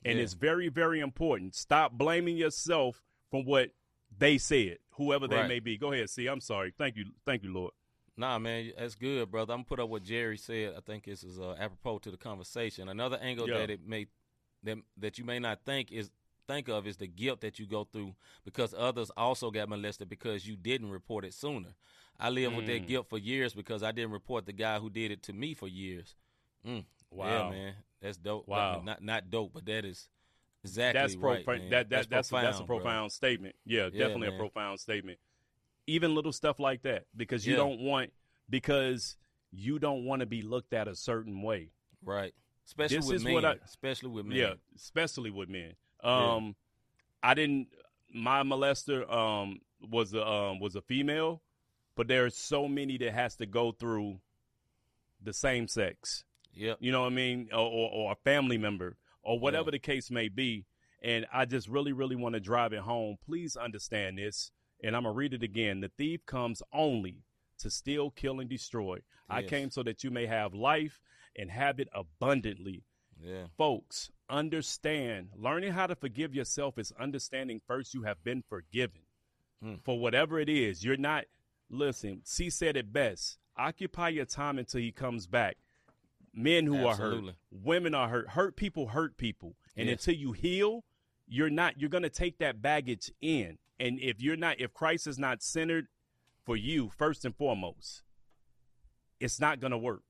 And 0.04 0.18
Yeah. 0.18 0.24
it's 0.24 0.34
very, 0.34 0.68
very 0.68 1.00
important. 1.00 1.56
Stop 1.56 1.94
blaming 1.94 2.36
yourself 2.36 3.02
from 3.30 3.46
what 3.46 3.72
they 4.18 4.38
said, 4.38 4.80
whoever 4.92 5.28
they 5.28 5.38
Right. 5.38 5.48
may 5.48 5.60
be. 5.60 5.78
Go 5.78 5.94
ahead, 5.94 6.10
C. 6.10 6.28
I'm 6.28 6.42
sorry. 6.42 6.72
Thank 6.72 6.98
you. 6.98 7.06
Thank 7.26 7.44
you, 7.44 7.54
Lord. 7.54 7.74
Nah, 8.18 8.38
man, 8.40 8.74
that's 8.78 8.96
good, 8.96 9.32
brother. 9.32 9.54
I'm 9.54 9.60
gonna 9.60 9.68
put 9.68 9.80
up 9.80 9.90
what 9.90 10.04
Jerry 10.04 10.38
said. 10.38 10.76
I 10.76 10.82
think 10.82 11.06
this 11.06 11.24
is 11.24 11.40
uh, 11.40 11.56
apropos 11.58 12.00
to 12.00 12.12
the 12.12 12.18
conversation. 12.18 12.90
Another 12.90 13.18
angle 13.18 13.48
Yeah. 13.48 13.60
that 13.60 13.70
it 13.70 13.86
may 13.86 14.08
that 14.64 14.78
that 14.98 15.18
you 15.18 15.24
may 15.24 15.40
not 15.40 15.64
think 15.64 15.92
is 15.92 16.12
think 16.48 16.68
of 16.70 16.86
is 16.88 16.98
the 16.98 17.08
guilt 17.08 17.42
that 17.42 17.60
you 17.60 17.66
go 17.66 17.84
through 17.84 18.16
because 18.46 18.74
others 18.78 19.12
also 19.18 19.52
got 19.52 19.70
molested 19.70 20.10
because 20.10 20.48
you 20.48 20.56
didn't 20.56 20.90
report 20.92 21.26
it 21.26 21.34
sooner. 21.34 21.70
I 22.20 22.30
lived 22.30 22.56
with 22.56 22.68
that 22.68 22.84
Mm. 22.84 22.88
guilt 22.88 23.08
for 23.10 23.18
years 23.18 23.54
because 23.54 23.82
I 23.84 23.92
didn't 23.92 24.12
report 24.12 24.46
the 24.46 24.54
guy 24.54 24.80
who 24.80 24.90
did 24.90 25.12
it 25.12 25.24
to 25.24 25.34
me 25.34 25.54
for 25.54 25.68
years. 25.68 26.16
Mm. 26.66 26.86
Wow. 27.10 27.28
Yeah, 27.28 27.50
man, 27.50 27.74
that's 28.02 28.18
dope. 28.18 28.48
Wow. 28.48 28.82
not 28.84 29.02
not 29.02 29.30
dope, 29.30 29.54
but 29.54 29.66
that 29.66 29.86
is 29.86 30.10
exactly 30.64 31.02
that's 31.02 31.16
right. 31.16 31.46
man. 31.48 31.70
that, 31.70 31.90
that 31.90 31.90
that's 31.90 32.08
that's, 32.08 32.32
a, 32.32 32.46
that's 32.46 32.60
a 32.60 32.64
bro. 32.64 32.78
profound 32.78 33.12
statement. 33.12 33.56
Yeah, 33.66 33.90
definitely 33.90 34.28
a 34.28 34.38
profound 34.38 34.80
statement. 34.80 35.18
Even 35.88 36.14
little 36.14 36.32
stuff 36.32 36.60
like 36.60 36.84
that 36.84 37.06
because 37.16 37.46
you 37.46 37.54
Yeah. 37.54 37.58
don't 37.58 37.80
want 37.82 38.14
because 38.50 39.18
you 39.52 39.80
don't 39.80 40.06
want 40.06 40.20
to 40.20 40.26
be 40.26 40.42
looked 40.42 40.74
at 40.74 40.88
a 40.88 40.96
certain 40.96 41.42
way. 41.42 41.72
right? 42.04 42.34
Especially 42.66 42.98
This 42.98 43.06
with 43.08 43.24
men. 43.24 43.46
I- 43.46 43.58
especially 43.66 44.10
with 44.10 44.26
men. 44.26 44.38
Yeah, 44.38 44.54
especially 44.76 45.30
with 45.32 45.50
men. 45.50 45.74
Yeah. 46.04 46.34
Um, 46.36 46.56
I 47.24 47.34
didn't. 47.34 47.68
My 48.14 48.44
molester 48.44 49.10
um 49.12 49.62
was 49.82 50.14
a 50.14 50.26
um 50.26 50.60
was 50.60 50.76
a 50.76 50.82
female, 50.82 51.42
but 51.96 52.08
there's 52.08 52.36
so 52.36 52.68
many 52.68 52.98
that 52.98 53.14
has 53.14 53.36
to 53.38 53.46
go 53.46 53.72
through 53.72 54.20
the 55.22 55.34
same 55.34 55.68
sex. 55.68 56.24
Yep. 56.54 56.78
you 56.82 56.92
know 56.92 57.02
what 57.02 57.08
I 57.08 57.16
mean, 57.16 57.48
or, 57.54 57.60
or, 57.60 57.90
or 57.92 58.12
a 58.12 58.16
family 58.16 58.58
member, 58.58 58.98
or 59.24 59.40
whatever 59.40 59.72
the 59.72 59.80
case 59.80 60.12
may 60.12 60.28
be. 60.28 60.66
And 61.02 61.26
I 61.34 61.46
just 61.46 61.68
really, 61.68 61.94
really 61.94 62.16
want 62.16 62.34
to 62.34 62.40
drive 62.40 62.74
it 62.74 62.82
home. 62.82 63.18
Please 63.26 63.56
understand 63.56 64.18
this. 64.18 64.52
And 64.84 64.96
I'm 64.96 65.04
going 65.04 65.14
to 65.14 65.18
read 65.18 65.34
it 65.34 65.44
again. 65.44 65.82
The 65.82 65.92
thief 65.98 66.26
comes 66.26 66.62
only 66.74 67.24
to 67.60 67.70
steal, 67.70 68.12
kill, 68.12 68.40
and 68.40 68.50
destroy. 68.50 69.00
I 69.30 69.44
came 69.44 69.72
so 69.72 69.82
that 69.84 70.04
you 70.04 70.12
may 70.12 70.26
have 70.26 70.54
life 70.54 71.00
and 71.38 71.50
have 71.50 71.80
it 71.80 71.88
abundantly. 71.94 72.84
Yeah. 73.24 73.46
Folks, 73.58 74.10
understand. 74.30 75.30
Learning 75.36 75.72
how 75.74 75.88
to 75.88 75.96
forgive 75.96 76.34
yourself 76.34 76.78
is 76.78 76.92
understanding 77.00 77.62
first 77.68 77.94
you 77.94 78.04
have 78.04 78.24
been 78.24 78.42
forgiven 78.48 79.02
Hmm. 79.62 79.76
for 79.84 80.00
whatever 80.00 80.40
it 80.40 80.50
is. 80.50 80.84
You're 80.84 80.98
not, 80.98 81.26
listen, 81.70 82.22
C 82.24 82.50
said 82.50 82.76
it 82.76 82.92
best. 82.92 83.38
Occupy 83.58 84.10
your 84.10 84.26
time 84.26 84.58
until 84.58 84.82
he 84.82 84.92
comes 84.92 85.28
back. 85.28 85.58
Men 86.34 86.66
who 86.66 86.86
are 86.86 86.96
hurt, 86.96 87.36
women 87.52 87.94
are 87.94 88.08
hurt. 88.10 88.30
Hurt 88.30 88.56
people 88.56 88.88
hurt 88.88 89.18
people. 89.18 89.56
And 89.76 89.88
Yes. 89.90 90.00
until 90.08 90.20
you 90.20 90.32
heal, 90.32 90.84
you're 91.28 91.50
not, 91.50 91.80
you're 91.80 91.90
going 91.90 92.04
to 92.04 92.10
take 92.10 92.40
that 92.40 92.62
baggage 92.62 93.12
in. 93.22 93.58
And 93.80 94.00
if 94.00 94.22
you're 94.22 94.38
not, 94.38 94.60
if 94.60 94.74
Christ 94.74 95.06
is 95.08 95.20
not 95.20 95.44
centered 95.44 95.88
for 96.44 96.56
you, 96.58 96.90
first 96.90 97.24
and 97.26 97.36
foremost, 97.36 98.02
it's 99.20 99.40
not 99.40 99.60
going 99.60 99.72
to 99.72 99.78
work 99.78 100.04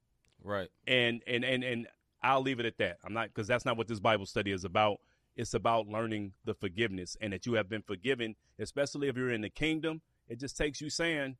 Right. 0.43 0.69
and 0.87 1.21
and 1.27 1.43
and 1.43 1.63
and 1.63 1.87
I'll 2.23 2.41
leave 2.41 2.59
it 2.59 2.65
at 2.65 2.77
that. 2.77 2.97
I'm 3.03 3.13
not 3.13 3.27
because 3.29 3.47
that's 3.47 3.65
not 3.65 3.77
what 3.77 3.87
this 3.87 3.99
Bible 3.99 4.25
study 4.25 4.51
is 4.51 4.63
about. 4.63 4.99
It's 5.35 5.53
about 5.53 5.87
learning 5.87 6.33
the 6.45 6.53
forgiveness 6.53 7.15
and 7.21 7.31
that 7.33 7.45
you 7.45 7.53
have 7.53 7.69
been 7.69 7.81
forgiven, 7.81 8.35
especially 8.59 9.07
if 9.07 9.15
you're 9.17 9.31
in 9.31 9.41
the 9.41 9.49
kingdom. 9.49 10.01
It 10.27 10.39
just 10.39 10.57
takes 10.57 10.81
you 10.81 10.89
saying, 10.89 11.37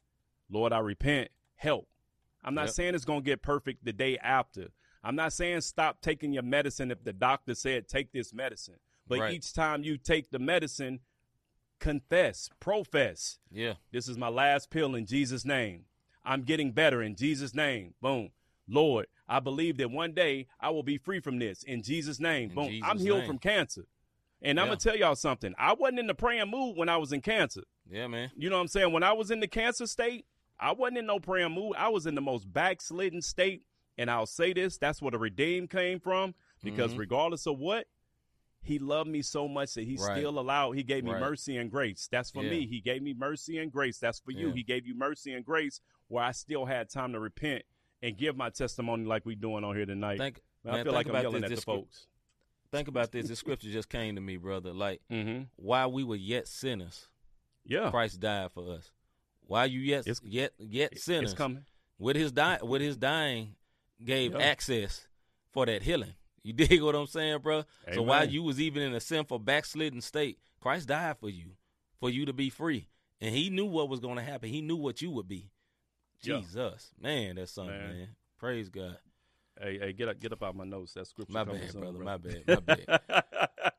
Lord, 0.50 0.74
I 0.74 0.80
repent, 0.80 1.30
help. 1.56 1.88
I'm 2.44 2.56
not 2.56 2.68
Yep. 2.68 2.72
saying 2.74 2.96
it's 2.96 3.06
going 3.06 3.22
to 3.22 3.26
get 3.26 3.42
perfect 3.42 3.84
the 3.86 3.94
day 3.94 4.18
after. 4.18 4.70
I'm 5.04 5.16
not 5.16 5.34
saying 5.34 5.62
stop 5.62 6.02
taking 6.02 6.34
your 6.34 6.44
medicine 6.44 6.90
if 6.90 7.04
the 7.04 7.14
doctor 7.14 7.54
said 7.54 7.88
take 7.88 8.12
this 8.12 8.34
medicine. 8.34 8.80
But 9.08 9.20
Right. 9.20 9.34
each 9.34 9.54
time 9.54 9.84
you 9.84 9.98
take 9.98 10.32
the 10.32 10.40
medicine, 10.40 11.02
confess, 11.80 12.50
profess. 12.60 13.40
Yeah. 13.52 13.76
This 13.92 14.08
is 14.08 14.18
my 14.18 14.30
last 14.30 14.70
pill 14.70 14.96
in 14.96 15.06
Jesus' 15.06 15.46
name. 15.46 15.86
I'm 16.24 16.44
getting 16.44 16.72
better 16.72 17.02
in 17.02 17.16
Jesus' 17.16 17.54
name. 17.54 17.96
Boom. 18.02 18.32
Lord, 18.68 19.08
I 19.28 19.40
believe 19.40 19.78
that 19.78 19.92
one 19.92 20.14
day 20.14 20.48
I 20.60 20.70
will 20.70 20.84
be 20.84 20.98
free 20.98 21.20
from 21.20 21.40
this 21.40 21.64
in 21.64 21.82
Jesus' 21.84 22.20
name. 22.20 22.50
In 22.52 22.56
Boom. 22.56 22.68
Jesus' 22.70 22.90
I'm 22.90 23.00
healed 23.00 23.20
name. 23.20 23.28
from 23.28 23.38
cancer. 23.40 23.88
And 24.42 24.60
I'm 24.60 24.68
going 24.68 24.80
to 24.80 24.90
tell 24.90 24.98
y'all 24.98 25.16
something. 25.16 25.54
I 25.58 25.74
wasn't 25.74 26.00
in 26.00 26.08
the 26.08 26.16
praying 26.16 26.50
mood 26.50 26.76
when 26.76 26.90
I 26.90 26.98
was 26.98 27.12
in 27.14 27.22
cancer. 27.22 27.62
Yeah, 27.90 28.08
man. 28.08 28.32
You 28.36 28.50
know 28.50 28.56
what 28.56 28.62
I'm 28.64 28.68
saying? 28.70 28.92
When 28.92 29.04
I 29.04 29.14
was 29.14 29.30
in 29.30 29.40
the 29.40 29.48
cancer 29.48 29.86
state, 29.86 30.26
I 30.60 30.72
wasn't 30.72 30.98
in 31.00 31.06
no 31.06 31.20
praying 31.20 31.52
mood. 31.52 31.76
I 31.78 31.90
was 31.90 32.06
in 32.08 32.16
the 32.16 32.22
most 32.22 32.52
backslidden 32.52 33.22
state. 33.22 33.64
And 33.98 34.10
I'll 34.10 34.26
say 34.26 34.54
this 34.54 34.78
that's 34.78 35.02
where 35.02 35.12
the 35.12 35.20
redeemed 35.20 35.70
came 35.70 36.00
from 36.00 36.34
because 36.64 36.94
Mhm. 36.96 37.00
regardless 37.00 37.46
of 37.46 37.60
what, 37.60 37.88
he 38.64 38.80
loved 38.80 39.10
me 39.10 39.22
so 39.22 39.48
much 39.48 39.74
that 39.74 39.84
he 39.84 39.98
Right. 39.98 40.18
still 40.18 40.40
allowed, 40.40 40.72
he 40.72 40.84
gave 40.84 41.04
me 41.04 41.12
Right. 41.12 41.20
mercy 41.20 41.58
and 41.58 41.70
grace. 41.70 42.08
That's 42.08 42.32
for 42.32 42.44
Yeah. 42.44 42.50
me. 42.52 42.68
He 42.68 42.80
gave 42.80 43.02
me 43.04 43.14
mercy 43.14 43.58
and 43.58 43.72
grace. 43.72 44.00
That's 44.00 44.20
for 44.20 44.32
you. 44.32 44.54
He 44.54 44.64
gave 44.64 44.88
you 44.88 44.96
mercy 44.96 45.34
and 45.34 45.46
grace 45.46 45.82
where 46.08 46.24
I 46.24 46.32
still 46.32 46.66
had 46.66 46.90
time 46.90 47.12
to 47.14 47.20
repent 47.20 47.64
and 48.02 48.18
give 48.18 48.36
my 48.36 48.50
testimony 48.50 49.06
like 49.06 49.26
we 49.26 49.36
doing 49.36 49.64
on 49.64 49.76
here 49.76 49.86
tonight. 49.86 50.18
Think, 50.18 50.42
Man, 50.64 50.76
I 50.76 50.84
feel 50.84 50.94
like 50.94 51.08
I'm 51.08 51.22
yelling 51.22 51.44
at 51.44 51.50
the 51.50 51.58
folks. 51.58 52.08
think 52.72 52.88
about 52.88 53.12
this. 53.12 53.28
This 53.28 53.40
scripture 53.40 53.70
just 53.72 53.90
came 53.90 54.16
to 54.16 54.22
me, 54.22 54.38
brother. 54.38 54.74
Like, 54.74 55.02
Mm-hmm. 55.12 55.44
while 55.58 55.92
we 55.92 56.04
were 56.04 56.16
yet 56.16 56.48
sinners, 56.48 57.08
Yeah. 57.66 57.90
Christ 57.92 58.20
died 58.20 58.52
for 58.54 58.74
us. 58.74 58.92
While 59.42 59.68
you 59.68 59.80
yet 59.82 60.02
It's- 60.08 60.22
yet 60.24 60.54
yet 60.58 60.98
sinners, 61.00 61.32
It's 61.32 61.38
coming. 61.38 61.66
with 62.00 62.16
his 62.16 62.32
dying, 62.32 62.66
with 62.66 62.82
his 62.82 62.98
dying, 62.98 63.56
gave 64.04 64.32
Yeah. 64.34 64.40
access 64.40 65.08
for 65.52 65.66
that 65.66 65.84
healing. 65.84 66.14
You 66.44 66.54
dig 66.54 66.82
what 66.82 66.96
I'm 66.96 67.06
saying, 67.08 67.40
bro? 67.40 67.66
So 67.94 68.02
while 68.02 68.28
you 68.28 68.42
was 68.44 68.60
even 68.60 68.82
in 68.82 68.94
a 68.96 69.00
sinful, 69.00 69.40
backslidden 69.40 70.02
state, 70.02 70.40
Christ 70.60 70.88
died 70.88 71.18
for 71.20 71.30
you, 71.30 71.52
for 72.00 72.10
you 72.10 72.26
to 72.26 72.34
be 72.34 72.50
free, 72.50 72.88
and 73.20 73.36
He 73.36 73.50
knew 73.50 73.66
what 73.66 73.90
was 73.90 74.00
going 74.00 74.16
to 74.16 74.24
happen. 74.24 74.50
He 74.50 74.62
knew 74.62 74.76
what 74.78 75.02
you 75.02 75.12
would 75.12 75.28
be. 75.28 75.52
Yeah. 76.24 76.40
Jesus, 76.40 76.92
man, 77.00 77.36
that's 77.36 77.52
something, 77.52 77.76
Man. 77.76 77.98
man. 77.98 78.08
Praise 78.38 78.70
God. 78.70 78.98
Hey, 79.60 79.78
hey, 79.80 79.94
get 79.94 80.08
up, 80.08 80.20
get 80.20 80.32
up 80.34 80.44
out 80.44 80.56
my 80.56 80.64
notes. 80.64 80.94
That 80.94 81.08
scripture. 81.08 81.34
My 81.34 81.44
bad, 81.44 81.74
brother. 81.74 81.92
bro. 81.98 82.06
My 82.06 82.18
bad. 82.18 82.44
My 82.48 82.56
bad. 82.60 83.24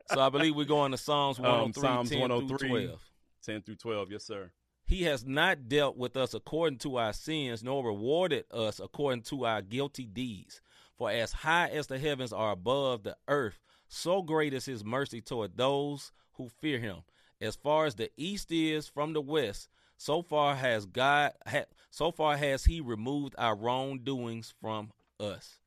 So 0.07 0.21
I 0.21 0.29
believe 0.29 0.55
we're 0.55 0.65
going 0.65 0.93
to 0.93 0.99
Psalms 0.99 1.39
Um, 1.39 1.45
103, 1.45 1.83
Psalms 1.83 2.11
10 2.11 2.21
103. 2.21 2.59
through 2.69 2.87
12. 2.87 3.01
10 3.45 3.63
through 3.63 3.75
12. 3.77 4.13
Yes, 4.13 4.25
sir. 4.25 4.51
He 4.85 5.05
has 5.05 5.25
not 5.25 5.69
dealt 5.69 5.97
with 5.97 6.17
us 6.17 6.35
according 6.35 6.79
to 6.81 6.97
our 6.97 7.13
sins, 7.13 7.63
nor 7.63 7.85
rewarded 7.85 8.45
us 8.51 8.79
according 8.79 9.23
to 9.23 9.47
our 9.47 9.63
guilty 9.63 10.05
deeds. 10.05 10.61
For 10.99 11.11
as 11.11 11.33
high 11.33 11.69
as 11.69 11.87
the 11.87 11.99
heavens 11.99 12.33
are 12.33 12.53
above 12.53 13.03
the 13.03 13.17
earth, 13.27 13.59
so 13.89 14.23
great 14.23 14.53
is 14.53 14.67
his 14.67 14.85
mercy 14.85 15.21
toward 15.21 15.57
those 15.57 16.13
who 16.35 16.49
fear 16.61 16.79
him. 16.79 16.99
As 17.41 17.57
far 17.57 17.87
as 17.87 17.95
the 17.95 18.11
east 18.17 18.53
is 18.53 18.87
from 18.87 19.15
the 19.15 19.21
west, 19.21 19.69
so 20.03 20.21
far 20.21 20.57
has 20.57 20.85
God 20.85 21.31
ha, 21.47 21.63
so 21.89 22.11
far 22.11 22.37
has 22.37 22.65
he 22.65 22.81
removed 22.81 23.37
our 23.39 23.55
wrongdoings 23.55 24.53
from 24.61 24.91
us. 25.21 25.59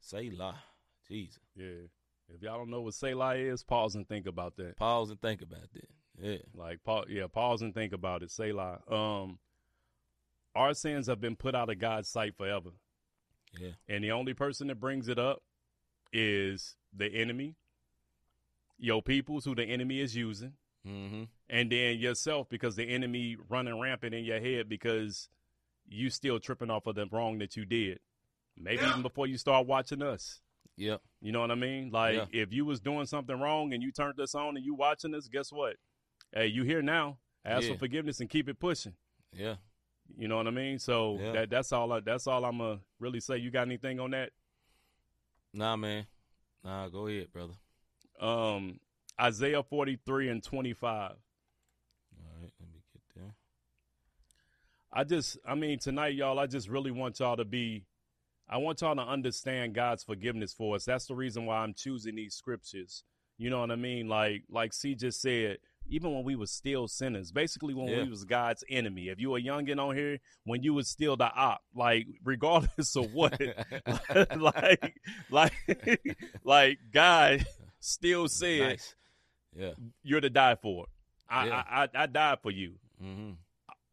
Selah. 0.00 0.56
Jesus. 1.08 1.40
Yeah. 1.56 1.88
If 2.28 2.42
y'all 2.42 2.58
don't 2.58 2.68
know 2.68 2.82
what 2.82 2.92
Selah 2.92 3.36
is, 3.36 3.62
pause 3.62 3.94
and 3.94 4.06
think 4.06 4.26
about 4.26 4.56
that. 4.58 4.76
Pause 4.76 5.12
and 5.12 5.20
think 5.22 5.40
about 5.40 5.72
that. 5.72 5.88
Yeah. 6.20 6.38
Like, 6.54 6.84
pause, 6.84 7.06
yeah, 7.08 7.26
pause 7.32 7.62
and 7.62 7.72
think 7.72 7.94
about 7.94 8.22
it. 8.22 8.30
Selah. 8.30 8.80
Um, 8.86 9.38
our 10.54 10.74
sins 10.74 11.06
have 11.06 11.22
been 11.22 11.36
put 11.36 11.54
out 11.54 11.70
of 11.70 11.78
God's 11.78 12.10
sight 12.10 12.36
forever. 12.36 12.70
Yeah. 13.58 13.70
And 13.88 14.04
the 14.04 14.12
only 14.12 14.34
person 14.34 14.66
that 14.66 14.78
brings 14.78 15.08
it 15.08 15.18
up 15.18 15.42
is 16.12 16.76
the 16.94 17.06
enemy, 17.06 17.56
your 18.78 19.00
peoples 19.00 19.46
who 19.46 19.54
the 19.54 19.64
enemy 19.64 20.00
is 20.00 20.14
using, 20.14 20.52
Mm-hmm. 20.88 21.24
and 21.50 21.70
then 21.70 21.98
yourself 21.98 22.48
because 22.48 22.74
the 22.74 22.84
enemy 22.84 23.36
running 23.50 23.78
rampant 23.78 24.14
in 24.14 24.24
your 24.24 24.40
head 24.40 24.66
because 24.68 25.28
you 25.86 26.08
still 26.08 26.40
tripping 26.40 26.70
off 26.70 26.86
of 26.86 26.94
the 26.94 27.06
wrong 27.12 27.38
that 27.40 27.54
you 27.56 27.66
did. 27.66 28.00
Maybe 28.56 28.82
even 28.86 29.02
before 29.02 29.26
you 29.26 29.36
start 29.36 29.66
watching 29.66 30.00
us. 30.02 30.40
Yep. 30.76 31.02
You 31.20 31.32
know 31.32 31.40
what 31.40 31.50
I 31.50 31.54
mean? 31.56 31.90
Like 31.90 32.14
Yeah. 32.14 32.24
if 32.32 32.52
you 32.52 32.64
was 32.64 32.80
doing 32.80 33.04
something 33.04 33.38
wrong 33.38 33.74
and 33.74 33.82
you 33.82 33.92
turned 33.92 34.14
this 34.16 34.34
on 34.34 34.56
and 34.56 34.64
you 34.64 34.74
watching 34.74 35.10
this, 35.10 35.28
guess 35.28 35.52
what? 35.52 35.76
Hey, 36.32 36.46
you 36.46 36.62
here 36.64 36.80
now. 36.80 37.18
Ask 37.44 37.66
Yeah. 37.66 37.72
for 37.74 37.80
forgiveness 37.80 38.20
and 38.20 38.30
keep 38.30 38.48
it 38.48 38.58
pushing. 38.58 38.94
Yeah. 39.34 39.56
You 40.16 40.28
know 40.28 40.36
what 40.38 40.46
I 40.46 40.50
mean? 40.50 40.78
So 40.78 41.18
Yeah. 41.20 41.32
that 41.32 41.50
that's 41.50 41.72
all 41.72 41.92
I, 41.92 42.00
that's 42.00 42.26
all 42.26 42.44
I'm 42.44 42.56
gonna 42.58 42.80
really 42.98 43.20
say. 43.20 43.36
You 43.36 43.50
got 43.50 43.66
anything 43.66 44.00
on 44.00 44.12
that? 44.12 44.30
Nah, 45.52 45.76
man. 45.76 46.06
Nah, 46.64 46.88
go 46.88 47.06
ahead, 47.06 47.32
brother. 47.32 47.54
Um 48.18 48.80
Isaiah 49.20 49.62
43 49.62 50.28
and 50.28 50.42
25. 50.42 50.92
All 50.92 51.16
right, 52.40 52.50
let 52.60 52.68
me 52.72 52.80
get 52.92 53.02
there. 53.14 53.34
I 54.92 55.04
just, 55.04 55.38
I 55.46 55.54
mean, 55.54 55.78
tonight, 55.78 56.14
y'all, 56.14 56.38
I 56.38 56.46
just 56.46 56.68
really 56.68 56.90
want 56.90 57.20
y'all 57.20 57.36
to 57.36 57.44
be, 57.44 57.84
I 58.48 58.56
want 58.56 58.80
y'all 58.80 58.96
to 58.96 59.02
understand 59.02 59.74
God's 59.74 60.02
forgiveness 60.02 60.52
for 60.52 60.74
us. 60.76 60.84
That's 60.84 61.06
the 61.06 61.14
reason 61.14 61.46
why 61.46 61.58
I'm 61.58 61.74
choosing 61.74 62.16
these 62.16 62.34
scriptures. 62.34 63.04
You 63.38 63.48
know 63.50 63.60
what 63.60 63.70
I 63.70 63.76
mean? 63.76 64.08
Like, 64.08 64.42
like 64.50 64.72
C 64.72 64.94
just 64.94 65.20
said, 65.22 65.58
even 65.88 66.12
when 66.14 66.24
we 66.24 66.36
were 66.36 66.46
still 66.46 66.88
sinners, 66.88 67.32
basically 67.32 67.72
when 67.74 67.88
Yeah. 67.88 68.02
we 68.02 68.10
was 68.10 68.24
God's 68.24 68.64
enemy. 68.68 69.08
If 69.08 69.18
you 69.20 69.30
were 69.30 69.40
youngin 69.40 69.78
on 69.78 69.96
here, 69.96 70.18
when 70.44 70.62
you 70.62 70.74
was 70.74 70.88
still 70.88 71.16
the 71.16 71.32
op, 71.32 71.62
like 71.74 72.06
regardless 72.24 72.96
of 72.96 73.12
what, 73.14 73.40
like, 74.36 74.94
like, 75.30 75.52
like 76.44 76.78
God 76.92 77.46
still 77.80 78.28
said, 78.28 78.60
nice. 78.60 78.94
Yeah. 79.54 79.72
"You're 80.02 80.20
to 80.20 80.30
die 80.30 80.54
for." 80.56 80.86
I, 81.28 81.46
Yeah. 81.46 81.62
I, 81.68 81.82
I, 81.84 81.88
I 82.02 82.06
died 82.06 82.38
for 82.42 82.50
you 82.50 82.78
Mm-hmm. 83.02 83.32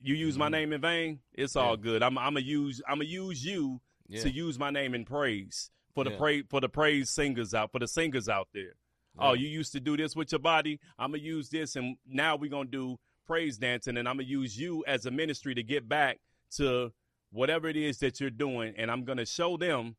you 0.01 0.15
use 0.15 0.37
my 0.37 0.47
Mhm. 0.47 0.51
name 0.51 0.73
in 0.73 0.81
vain, 0.81 1.19
it's 1.33 1.55
all 1.55 1.77
good. 1.77 2.03
I'm 2.03 2.17
I'm 2.17 2.33
gonna 2.33 2.45
use 2.45 2.81
I'm 2.87 2.97
gonna 2.99 3.05
use 3.09 3.43
you 3.45 3.81
Yeah. 4.07 4.21
to 4.21 4.29
use 4.31 4.57
my 4.59 4.69
name 4.69 4.93
in 4.95 5.05
praise 5.05 5.69
for 5.93 6.03
the 6.03 6.11
Yeah. 6.11 6.17
praise 6.17 6.43
for 6.49 6.61
the 6.61 6.69
praise 6.69 7.09
singers 7.09 7.53
out 7.53 7.71
for 7.71 7.79
the 7.79 7.87
singers 7.87 8.27
out 8.29 8.49
there. 8.53 8.75
Oh, 9.19 9.33
you 9.33 9.47
used 9.47 9.71
to 9.71 9.79
do 9.79 9.97
this 9.97 10.15
with 10.15 10.31
your 10.31 10.39
body. 10.39 10.79
I'm 10.99 11.11
gonna 11.11 11.23
use 11.23 11.49
this, 11.49 11.75
and 11.75 11.97
now 12.05 12.35
we're 12.35 12.51
gonna 12.51 12.69
do 12.69 12.99
praise 13.25 13.57
dancing, 13.57 13.97
and 13.97 14.07
I'm 14.07 14.17
gonna 14.17 14.27
use 14.29 14.59
you 14.59 14.83
as 14.85 15.05
a 15.07 15.11
ministry 15.11 15.55
to 15.55 15.63
get 15.63 15.87
back 15.89 16.19
to 16.57 16.93
whatever 17.31 17.67
it 17.67 17.75
is 17.75 17.97
that 17.99 18.19
you're 18.19 18.29
doing, 18.29 18.75
and 18.77 18.91
I'm 18.91 19.03
gonna 19.05 19.25
show 19.25 19.57
them 19.57 19.95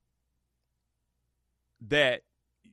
that 1.88 2.22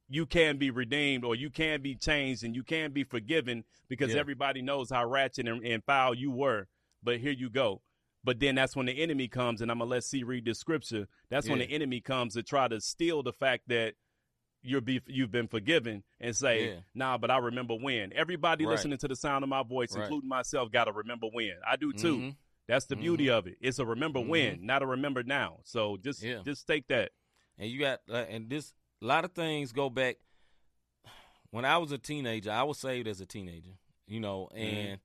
you 0.07 0.25
can 0.25 0.57
be 0.57 0.69
redeemed 0.69 1.23
or 1.23 1.35
you 1.35 1.49
can 1.49 1.81
be 1.81 1.95
changed 1.95 2.43
and 2.43 2.55
you 2.55 2.63
can 2.63 2.91
be 2.91 3.03
forgiven 3.03 3.63
because 3.87 4.13
Yeah. 4.13 4.19
everybody 4.19 4.61
knows 4.61 4.89
how 4.89 5.05
ratchet 5.05 5.47
and, 5.47 5.65
and 5.65 5.83
foul 5.83 6.13
you 6.13 6.29
were. 6.31 6.67
But 7.03 7.19
here 7.19 7.31
you 7.31 7.49
go. 7.49 7.81
But 8.23 8.39
then 8.39 8.55
that's 8.55 8.75
when 8.75 8.87
the 8.87 9.01
enemy 9.01 9.27
comes, 9.27 9.61
and 9.61 9.69
I'm 9.69 9.77
gonna 9.79 9.89
let 9.91 10.03
C 10.03 10.23
read 10.23 10.45
the 10.45 10.55
scripture. 10.55 11.07
That's 11.29 11.47
when 11.47 11.59
the 11.59 11.65
enemy 11.69 12.01
comes 12.01 12.33
to 12.33 12.41
try 12.43 12.67
to 12.67 12.81
steal 12.81 13.21
the 13.21 13.33
fact 13.33 13.63
that 13.67 13.93
you're 14.63 14.81
be 14.81 14.99
you've 15.05 15.29
been 15.31 15.47
forgiven 15.47 16.03
and 16.19 16.35
say, 16.35 16.69
Yeah. 16.69 16.79
nah, 16.95 17.17
but 17.19 17.29
I 17.29 17.37
remember 17.37 17.75
when. 17.75 18.11
Everybody 18.13 18.65
Right. 18.65 18.71
listening 18.71 18.97
to 18.97 19.07
the 19.07 19.15
sound 19.15 19.43
of 19.43 19.49
my 19.49 19.61
voice, 19.61 19.95
Right. 19.95 20.03
including 20.03 20.27
myself, 20.27 20.71
gotta 20.71 20.91
remember 20.91 21.27
when. 21.31 21.53
I 21.67 21.75
do 21.75 21.93
too. 21.93 22.17
Mhm. 22.17 22.35
That's 22.67 22.85
the 22.87 22.95
beauty 22.95 23.29
of 23.29 23.45
it. 23.45 23.57
It's 23.61 23.77
a 23.77 23.85
remember 23.85 24.19
when, 24.21 24.65
not 24.65 24.81
a 24.81 24.87
remember 24.87 25.21
now. 25.21 25.59
So 25.63 25.97
just 25.97 26.23
Yeah. 26.23 26.41
just 26.43 26.65
take 26.65 26.87
that. 26.87 27.11
And 27.59 27.69
you 27.69 27.77
got 27.77 28.01
uh, 28.09 28.25
and 28.27 28.49
this 28.49 28.73
a 29.05 29.07
lot 29.07 29.25
of 29.25 29.31
things 29.33 29.71
go 29.71 29.89
back. 29.89 30.17
When 31.51 31.63
I 31.65 31.77
was 31.77 31.91
a 31.91 31.97
teenager, 31.97 32.51
I 32.51 32.63
was 32.63 32.77
saved 32.79 33.07
as 33.07 33.21
a 33.21 33.25
teenager, 33.25 33.71
you 34.07 34.19
know, 34.19 34.49
Mm-hmm. 34.53 34.57
and 34.77 34.99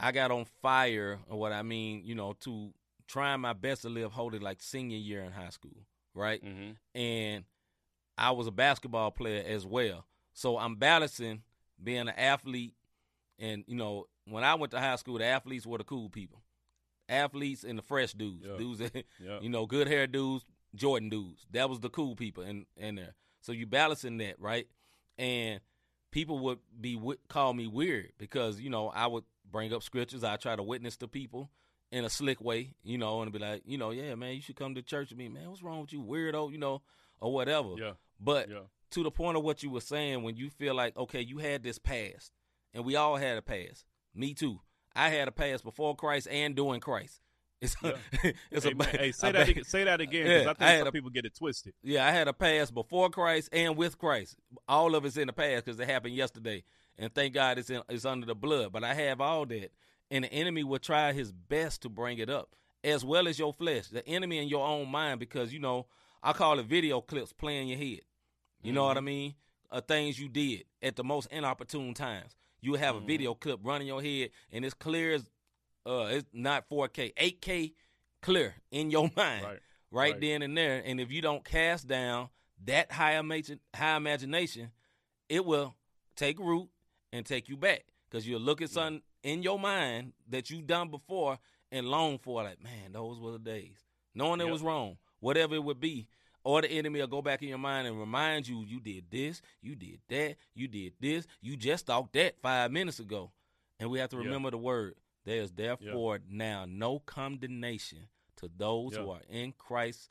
I 0.00 0.12
got 0.12 0.30
on 0.30 0.44
fire. 0.62 1.18
Or 1.28 1.38
what 1.38 1.52
I 1.52 1.62
mean, 1.62 2.02
you 2.04 2.14
know, 2.14 2.32
to 2.40 2.72
trying 3.06 3.40
my 3.40 3.52
best 3.52 3.82
to 3.82 3.88
live 3.88 4.12
holy, 4.12 4.38
like 4.38 4.62
senior 4.62 4.96
year 4.98 5.22
in 5.22 5.32
high 5.32 5.50
school, 5.50 5.86
right? 6.14 6.42
Mm-hmm. 6.44 6.72
and 6.98 7.44
I 8.18 8.30
was 8.30 8.46
a 8.46 8.50
basketball 8.50 9.10
player 9.10 9.44
as 9.46 9.66
well. 9.66 10.06
So 10.32 10.56
I'm 10.58 10.76
balancing 10.76 11.42
being 11.82 12.00
an 12.08 12.14
athlete, 12.16 12.74
and 13.38 13.62
you 13.66 13.76
know, 13.76 14.06
when 14.26 14.42
I 14.42 14.54
went 14.54 14.70
to 14.72 14.80
high 14.80 14.96
school, 14.96 15.18
the 15.18 15.26
athletes 15.26 15.66
were 15.66 15.78
the 15.78 15.84
cool 15.84 16.08
people, 16.08 16.42
athletes 17.08 17.62
and 17.64 17.78
the 17.78 17.82
fresh 17.82 18.12
dudes, 18.14 18.44
Yeah. 18.46 18.56
dudes, 18.56 18.78
that, 18.78 19.04
Yeah. 19.20 19.38
you 19.40 19.50
know, 19.50 19.66
good 19.66 19.86
hair 19.86 20.06
dudes, 20.06 20.44
Jordan 20.74 21.10
dudes. 21.10 21.46
That 21.52 21.68
was 21.70 21.80
the 21.80 21.90
cool 21.90 22.16
people 22.16 22.42
in 22.42 22.64
in 22.76 22.94
there. 22.96 23.14
So 23.46 23.52
you 23.52 23.64
balancing 23.64 24.18
that, 24.18 24.40
right? 24.40 24.66
And 25.18 25.60
people 26.10 26.40
would 26.40 26.58
be 26.80 27.00
call 27.28 27.54
me 27.54 27.68
weird 27.68 28.12
because 28.18 28.60
you 28.60 28.70
know 28.70 28.88
I 28.88 29.06
would 29.06 29.22
bring 29.48 29.72
up 29.72 29.84
scriptures. 29.84 30.24
I 30.24 30.34
try 30.36 30.56
to 30.56 30.62
witness 30.64 30.96
to 30.98 31.06
people 31.08 31.50
in 31.92 32.04
a 32.04 32.10
slick 32.10 32.40
way, 32.40 32.74
you 32.82 32.98
know, 32.98 33.22
and 33.22 33.32
be 33.32 33.38
like, 33.38 33.62
you 33.64 33.78
know, 33.78 33.90
yeah, 33.92 34.16
man, 34.16 34.34
you 34.34 34.42
should 34.42 34.56
come 34.56 34.74
to 34.74 34.82
church 34.82 35.10
with 35.10 35.18
me, 35.18 35.28
man. 35.28 35.48
What's 35.48 35.62
wrong 35.62 35.80
with 35.80 35.92
you, 35.92 36.02
weirdo? 36.02 36.50
You 36.50 36.58
know, 36.58 36.82
or 37.20 37.32
whatever. 37.32 37.74
Yeah. 37.78 37.92
But 38.18 38.50
Yeah. 38.50 38.62
to 38.90 39.04
the 39.04 39.12
point 39.12 39.36
of 39.36 39.44
what 39.44 39.62
you 39.62 39.70
were 39.70 39.80
saying 39.80 40.24
when 40.24 40.34
you 40.36 40.50
feel 40.50 40.74
like 40.74 40.96
okay, 40.96 41.20
you 41.20 41.38
had 41.38 41.62
this 41.62 41.78
past, 41.78 42.32
and 42.74 42.84
we 42.84 42.96
all 42.96 43.16
had 43.16 43.38
a 43.38 43.42
past. 43.42 43.84
Me 44.12 44.34
too. 44.34 44.60
I 44.92 45.10
had 45.10 45.28
a 45.28 45.32
past 45.32 45.62
before 45.62 45.94
Christ 45.94 46.26
and 46.28 46.56
during 46.56 46.80
Christ. 46.80 47.20
It's, 47.60 47.74
Yeah. 47.82 47.92
it's 48.50 48.64
hey, 48.64 48.72
a 48.72 48.74
man, 48.74 48.88
hey, 48.88 49.12
say 49.12 49.32
that 49.32 49.66
say 49.66 49.84
that 49.84 50.00
again 50.00 50.24
because 50.24 50.44
Yeah, 50.44 50.50
I 50.50 50.54
think 50.54 50.62
I 50.70 50.78
some 50.78 50.88
a- 50.88 50.92
people 50.92 51.10
get 51.10 51.24
it 51.24 51.34
twisted. 51.34 51.72
Yeah, 51.82 52.06
I 52.06 52.10
had 52.10 52.28
a 52.28 52.32
past 52.32 52.74
before 52.74 53.08
Christ 53.10 53.48
and 53.52 53.76
with 53.76 53.98
Christ. 53.98 54.36
All 54.68 54.94
of 54.94 55.04
it's 55.04 55.16
in 55.16 55.26
the 55.26 55.32
past 55.32 55.64
because 55.64 55.80
it 55.80 55.88
happened 55.88 56.14
yesterday, 56.14 56.64
and 56.98 57.14
thank 57.14 57.32
God 57.34 57.58
it's 57.58 57.70
in, 57.70 57.82
it's 57.88 58.04
under 58.04 58.26
the 58.26 58.34
blood. 58.34 58.72
But 58.72 58.84
I 58.84 58.92
have 58.94 59.20
all 59.20 59.46
that, 59.46 59.70
and 60.10 60.24
the 60.24 60.32
enemy 60.32 60.64
will 60.64 60.78
try 60.78 61.12
his 61.12 61.32
best 61.32 61.82
to 61.82 61.88
bring 61.88 62.18
it 62.18 62.28
up, 62.28 62.54
as 62.84 63.04
well 63.04 63.26
as 63.26 63.38
your 63.38 63.52
flesh, 63.54 63.88
the 63.88 64.06
enemy 64.06 64.38
in 64.38 64.48
your 64.48 64.66
own 64.66 64.90
mind, 64.90 65.18
because 65.20 65.52
you 65.52 65.58
know 65.58 65.86
I 66.22 66.32
call 66.34 66.58
it 66.58 66.66
video 66.66 67.00
clips 67.00 67.32
playing 67.32 67.68
your 67.68 67.78
head. 67.78 68.00
You 68.62 68.72
know 68.72 68.84
what 68.84 68.96
I 68.98 69.00
mean? 69.00 69.34
Uh, 69.70 69.80
things 69.80 70.18
you 70.18 70.28
did 70.28 70.64
at 70.82 70.96
the 70.96 71.04
most 71.04 71.28
inopportune 71.32 71.94
times. 71.94 72.34
You 72.60 72.74
have 72.74 72.96
a 72.96 73.00
video 73.00 73.34
clip 73.34 73.60
running 73.62 73.86
your 73.86 74.02
head, 74.02 74.30
and 74.52 74.64
it's 74.64 74.74
clear 74.74 75.12
as 75.14 75.24
uh, 75.86 76.08
it's 76.10 76.28
not 76.32 76.68
4K, 76.68 77.14
8K 77.14 77.72
clear 78.22 78.54
in 78.70 78.90
your 78.90 79.10
mind 79.16 79.44
Right. 79.44 79.58
right, 79.90 80.12
Right. 80.12 80.20
then 80.20 80.42
and 80.42 80.56
there. 80.56 80.82
And 80.84 81.00
if 81.00 81.10
you 81.12 81.22
don't 81.22 81.44
cast 81.44 81.86
down 81.86 82.28
that 82.64 82.90
high, 82.92 83.16
imagine, 83.18 83.60
high 83.74 83.96
imagination, 83.96 84.70
it 85.28 85.44
will 85.44 85.74
take 86.16 86.38
root 86.38 86.68
and 87.12 87.24
take 87.24 87.48
you 87.48 87.56
back 87.56 87.84
because 88.10 88.26
you'll 88.26 88.40
look 88.40 88.60
at 88.62 88.70
something 88.70 89.02
in 89.22 89.42
your 89.42 89.58
mind 89.58 90.12
that 90.28 90.50
you've 90.50 90.66
done 90.66 90.88
before 90.88 91.38
and 91.70 91.86
long 91.88 92.18
for. 92.18 92.42
Like, 92.42 92.62
man, 92.62 92.92
those 92.92 93.18
were 93.20 93.32
the 93.32 93.38
days. 93.38 93.76
Knowing 94.14 94.40
it 94.40 94.48
was 94.48 94.62
wrong, 94.62 94.96
whatever 95.20 95.54
it 95.54 95.62
would 95.64 95.80
be. 95.80 96.08
Or 96.44 96.62
the 96.62 96.70
enemy 96.70 97.00
will 97.00 97.08
go 97.08 97.22
back 97.22 97.42
in 97.42 97.48
your 97.48 97.58
mind 97.58 97.88
and 97.88 97.98
remind 97.98 98.46
you, 98.46 98.62
you 98.64 98.78
did 98.80 99.10
this, 99.10 99.42
you 99.60 99.74
did 99.74 99.98
that, 100.08 100.36
you 100.54 100.68
did 100.68 100.92
this, 101.00 101.26
you 101.42 101.56
just 101.56 101.86
thought 101.86 102.12
that 102.12 102.40
five 102.40 102.70
minutes 102.70 103.00
ago. 103.00 103.32
And 103.80 103.90
we 103.90 103.98
have 103.98 104.10
to 104.10 104.16
Yeah. 104.16 104.22
remember 104.24 104.52
the 104.52 104.58
word. 104.58 104.94
There 105.26 105.42
is 105.42 105.50
therefore 105.52 106.20
now 106.30 106.64
no 106.66 107.00
condemnation 107.00 108.08
to 108.36 108.48
those 108.56 108.94
who 108.94 109.10
are 109.10 109.22
in 109.28 109.52
Christ 109.58 110.08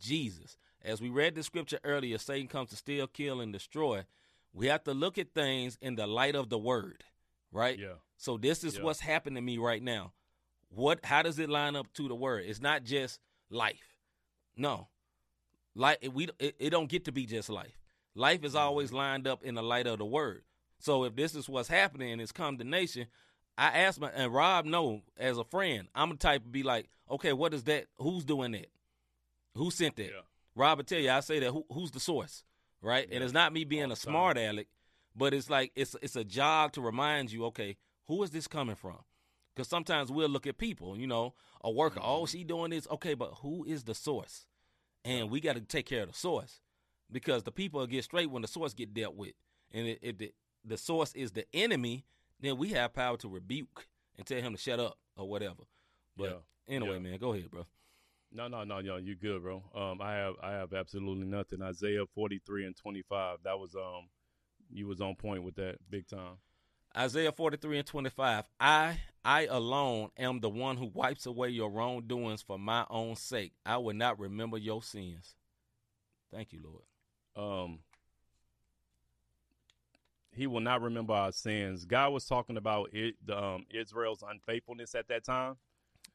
Jesus. 0.00 0.56
As 0.82 1.00
we 1.00 1.10
read 1.10 1.34
the 1.34 1.42
scripture 1.42 1.78
earlier, 1.84 2.18
Satan 2.18 2.48
comes 2.48 2.70
to 2.70 2.76
steal, 2.76 3.06
kill, 3.06 3.40
and 3.40 3.52
destroy. 3.52 4.04
We 4.52 4.66
have 4.68 4.82
to 4.84 4.94
look 4.94 5.18
at 5.18 5.34
things 5.34 5.78
in 5.80 5.96
the 5.96 6.06
light 6.06 6.34
of 6.34 6.48
the 6.48 6.58
word, 6.58 7.04
right? 7.52 7.78
Yeah. 7.78 7.96
So 8.16 8.38
this 8.38 8.64
is 8.64 8.76
Yeah. 8.76 8.84
what's 8.84 9.00
happening 9.00 9.36
to 9.36 9.40
me 9.42 9.58
right 9.58 9.82
now. 9.82 10.14
What? 10.70 11.04
How 11.04 11.22
does 11.22 11.38
it 11.38 11.50
line 11.50 11.76
up 11.76 11.92
to 11.94 12.08
the 12.08 12.14
word? 12.14 12.46
It's 12.46 12.60
not 12.60 12.84
just 12.84 13.20
life. 13.50 13.98
No, 14.56 14.88
like 15.74 16.06
we 16.12 16.28
it, 16.38 16.56
it 16.58 16.70
don't 16.70 16.88
get 16.88 17.04
to 17.04 17.12
be 17.12 17.26
just 17.26 17.50
life. 17.50 17.78
Life 18.14 18.44
is 18.44 18.52
mm-hmm. 18.52 18.62
always 18.62 18.92
lined 18.92 19.26
up 19.26 19.42
in 19.42 19.54
the 19.56 19.62
light 19.62 19.86
of 19.86 19.98
the 19.98 20.06
word. 20.06 20.44
So 20.78 21.04
if 21.04 21.16
this 21.16 21.34
is 21.34 21.48
what's 21.48 21.68
happening 21.68 22.20
it's 22.20 22.32
condemnation, 22.32 23.06
I 23.56 23.66
asked 23.80 24.00
my 24.00 24.08
and 24.10 24.32
Rob 24.32 24.64
know 24.66 25.02
as 25.16 25.38
a 25.38 25.44
friend, 25.44 25.88
I'm 25.94 26.10
the 26.10 26.16
type 26.16 26.42
to 26.42 26.48
be 26.48 26.62
like, 26.62 26.88
okay, 27.10 27.32
what 27.32 27.54
is 27.54 27.64
that? 27.64 27.86
Who's 27.98 28.24
doing 28.24 28.52
that? 28.52 28.66
Who 29.54 29.70
sent 29.70 29.96
that? 29.96 30.06
Yeah. 30.06 30.20
Rob 30.56 30.78
will 30.78 30.84
tell 30.84 30.98
you, 31.00 31.10
I 31.10 31.20
say 31.20 31.38
that 31.40 31.50
who, 31.52 31.64
who's 31.72 31.90
the 31.90 32.00
source, 32.00 32.42
right? 32.82 33.06
Yeah. 33.08 33.16
And 33.16 33.24
it's 33.24 33.32
not 33.32 33.52
me 33.52 33.64
being 33.64 33.84
All 33.84 33.92
a 33.92 33.94
the 33.94 34.00
time. 34.00 34.12
smart 34.12 34.36
aleck, 34.38 34.66
but 35.14 35.32
it's 35.34 35.48
like 35.50 35.72
it's 35.76 35.94
it's 36.02 36.16
a 36.16 36.24
job 36.24 36.72
to 36.72 36.80
remind 36.80 37.30
you, 37.32 37.44
okay, 37.46 37.76
who 38.08 38.22
is 38.22 38.30
this 38.30 38.46
coming 38.48 38.76
from? 38.76 38.98
Because 39.54 39.68
sometimes 39.68 40.10
we'll 40.10 40.28
look 40.28 40.46
at 40.48 40.58
people, 40.58 40.96
you 40.98 41.06
know, 41.06 41.34
a 41.62 41.70
worker, 41.70 42.00
Mm-hmm. 42.00 42.08
oh, 42.10 42.26
she 42.26 42.42
doing 42.44 42.70
this, 42.70 42.88
okay, 42.90 43.14
but 43.14 43.34
who 43.42 43.64
is 43.64 43.84
the 43.84 43.94
source? 43.94 44.46
And 45.04 45.30
we 45.30 45.40
got 45.40 45.54
to 45.54 45.60
take 45.60 45.86
care 45.86 46.02
of 46.02 46.08
the 46.08 46.14
source 46.18 46.60
because 47.12 47.44
the 47.44 47.52
people 47.52 47.86
get 47.86 48.02
straight 48.04 48.30
when 48.30 48.42
the 48.42 48.48
source 48.48 48.74
get 48.74 48.92
dealt 48.94 49.14
with, 49.14 49.34
and 49.72 49.96
if 50.02 50.18
the 50.18 50.32
the 50.64 50.76
source 50.76 51.12
is 51.14 51.32
the 51.32 51.44
enemy, 51.54 52.04
then 52.40 52.56
we 52.58 52.70
have 52.70 52.92
power 52.92 53.16
to 53.18 53.28
rebuke 53.28 53.86
and 54.16 54.26
tell 54.26 54.40
him 54.40 54.54
to 54.54 54.60
shut 54.60 54.80
up 54.80 54.98
or 55.16 55.28
whatever. 55.28 55.62
But 56.16 56.42
anyway, 56.68 56.94
Yeah. 56.94 56.98
man, 56.98 57.18
go 57.18 57.32
ahead, 57.32 57.50
bro. 57.50 57.66
No, 58.32 58.48
no, 58.48 58.64
no, 58.64 58.80
no. 58.80 58.96
You 58.96 59.14
good, 59.14 59.42
bro. 59.42 59.62
Um, 59.74 60.00
I 60.02 60.14
have, 60.14 60.34
I 60.42 60.52
have 60.52 60.72
absolutely 60.72 61.26
nothing. 61.26 61.62
Isaiah 61.62 62.04
forty 62.14 62.40
three 62.44 62.66
and 62.66 62.76
twenty 62.76 63.02
five. 63.02 63.38
That 63.44 63.58
was, 63.58 63.74
um, 63.76 64.08
you 64.70 64.86
was 64.88 65.00
on 65.00 65.14
point 65.14 65.44
with 65.44 65.54
that 65.56 65.76
big 65.88 66.08
time. 66.08 66.38
Isaiah 66.96 67.32
43 67.32 67.78
and 67.78 67.86
25. 67.88 68.44
I, 68.60 69.00
I 69.24 69.46
alone 69.46 70.10
am 70.16 70.38
the 70.38 70.48
one 70.48 70.76
who 70.76 70.86
wipes 70.86 71.26
away 71.26 71.48
your 71.48 71.68
wrongdoings 71.68 72.40
for 72.42 72.56
my 72.56 72.86
own 72.88 73.16
sake. 73.16 73.52
I 73.66 73.78
will 73.78 73.94
not 73.96 74.20
remember 74.20 74.58
your 74.58 74.80
sins. 74.80 75.34
Thank 76.32 76.52
you, 76.52 76.60
Lord. 76.62 76.84
Um, 77.36 77.80
he 80.34 80.46
will 80.46 80.60
not 80.60 80.82
remember 80.82 81.12
our 81.12 81.32
sins. 81.32 81.84
God 81.84 82.12
was 82.12 82.26
talking 82.26 82.56
about 82.56 82.90
it, 82.92 83.14
the, 83.24 83.36
um, 83.42 83.66
Israel's 83.72 84.22
unfaithfulness 84.28 84.94
at 84.94 85.08
that 85.08 85.24
time. 85.24 85.56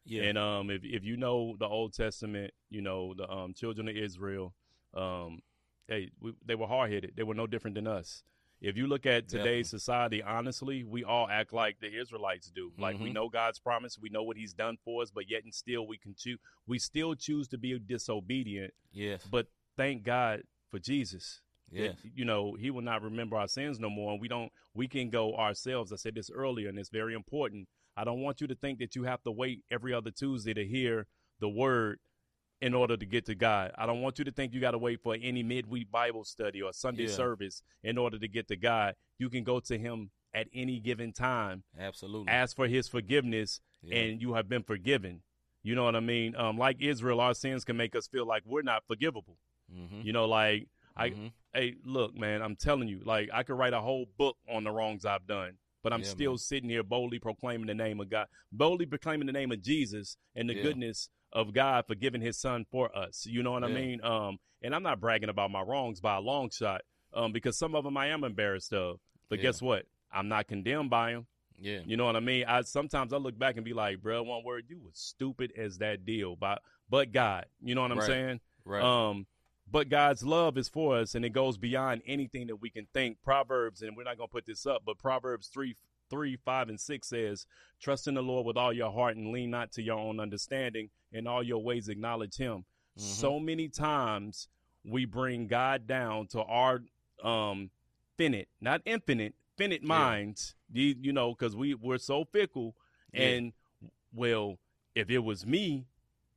Yeah. 0.06 0.24
And 0.24 0.38
um, 0.38 0.70
if 0.70 0.82
if 0.84 1.04
you 1.04 1.18
know 1.18 1.56
the 1.60 1.68
Old 1.68 1.94
Testament, 1.94 2.52
you 2.70 2.82
know 2.82 3.14
the 3.14 3.30
um, 3.30 3.54
children 3.54 3.88
of 3.88 3.96
Israel, 3.96 4.54
um, 4.96 5.42
hey, 5.88 6.12
we, 6.20 6.34
they 6.46 6.56
were 6.56 6.68
hard 6.68 6.92
headed. 6.92 7.14
They 7.16 7.24
were 7.24 7.34
no 7.36 7.48
different 7.48 7.76
than 7.76 7.88
us. 7.88 8.24
If 8.62 8.76
you 8.76 8.88
look 8.88 9.06
at 9.06 9.30
today's 9.30 9.68
Definitely. 9.68 9.80
society, 9.80 10.24
honestly, 10.24 10.84
we 10.84 11.04
all 11.06 11.30
act 11.30 11.54
like 11.54 11.80
the 11.80 11.98
Israelites 11.98 12.52
do. 12.54 12.74
Like 12.78 13.00
we 13.00 13.10
Mhm. 13.10 13.14
know 13.14 13.30
God's 13.30 13.58
promise, 13.60 13.98
we 13.98 14.10
know 14.10 14.24
what 14.24 14.36
He's 14.36 14.54
done 14.54 14.78
for 14.84 15.02
us, 15.02 15.12
but 15.12 15.30
yet 15.30 15.44
and 15.46 15.54
still 15.54 15.88
we 15.88 15.98
can 15.98 16.14
choose. 16.14 16.40
We 16.68 16.78
still 16.80 17.16
choose 17.16 17.48
to 17.50 17.58
be 17.58 17.78
disobedient. 17.80 18.74
yes. 18.92 19.24
But 19.30 19.48
thank 19.78 20.04
God 20.04 20.44
for 20.70 20.78
Jesus. 20.80 21.42
That, 21.74 21.96
you 22.16 22.26
know, 22.26 22.54
He 22.56 22.72
will 22.72 22.82
not 22.82 23.02
remember 23.02 23.38
our 23.38 23.48
sins 23.48 23.80
no 23.80 23.90
more, 23.90 24.12
and 24.14 24.22
we 24.22 24.28
don't. 24.28 24.52
We 24.74 24.88
can 24.88 25.10
go 25.10 25.36
ourselves. 25.36 25.92
I 25.92 25.96
said 25.98 26.16
this 26.16 26.30
earlier, 26.30 26.70
and 26.70 26.78
it's 26.80 26.90
very 26.90 27.14
important. 27.14 27.68
I 27.98 28.04
don't 28.04 28.22
want 28.22 28.40
you 28.42 28.48
to 28.48 28.56
think 28.56 28.80
that 28.80 28.96
you 28.96 29.04
have 29.04 29.22
to 29.24 29.32
wait 29.32 29.62
every 29.70 29.94
other 29.94 30.12
Tuesday 30.12 30.54
to 30.54 30.66
hear 30.66 31.06
the 31.40 31.50
word 31.50 32.00
in 32.62 32.74
order 32.74 32.98
to 32.98 33.06
get 33.06 33.26
to 33.26 33.36
God. 33.36 33.72
I 33.78 33.86
don't 33.86 34.02
want 34.02 34.20
you 34.20 34.26
to 34.26 34.32
think 34.32 34.54
you 34.54 34.60
got 34.60 34.72
to 34.72 34.78
wait 34.78 35.02
for 35.02 35.16
any 35.22 35.44
midweek 35.44 35.90
Bible 35.92 36.24
study 36.26 36.62
or 36.62 36.74
Sunday 36.74 37.04
Yeah. 37.04 37.10
service 37.14 37.64
in 37.84 37.98
order 37.98 38.20
to 38.20 38.28
get 38.28 38.48
to 38.50 38.58
God. 38.58 38.96
You 39.18 39.30
can 39.30 39.44
go 39.44 39.60
to 39.62 39.78
Him 39.78 40.12
at 40.34 40.48
any 40.54 40.80
given 40.80 41.12
time, 41.14 41.64
Absolutely. 41.80 42.30
ask 42.32 42.56
for 42.56 42.68
His 42.68 42.88
forgiveness, 42.88 43.62
Yeah. 43.82 43.96
and 44.00 44.22
you 44.22 44.34
have 44.34 44.48
been 44.50 44.64
forgiven. 44.64 45.24
You 45.64 45.76
know 45.76 45.84
what 45.86 45.96
I 45.96 46.00
mean? 46.02 46.36
Um, 46.36 46.58
like 46.58 46.82
Israel, 46.82 47.20
our 47.20 47.34
sins 47.34 47.64
can 47.66 47.76
make 47.78 47.96
us 47.96 48.08
feel 48.08 48.26
like 48.26 48.44
we're 48.46 48.62
not 48.62 48.86
forgivable. 48.88 49.38
Mhm. 49.74 50.04
You 50.06 50.14
know, 50.14 50.26
like 50.26 50.68
I, 51.00 51.10
Mhm. 51.12 51.32
hey, 51.54 51.76
look, 51.84 52.16
man, 52.16 52.42
I'm 52.42 52.56
telling 52.56 52.88
you, 52.88 53.02
like 53.06 53.30
I 53.34 53.44
could 53.44 53.58
write 53.58 53.74
a 53.74 53.82
whole 53.82 54.06
book 54.18 54.38
on 54.50 54.64
the 54.64 54.72
wrongs 54.72 55.06
I've 55.06 55.26
done, 55.26 55.58
but 55.84 55.94
I'm 55.94 56.04
Yeah, 56.04 56.10
still 56.10 56.32
man. 56.34 56.38
sitting 56.38 56.70
here 56.70 56.84
boldly 56.84 57.20
proclaiming 57.20 57.68
the 57.68 57.74
name 57.76 58.00
of 58.00 58.10
God, 58.10 58.28
boldly 58.52 58.86
proclaiming 58.86 59.28
the 59.28 59.34
name 59.34 59.52
of 59.52 59.62
Jesus 59.62 60.18
and 60.36 60.50
the 60.50 60.56
Yeah. 60.56 60.64
goodness 60.64 61.10
of 61.32 61.54
God 61.54 61.86
for 61.88 61.96
giving 61.96 62.22
His 62.22 62.38
Son 62.40 62.66
for 62.72 62.96
us. 62.98 63.26
You 63.26 63.44
know 63.44 63.52
what 63.52 63.64
I 63.64 63.68
mean? 63.68 64.04
Um, 64.04 64.40
and 64.62 64.76
I'm 64.76 64.84
not 64.84 65.00
bragging 65.00 65.30
about 65.30 65.52
my 65.52 65.62
wrongs 65.62 66.02
by 66.02 66.18
a 66.18 66.20
long 66.22 66.50
shot, 66.50 66.82
um, 67.14 67.32
because 67.32 67.58
some 67.58 67.76
of 67.76 67.84
them 67.84 67.98
I 67.98 68.08
am 68.08 68.24
embarrassed 68.24 68.74
of. 68.74 69.00
But 69.30 69.38
Yeah. 69.40 69.44
guess 69.44 69.62
what? 69.62 69.86
I'm 70.12 70.28
not 70.28 70.48
condemned 70.48 70.90
by 70.90 71.14
them. 71.14 71.28
yeah. 71.58 71.82
You 71.86 71.98
know 71.98 72.06
what 72.06 72.16
I 72.16 72.20
mean? 72.20 72.46
I 72.48 72.62
sometimes 72.62 73.14
I 73.14 73.18
look 73.18 73.38
back 73.38 73.56
and 73.58 73.64
be 73.66 73.74
like, 73.74 74.02
bro, 74.02 74.24
one 74.24 74.44
word, 74.44 74.66
you 74.70 74.80
was 74.80 74.98
stupid 74.98 75.54
as 75.58 75.78
that 75.80 76.04
deal, 76.06 76.36
but 76.36 76.62
but 76.90 77.12
God, 77.12 77.46
you 77.62 77.76
know 77.76 77.82
what 77.82 77.92
I'm 77.92 77.98
Right. 78.00 78.08
saying? 78.08 78.40
Right. 78.66 78.82
Um, 78.84 79.28
but 79.72 79.90
God's 79.90 80.24
love 80.24 80.58
is 80.58 80.68
for 80.70 80.98
us, 80.98 81.16
and 81.16 81.24
it 81.24 81.30
goes 81.30 81.58
beyond 81.58 82.02
anything 82.06 82.48
that 82.48 82.58
we 82.58 82.70
can 82.70 82.88
think. 82.94 83.22
Proverbs, 83.24 83.82
and 83.82 83.96
we're 83.96 84.04
not 84.04 84.18
going 84.18 84.28
to 84.30 84.32
put 84.32 84.46
this 84.46 84.66
up, 84.66 84.84
but 84.86 84.98
Proverbs 84.98 85.48
three, 85.48 85.76
three, 86.10 86.36
five, 86.38 86.70
and 86.70 86.80
six 86.80 87.10
says, 87.10 87.46
"Trust 87.80 88.08
in 88.08 88.16
the 88.16 88.24
Lord 88.24 88.46
with 88.46 88.58
all 88.58 88.74
your 88.74 88.92
heart, 88.92 89.16
and 89.16 89.32
lean 89.32 89.52
not 89.52 89.72
to 89.74 89.82
your 89.82 90.00
own 90.00 90.20
understanding. 90.20 90.90
In 91.12 91.28
all 91.28 91.44
your 91.44 91.62
ways, 91.64 91.90
acknowledge 91.90 92.38
Him." 92.38 92.66
Mhm. 92.98 93.02
So 93.02 93.40
many 93.40 93.68
times 93.70 94.48
we 94.84 95.06
bring 95.06 95.48
God 95.48 95.86
down 95.88 96.28
to 96.28 96.42
our 96.44 96.84
um 97.24 97.70
finite, 98.18 98.48
not 98.62 98.82
infinite, 98.86 99.36
finite 99.58 99.84
minds. 99.84 100.56
You, 100.72 100.96
you 101.00 101.14
know, 101.14 101.34
because 101.34 101.56
we 101.56 101.74
we're 101.76 101.98
so 101.98 102.26
fickle, 102.26 102.76
Yeah. 103.14 103.22
and 103.24 103.54
well, 104.14 104.58
if 104.96 105.10
it 105.10 105.20
was 105.20 105.46
me, 105.46 105.86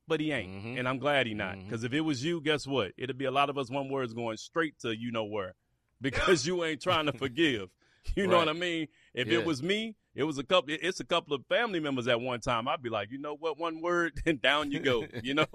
but 0.07 0.19
he 0.19 0.31
ain't, 0.31 0.51
Mhm. 0.65 0.79
and 0.79 0.87
I'm 0.87 0.97
glad 0.99 1.27
he 1.27 1.33
not. 1.33 1.57
Because 1.63 1.83
if 1.83 1.93
it 1.93 2.01
was 2.01 2.23
you, 2.23 2.41
guess 2.41 2.65
what? 2.67 2.91
It'd 2.97 3.17
be 3.17 3.25
a 3.25 3.31
lot 3.31 3.49
of 3.49 3.57
us 3.57 3.69
one 3.69 3.89
words 3.89 4.13
going 4.13 4.37
straight 4.37 4.77
to 4.79 4.95
you 4.95 5.11
know 5.11 5.23
where, 5.25 5.55
because 6.01 6.45
you 6.45 6.63
ain't 6.63 6.81
trying 6.81 7.05
to 7.05 7.13
forgive. 7.17 7.69
You 8.17 8.27
know 8.27 8.35
what 8.37 8.49
I 8.49 8.53
mean? 8.53 8.89
If 9.13 9.29
Yeah. 9.29 9.39
it 9.39 9.45
was 9.45 9.63
me, 9.63 9.95
it 10.13 10.23
was 10.23 10.37
a 10.37 10.43
couple. 10.43 10.75
It's 10.81 10.99
a 10.99 11.05
couple 11.05 11.33
of 11.33 11.45
family 11.47 11.79
members 11.79 12.05
at 12.09 12.19
one 12.19 12.41
time. 12.41 12.67
I'd 12.67 12.81
be 12.83 12.89
like, 12.89 13.09
you 13.11 13.17
know 13.17 13.33
what? 13.33 13.57
One 13.57 13.79
word, 13.81 14.21
and 14.25 14.41
down 14.41 14.73
you 14.73 14.81
go. 14.81 15.05
You 15.23 15.35
know, 15.35 15.45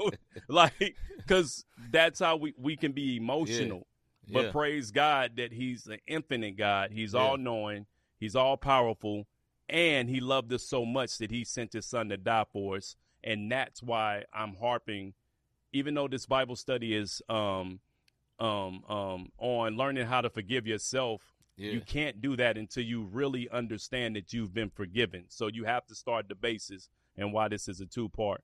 like 0.48 0.96
because 1.18 1.66
that's 1.92 2.20
how 2.20 2.36
we 2.36 2.54
we 2.56 2.74
can 2.74 2.92
be 2.92 3.16
emotional. 3.18 3.86
But 4.32 4.46
yeah. 4.46 4.50
praise 4.52 4.90
God 4.90 5.36
that 5.36 5.52
He's 5.52 5.86
an 5.88 5.98
infinite 6.06 6.56
God. 6.56 6.90
He's 6.90 7.12
Yeah. 7.12 7.20
all 7.20 7.36
knowing. 7.36 7.84
He's 8.18 8.34
all 8.34 8.56
powerful, 8.56 9.26
and 9.68 10.08
He 10.08 10.20
loved 10.20 10.50
us 10.54 10.62
so 10.62 10.86
much 10.86 11.18
that 11.18 11.30
He 11.30 11.44
sent 11.44 11.74
His 11.74 11.84
Son 11.84 12.08
to 12.08 12.16
die 12.16 12.46
for 12.50 12.76
us. 12.76 12.96
And 13.24 13.50
that's 13.50 13.82
why 13.82 14.24
I'm 14.32 14.54
harping, 14.56 15.14
even 15.72 15.94
though 15.94 16.08
this 16.08 16.26
Bible 16.26 16.56
study 16.56 16.94
is 16.94 17.20
um 17.28 17.80
um, 18.40 18.84
um, 18.88 19.32
on 19.38 19.76
learning 19.76 20.06
how 20.06 20.20
to 20.20 20.30
forgive 20.30 20.66
yourself. 20.66 21.22
Yeah. 21.56 21.72
You 21.72 21.80
can't 21.80 22.20
do 22.20 22.36
that 22.36 22.56
until 22.56 22.84
you 22.84 23.02
really 23.02 23.48
understand 23.50 24.14
that 24.14 24.32
you've 24.32 24.54
been 24.54 24.70
forgiven. 24.70 25.24
So 25.28 25.48
you 25.48 25.64
have 25.64 25.84
to 25.86 25.94
start 25.96 26.28
the 26.28 26.36
basis 26.36 26.88
and 27.16 27.32
why 27.32 27.48
this 27.48 27.66
is 27.66 27.80
a 27.80 27.86
two 27.86 28.08
part. 28.08 28.42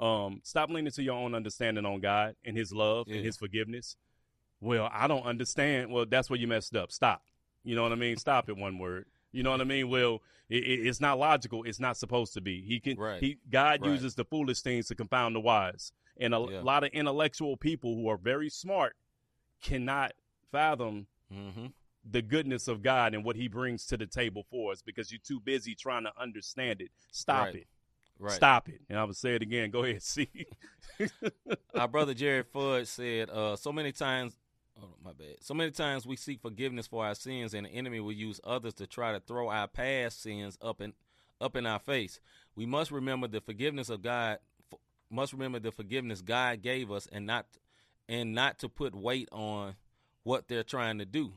Um, 0.00 0.40
stop 0.42 0.68
leaning 0.68 0.90
to 0.90 1.02
your 1.02 1.14
own 1.14 1.32
understanding 1.32 1.86
on 1.86 2.00
God 2.00 2.34
and 2.44 2.56
His 2.56 2.72
love 2.72 3.06
Yeah. 3.06 3.16
and 3.18 3.24
His 3.24 3.36
forgiveness. 3.36 3.96
Well, 4.60 4.90
I 4.92 5.06
don't 5.06 5.24
understand. 5.24 5.92
Well, 5.92 6.06
that's 6.10 6.28
where 6.28 6.40
you 6.40 6.48
messed 6.48 6.74
up. 6.74 6.90
Stop. 6.90 7.22
You 7.62 7.76
know 7.76 7.84
what 7.84 7.92
I 7.92 7.96
mean? 7.96 8.16
Stop 8.16 8.48
it. 8.48 8.56
One 8.56 8.78
word. 8.78 9.06
You 9.36 9.42
know 9.42 9.50
what 9.50 9.60
I 9.60 9.64
mean? 9.64 9.88
Well, 9.90 10.22
it, 10.48 10.64
it, 10.64 10.86
it's 10.86 11.00
not 11.00 11.18
logical. 11.18 11.62
It's 11.64 11.78
not 11.80 11.96
supposed 11.96 12.32
to 12.34 12.40
be. 12.40 12.62
He 12.62 12.80
can. 12.80 12.96
Right. 12.96 13.20
He 13.20 13.38
God 13.50 13.82
Right. 13.82 13.90
uses 13.92 14.14
the 14.14 14.24
foolish 14.24 14.62
things 14.62 14.86
to 14.88 14.94
confound 14.94 15.34
the 15.36 15.40
wise, 15.40 15.92
and 16.16 16.34
a 16.34 16.46
Yeah. 16.50 16.60
lot 16.62 16.84
of 16.84 16.90
intellectual 16.92 17.56
people 17.56 17.94
who 17.94 18.08
are 18.08 18.16
very 18.16 18.48
smart 18.48 18.96
cannot 19.62 20.12
fathom 20.50 21.06
Mm-hmm. 21.34 21.66
the 22.08 22.22
goodness 22.22 22.68
of 22.68 22.82
God 22.82 23.12
and 23.14 23.24
what 23.24 23.34
He 23.36 23.48
brings 23.48 23.84
to 23.86 23.96
the 23.96 24.06
table 24.06 24.44
for 24.48 24.70
us 24.72 24.80
because 24.80 25.10
you're 25.10 25.20
too 25.22 25.40
busy 25.40 25.74
trying 25.74 26.04
to 26.04 26.12
understand 26.16 26.80
it. 26.80 26.90
Stop 27.10 27.46
Right. 27.46 27.54
it. 27.56 27.66
Right. 28.18 28.32
Stop 28.32 28.68
it. 28.68 28.80
And 28.88 28.96
I 28.98 29.04
would 29.04 29.16
say 29.16 29.34
it 29.34 29.42
again. 29.42 29.70
Go 29.72 29.82
ahead. 29.82 30.02
See. 30.04 30.30
Our 31.74 31.88
brother 31.88 32.14
Jerry 32.14 32.42
Fudge 32.44 32.86
said, 32.86 33.28
uh, 33.28 33.56
so 33.56 33.72
many 33.72 33.92
times, 33.92 34.34
oh, 34.80 34.94
my 35.04 35.12
bad. 35.12 35.36
So 35.40 35.54
many 35.54 35.70
times 35.70 36.06
we 36.06 36.16
seek 36.16 36.40
forgiveness 36.40 36.86
for 36.86 37.04
our 37.04 37.14
sins, 37.14 37.54
and 37.54 37.66
the 37.66 37.70
enemy 37.70 38.00
will 38.00 38.12
use 38.12 38.40
others 38.44 38.74
to 38.74 38.86
try 38.86 39.12
to 39.12 39.20
throw 39.20 39.48
our 39.48 39.68
past 39.68 40.22
sins 40.22 40.58
up 40.60 40.80
in 40.80 40.94
up 41.40 41.56
in 41.56 41.66
our 41.66 41.78
face. 41.78 42.18
We 42.54 42.66
must 42.66 42.90
remember 42.90 43.28
the 43.28 43.40
forgiveness 43.40 43.90
of 43.90 44.02
God. 44.02 44.38
Must 45.10 45.32
remember 45.32 45.60
the 45.60 45.70
forgiveness 45.70 46.22
God 46.22 46.62
gave 46.62 46.90
us, 46.90 47.06
and 47.10 47.26
not 47.26 47.46
and 48.08 48.34
not 48.34 48.58
to 48.60 48.68
put 48.68 48.94
weight 48.94 49.28
on 49.32 49.74
what 50.22 50.48
they're 50.48 50.62
trying 50.62 50.98
to 50.98 51.04
do. 51.04 51.32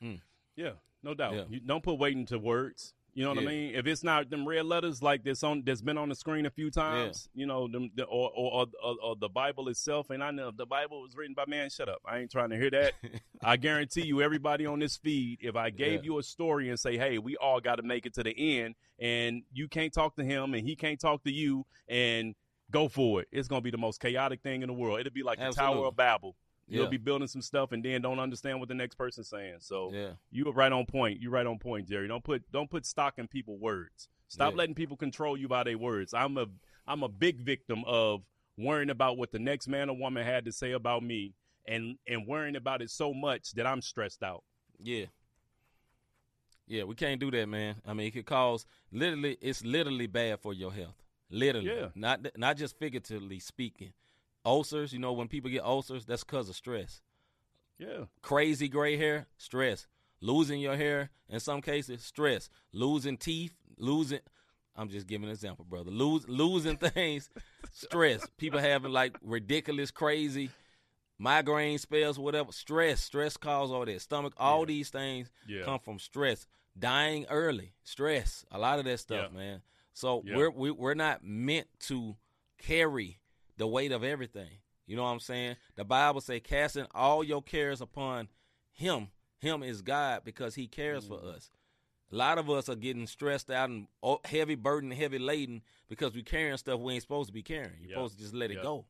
Hmm. 0.00 0.16
Yeah, 0.56 0.72
no 1.02 1.14
doubt. 1.14 1.34
Yeah. 1.34 1.44
You 1.48 1.60
don't 1.60 1.82
put 1.82 1.98
weight 1.98 2.16
into 2.16 2.38
words. 2.38 2.94
You 3.14 3.24
know 3.24 3.30
what 3.30 3.42
Yeah. 3.42 3.48
I 3.48 3.52
mean? 3.52 3.74
If 3.74 3.86
it's 3.86 4.04
not 4.04 4.30
them 4.30 4.46
red 4.46 4.66
letters 4.66 5.02
like 5.02 5.24
this 5.24 5.42
on 5.42 5.62
that's 5.64 5.82
been 5.82 5.98
on 5.98 6.08
the 6.08 6.14
screen 6.14 6.46
a 6.46 6.50
few 6.50 6.70
times, 6.70 7.28
you 7.34 7.46
know, 7.46 7.66
them 7.68 7.90
the, 7.94 8.04
or, 8.04 8.30
or, 8.34 8.66
or 8.82 8.96
or 9.02 9.16
the 9.16 9.28
Bible 9.28 9.68
itself. 9.68 10.10
And 10.10 10.22
I 10.22 10.30
know 10.30 10.48
if 10.48 10.56
the 10.56 10.66
Bible 10.66 11.02
was 11.02 11.16
written 11.16 11.34
by 11.34 11.44
man. 11.48 11.70
Shut 11.70 11.88
up! 11.88 12.00
I 12.04 12.18
ain't 12.18 12.30
trying 12.30 12.50
to 12.50 12.56
hear 12.56 12.70
that. 12.70 12.94
I 13.42 13.56
guarantee 13.56 14.02
you, 14.02 14.22
everybody 14.22 14.66
on 14.66 14.78
this 14.78 14.96
feed, 14.96 15.38
if 15.42 15.56
I 15.56 15.70
gave 15.70 16.00
Yeah. 16.04 16.12
you 16.12 16.18
a 16.18 16.22
story 16.22 16.68
and 16.68 16.78
say, 16.78 16.96
"Hey, 16.96 17.18
we 17.18 17.36
all 17.36 17.60
got 17.60 17.76
to 17.76 17.82
make 17.82 18.06
it 18.06 18.14
to 18.14 18.22
the 18.22 18.60
end," 18.60 18.74
and 18.98 19.42
you 19.52 19.68
can't 19.68 19.92
talk 19.92 20.16
to 20.16 20.24
him 20.24 20.54
and 20.54 20.66
he 20.66 20.76
can't 20.76 21.00
talk 21.00 21.24
to 21.24 21.32
you, 21.32 21.66
and 21.88 22.34
go 22.70 22.86
for 22.88 23.20
it, 23.20 23.28
it's 23.32 23.48
gonna 23.48 23.60
be 23.60 23.70
the 23.72 23.76
most 23.78 24.00
chaotic 24.00 24.40
thing 24.42 24.62
in 24.62 24.68
the 24.68 24.72
world. 24.72 25.00
It'll 25.00 25.12
be 25.12 25.24
like 25.24 25.38
the 25.40 25.50
Tower 25.50 25.86
of 25.86 25.96
Babel. 25.96 26.36
You'll 26.70 26.84
Yeah. 26.84 26.90
be 26.90 26.96
building 26.98 27.26
some 27.28 27.42
stuff 27.42 27.72
and 27.72 27.84
then 27.84 28.00
don't 28.00 28.18
understand 28.20 28.60
what 28.60 28.68
the 28.68 28.74
next 28.74 28.94
person's 28.94 29.28
saying. 29.28 29.56
So 29.60 29.92
Yeah, 29.92 30.12
you 30.30 30.44
were 30.44 30.52
right 30.52 30.70
on 30.72 30.86
point. 30.86 31.20
You're 31.20 31.32
right 31.32 31.46
on 31.46 31.58
point, 31.58 31.88
Jerry. 31.88 32.06
Don't 32.08 32.24
put 32.24 32.50
don't 32.52 32.70
put 32.70 32.86
stock 32.86 33.18
in 33.18 33.26
people 33.28 33.58
words. 33.58 34.08
Stop 34.28 34.52
Yeah. 34.52 34.58
letting 34.58 34.74
people 34.76 34.96
control 34.96 35.36
you 35.36 35.48
by 35.48 35.64
their 35.64 35.76
words. 35.78 36.14
I'm 36.14 36.38
a 36.38 36.46
I'm 36.86 37.02
a 37.02 37.08
big 37.08 37.40
victim 37.40 37.84
of 37.86 38.24
worrying 38.56 38.90
about 38.90 39.16
what 39.18 39.32
the 39.32 39.38
next 39.38 39.68
man 39.68 39.90
or 39.90 39.96
woman 39.96 40.24
had 40.24 40.44
to 40.44 40.52
say 40.52 40.72
about 40.72 41.02
me 41.02 41.34
and 41.66 41.98
and 42.06 42.26
worrying 42.26 42.56
about 42.56 42.82
it 42.82 42.90
so 42.90 43.12
much 43.12 43.52
that 43.52 43.66
I'm 43.66 43.82
stressed 43.82 44.22
out. 44.22 44.44
yeah, 44.78 45.06
yeah. 46.66 46.84
We 46.84 46.94
can't 46.94 47.20
do 47.20 47.30
that, 47.32 47.48
man. 47.48 47.76
I 47.86 47.92
mean, 47.94 48.06
it 48.06 48.12
could 48.12 48.26
cause 48.26 48.64
literally. 48.92 49.36
It's 49.40 49.64
literally 49.64 50.06
bad 50.06 50.40
for 50.40 50.54
your 50.54 50.72
health. 50.72 50.96
Literally, 51.30 51.68
Yeah. 51.68 51.90
not 51.94 52.26
not 52.38 52.56
just 52.56 52.78
figuratively 52.78 53.38
speaking. 53.40 53.92
Ulcers, 54.44 54.92
you 54.92 54.98
know, 54.98 55.12
when 55.12 55.28
people 55.28 55.50
get 55.50 55.62
ulcers, 55.64 56.04
that's 56.06 56.24
because 56.24 56.48
of 56.48 56.56
stress. 56.56 57.02
Yeah. 57.78 58.04
crazy 58.20 58.68
gray 58.68 58.96
hair, 58.98 59.26
stress. 59.38 59.86
Losing 60.20 60.60
your 60.60 60.76
hair, 60.76 61.08
in 61.30 61.40
some 61.40 61.62
cases, 61.62 62.02
stress. 62.04 62.50
Losing 62.72 63.16
teeth, 63.16 63.54
losing. 63.78 64.20
I'm 64.76 64.90
just 64.90 65.06
giving 65.06 65.24
an 65.28 65.30
example, 65.32 65.64
brother. 65.64 65.90
Lose, 65.90 66.28
losing 66.28 66.76
things, 66.94 67.30
stress. 67.72 68.26
People 68.36 68.60
having 68.60 68.92
like 68.92 69.16
ridiculous, 69.22 69.90
crazy 69.90 70.50
migraine 71.18 71.78
spells, 71.78 72.18
whatever. 72.18 72.52
Stress, 72.52 73.00
stress 73.00 73.36
cause 73.38 73.70
all 73.70 73.84
that. 73.86 74.00
Stomach, 74.02 74.34
all 74.36 74.60
Yeah. 74.60 74.66
these 74.66 74.90
things 74.90 75.30
Yeah. 75.46 75.62
come 75.62 75.78
from 75.80 75.98
stress. 75.98 76.46
Dying 76.78 77.24
early, 77.30 77.72
stress. 77.82 78.44
A 78.50 78.58
lot 78.58 78.78
of 78.78 78.84
that 78.84 79.00
stuff, 79.00 79.30
Yeah. 79.32 79.38
man. 79.38 79.62
So 79.94 80.22
we're 80.24 80.50
we, 80.50 80.70
we're 80.70 80.94
not 80.94 81.24
meant 81.24 81.66
to 81.88 82.16
carry 82.58 83.18
the 83.60 83.66
weight 83.66 83.92
of 83.92 84.02
everything. 84.02 84.48
You 84.86 84.96
know 84.96 85.02
what 85.02 85.10
I'm 85.10 85.20
saying? 85.20 85.56
The 85.76 85.84
Bible 85.84 86.22
say 86.22 86.40
casting 86.40 86.86
all 86.94 87.22
your 87.22 87.42
cares 87.42 87.82
upon 87.82 88.28
him. 88.72 89.08
Him 89.38 89.62
is 89.62 89.82
God 89.82 90.22
because 90.24 90.54
he 90.54 90.66
cares 90.66 91.06
for 91.06 91.18
Mm. 91.18 91.34
us. 91.36 91.50
A 92.10 92.16
lot 92.16 92.38
of 92.38 92.48
us 92.48 92.70
are 92.70 92.74
getting 92.74 93.06
stressed 93.06 93.50
out 93.50 93.68
and 93.68 93.86
heavy 94.24 94.54
burden, 94.54 94.90
heavy 94.90 95.18
laden 95.18 95.60
because 95.88 96.14
we 96.14 96.22
carrying 96.22 96.56
stuff 96.56 96.80
we 96.80 96.94
ain't 96.94 97.02
supposed 97.02 97.28
to 97.28 97.34
be 97.34 97.42
carrying. 97.42 97.74
You're 97.80 97.90
Yep. 97.90 97.96
supposed 97.96 98.16
to 98.16 98.22
just 98.22 98.34
let 98.34 98.50
it 98.50 98.54
Yep. 98.54 98.62
go. 98.62 98.86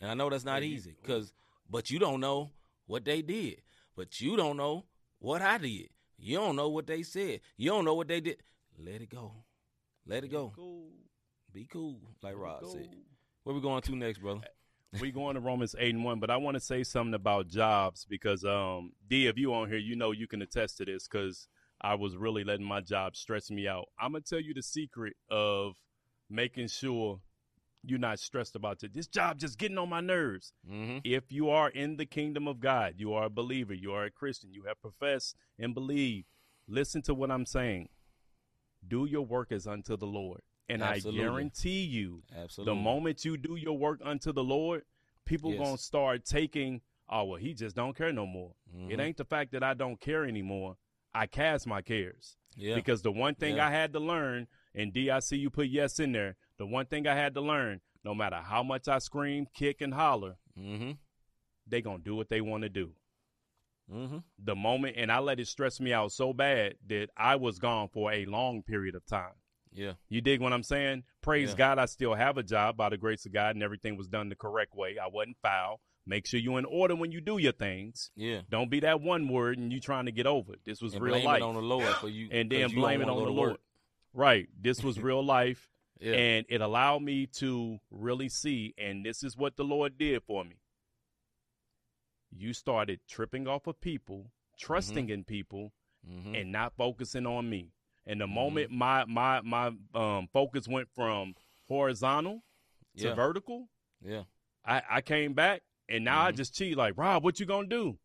And 0.00 0.10
I 0.10 0.14
know 0.14 0.30
that's 0.30 0.44
not 0.44 0.62
easy 0.62 0.92
because, 0.92 1.32
but 1.68 1.90
you 1.90 1.98
don't 1.98 2.20
know 2.20 2.52
what 2.86 3.04
they 3.04 3.20
did. 3.20 3.62
But 3.96 4.20
you 4.20 4.36
don't 4.36 4.56
know 4.56 4.86
what 5.18 5.42
I 5.42 5.58
did. 5.58 5.90
You 6.18 6.36
don't 6.36 6.54
know 6.54 6.68
what 6.68 6.86
they 6.86 7.02
said. 7.02 7.40
You 7.56 7.70
don't 7.70 7.84
know 7.84 7.94
what 7.94 8.06
they 8.08 8.20
did. 8.20 8.42
Let 8.78 9.02
it 9.02 9.10
go. 9.10 9.44
Let 10.06 10.22
it 10.22 10.28
go. 10.28 10.52
Cool. 10.54 10.92
Be 11.52 11.64
cool, 11.66 12.00
like 12.22 12.36
Rob 12.36 12.64
said. 12.66 12.88
Where 13.46 13.54
we 13.54 13.60
going 13.60 13.80
to 13.80 13.94
next, 13.94 14.18
brother? 14.18 14.40
we 15.00 15.12
going 15.12 15.34
to 15.34 15.40
Romans 15.40 15.76
eight 15.78 15.94
and 15.94 16.02
one, 16.02 16.18
but 16.18 16.30
I 16.30 16.36
want 16.36 16.56
to 16.56 16.60
say 16.60 16.82
something 16.82 17.14
about 17.14 17.46
jobs 17.46 18.04
because 18.04 18.44
um 18.44 18.90
D, 19.08 19.28
if 19.28 19.38
you 19.38 19.54
on 19.54 19.68
here, 19.68 19.78
you 19.78 19.94
know 19.94 20.10
you 20.10 20.26
can 20.26 20.42
attest 20.42 20.78
to 20.78 20.84
this 20.84 21.06
because 21.06 21.46
I 21.80 21.94
was 21.94 22.16
really 22.16 22.42
letting 22.42 22.66
my 22.66 22.80
job 22.80 23.14
stress 23.14 23.48
me 23.48 23.68
out. 23.68 23.84
I'm 24.00 24.10
gonna 24.10 24.22
tell 24.22 24.40
you 24.40 24.52
the 24.52 24.64
secret 24.64 25.14
of 25.30 25.76
making 26.28 26.66
sure 26.66 27.20
you're 27.84 28.00
not 28.00 28.18
stressed 28.18 28.56
about 28.56 28.82
it. 28.82 28.92
This 28.92 29.06
job 29.06 29.38
just 29.38 29.58
getting 29.58 29.78
on 29.78 29.90
my 29.90 30.00
nerves. 30.00 30.52
Mm-hmm. 30.68 30.98
If 31.04 31.30
you 31.30 31.48
are 31.50 31.70
in 31.70 31.98
the 31.98 32.06
kingdom 32.06 32.48
of 32.48 32.58
God, 32.58 32.94
you 32.96 33.12
are 33.12 33.26
a 33.26 33.30
believer, 33.30 33.74
you 33.74 33.92
are 33.92 34.06
a 34.06 34.10
Christian, 34.10 34.52
you 34.52 34.64
have 34.66 34.82
professed 34.82 35.36
and 35.56 35.72
believed. 35.72 36.26
Listen 36.66 37.00
to 37.02 37.14
what 37.14 37.30
I'm 37.30 37.46
saying. 37.46 37.90
Do 38.88 39.04
your 39.04 39.24
work 39.24 39.52
as 39.52 39.68
unto 39.68 39.96
the 39.96 40.08
Lord. 40.08 40.40
And 40.68 40.82
Absolutely. 40.82 41.20
I 41.20 41.24
guarantee 41.24 41.84
you, 41.84 42.22
Absolutely. 42.36 42.74
the 42.74 42.80
moment 42.80 43.24
you 43.24 43.36
do 43.36 43.54
your 43.56 43.78
work 43.78 44.00
unto 44.04 44.32
the 44.32 44.42
Lord, 44.42 44.82
people 45.24 45.52
Yes. 45.52 45.60
gonna 45.60 45.78
start 45.78 46.24
taking, 46.24 46.80
oh 47.08 47.24
well, 47.24 47.38
he 47.40 47.54
just 47.54 47.76
don't 47.76 47.96
care 47.96 48.12
no 48.12 48.26
more. 48.26 48.54
Mhm. 48.74 48.90
It 48.90 49.00
ain't 49.00 49.16
the 49.16 49.24
fact 49.24 49.52
that 49.52 49.62
I 49.62 49.74
don't 49.74 50.00
care 50.00 50.24
anymore. 50.24 50.76
I 51.14 51.26
cast 51.26 51.66
my 51.66 51.82
cares. 51.82 52.36
Yeah. 52.56 52.74
Because 52.74 53.02
the 53.02 53.12
one 53.12 53.34
thing 53.36 53.56
Yeah. 53.56 53.68
I 53.68 53.70
had 53.70 53.92
to 53.92 54.00
learn, 54.00 54.48
and 54.74 54.92
D, 54.92 55.10
I 55.10 55.20
see 55.20 55.36
you 55.36 55.50
put 55.50 55.68
yes 55.68 56.00
in 56.00 56.12
there. 56.12 56.36
The 56.56 56.66
one 56.66 56.86
thing 56.86 57.06
I 57.06 57.14
had 57.14 57.34
to 57.34 57.40
learn, 57.40 57.80
no 58.02 58.14
matter 58.14 58.36
how 58.36 58.62
much 58.62 58.88
I 58.88 58.98
scream, 58.98 59.46
kick, 59.54 59.80
and 59.80 59.94
holler, 59.94 60.36
mm-hmm. 60.58 60.92
they 61.66 61.80
gonna 61.80 62.02
do 62.02 62.16
what 62.16 62.28
they 62.28 62.40
want 62.40 62.62
to 62.62 62.68
do. 62.68 62.96
Mm-hmm. 63.90 64.18
The 64.38 64.56
moment, 64.56 64.96
and 64.96 65.12
I 65.12 65.20
let 65.20 65.38
it 65.38 65.46
stress 65.46 65.78
me 65.80 65.92
out 65.92 66.10
so 66.12 66.32
bad 66.32 66.76
that 66.88 67.10
I 67.16 67.36
was 67.36 67.58
gone 67.60 67.88
for 67.88 68.10
a 68.12 68.24
long 68.24 68.62
period 68.62 68.94
of 68.96 69.06
time. 69.06 69.34
Yeah. 69.76 69.92
You 70.08 70.20
dig 70.20 70.40
what 70.40 70.52
I'm 70.52 70.62
saying? 70.62 71.04
Praise 71.22 71.50
Yeah. 71.50 71.56
God, 71.56 71.78
I 71.78 71.86
still 71.86 72.14
have 72.14 72.38
a 72.38 72.42
job 72.42 72.76
by 72.76 72.88
the 72.88 72.96
grace 72.96 73.26
of 73.26 73.32
God, 73.32 73.54
and 73.54 73.62
everything 73.62 73.96
was 73.96 74.08
done 74.08 74.28
the 74.28 74.36
correct 74.36 74.74
way. 74.74 74.96
I 74.98 75.08
wasn't 75.08 75.36
foul. 75.42 75.80
Make 76.08 76.26
sure 76.26 76.38
you're 76.38 76.58
in 76.58 76.64
order 76.64 76.94
when 76.94 77.10
you 77.10 77.20
do 77.20 77.38
your 77.38 77.52
things. 77.52 78.10
Yeah. 78.14 78.42
Don't 78.48 78.70
be 78.70 78.80
that 78.80 79.00
one 79.00 79.28
word 79.28 79.58
and 79.58 79.72
you 79.72 79.80
trying 79.80 80.06
to 80.06 80.12
get 80.12 80.26
over 80.26 80.52
it. 80.52 80.60
This 80.64 80.80
was 80.80 80.94
And 80.94 81.02
real 81.02 81.14
blame 81.14 81.24
life. 81.24 81.36
it 81.38 81.42
on 81.42 81.54
the 81.54 81.62
Lord 81.62 81.88
for 81.96 82.08
you. 82.08 82.28
and 82.32 82.48
then 82.48 82.70
you 82.70 82.76
blame 82.76 83.02
it 83.02 83.08
on 83.08 83.16
the 83.16 83.30
Lord. 83.30 83.50
work. 83.52 83.60
Right. 84.14 84.48
This 84.58 84.84
was 84.84 85.00
real 85.00 85.24
life. 85.24 85.68
Yeah. 85.98 86.12
And 86.12 86.46
it 86.48 86.60
allowed 86.60 87.02
me 87.02 87.26
to 87.38 87.80
really 87.90 88.28
see, 88.28 88.74
and 88.78 89.04
this 89.04 89.24
is 89.24 89.36
what 89.36 89.56
the 89.56 89.64
Lord 89.64 89.98
did 89.98 90.22
for 90.22 90.44
me. 90.44 90.56
You 92.30 92.52
started 92.52 93.00
tripping 93.08 93.48
off 93.48 93.66
of 93.66 93.80
people, 93.80 94.30
trusting 94.58 95.08
in 95.08 95.24
people, 95.24 95.72
mm-hmm. 96.08 96.34
and 96.34 96.52
not 96.52 96.74
focusing 96.76 97.26
on 97.26 97.48
me. 97.48 97.72
And 98.06 98.20
the 98.20 98.26
Mhm. 98.26 98.32
moment 98.34 98.70
my 98.70 99.04
my 99.04 99.40
my 99.42 99.72
um 99.94 100.28
focus 100.32 100.68
went 100.68 100.88
from 100.94 101.34
horizontal 101.68 102.42
to 102.98 103.08
yeah. 103.08 103.14
vertical, 103.14 103.68
yeah. 104.00 104.22
I, 104.64 104.82
I 104.88 105.00
came 105.00 105.34
back 105.34 105.62
and 105.88 106.04
now 106.04 106.22
I 106.22 106.32
Mhm. 106.32 106.36
just 106.36 106.54
cheat 106.54 106.76
like 106.76 106.96
Rob, 106.96 107.24
what 107.24 107.38
you 107.40 107.46
gonna 107.46 107.68
do? 107.68 107.98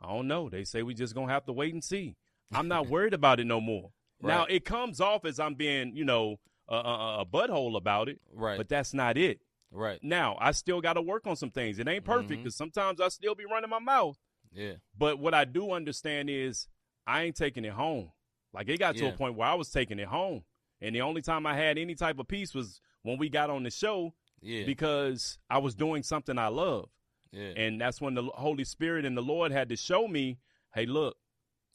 I 0.00 0.08
don't 0.08 0.28
know. 0.28 0.48
They 0.50 0.64
say 0.64 0.82
we 0.82 0.94
just 0.94 1.14
gonna 1.14 1.32
have 1.32 1.46
to 1.46 1.52
wait 1.52 1.72
and 1.72 1.82
see. 1.82 2.16
I'm 2.52 2.68
not 2.68 2.86
worried 2.88 3.14
about 3.14 3.40
it 3.40 3.44
no 3.46 3.60
more. 3.60 3.92
Now 4.20 4.44
it 4.46 4.64
comes 4.64 5.00
off 5.00 5.24
as 5.26 5.38
I'm 5.38 5.54
being, 5.54 5.94
you 5.94 6.04
know, 6.04 6.40
a, 6.68 6.74
a, 6.76 7.18
a 7.20 7.26
butthole 7.26 7.76
about 7.76 8.08
it, 8.08 8.20
Right. 8.32 8.56
but 8.56 8.68
that's 8.68 8.94
not 8.94 9.18
it. 9.18 9.40
right. 9.70 10.02
Now 10.02 10.36
I 10.40 10.52
still 10.52 10.80
got 10.80 10.94
to 10.94 11.02
work 11.02 11.26
on 11.26 11.36
some 11.36 11.50
things. 11.50 11.78
It 11.78 11.86
ain't 11.88 12.04
perfect 12.04 12.42
because 12.42 12.56
sometimes 12.56 13.00
I 13.00 13.08
still 13.08 13.34
be 13.34 13.44
running 13.44 13.68
my 13.70 13.80
mouth. 13.80 14.16
Yeah. 14.52 14.74
But 14.96 15.18
what 15.18 15.34
I 15.34 15.44
do 15.44 15.72
understand 15.72 16.30
is 16.30 16.68
I 17.06 17.22
ain't 17.24 17.36
taking 17.36 17.64
it 17.66 17.72
home. 17.72 18.12
Like 18.54 18.68
it 18.68 18.78
got 18.78 18.96
to 18.96 19.08
a 19.08 19.12
point 19.12 19.34
where 19.34 19.48
I 19.48 19.54
was 19.54 19.68
taking 19.70 19.98
it 19.98 20.06
home, 20.06 20.44
and 20.80 20.94
the 20.94 21.00
only 21.02 21.20
time 21.22 21.44
I 21.46 21.54
had 21.56 21.76
any 21.76 21.94
type 21.94 22.18
of 22.18 22.28
peace 22.28 22.54
was 22.54 22.80
when 23.02 23.18
we 23.18 23.28
got 23.28 23.50
on 23.50 23.64
the 23.64 23.70
show 23.70 24.14
Yeah. 24.40 24.64
because 24.64 25.38
I 25.50 25.58
was 25.58 25.74
doing 25.74 26.02
something 26.02 26.38
I 26.38 26.48
love. 26.48 26.88
Yeah. 27.32 27.52
And 27.56 27.80
that's 27.80 28.00
when 28.00 28.14
the 28.14 28.22
Holy 28.22 28.64
Spirit 28.64 29.04
and 29.04 29.16
the 29.16 29.22
Lord 29.22 29.50
had 29.50 29.68
to 29.70 29.76
show 29.76 30.06
me, 30.06 30.38
hey, 30.72 30.86
look, 30.86 31.16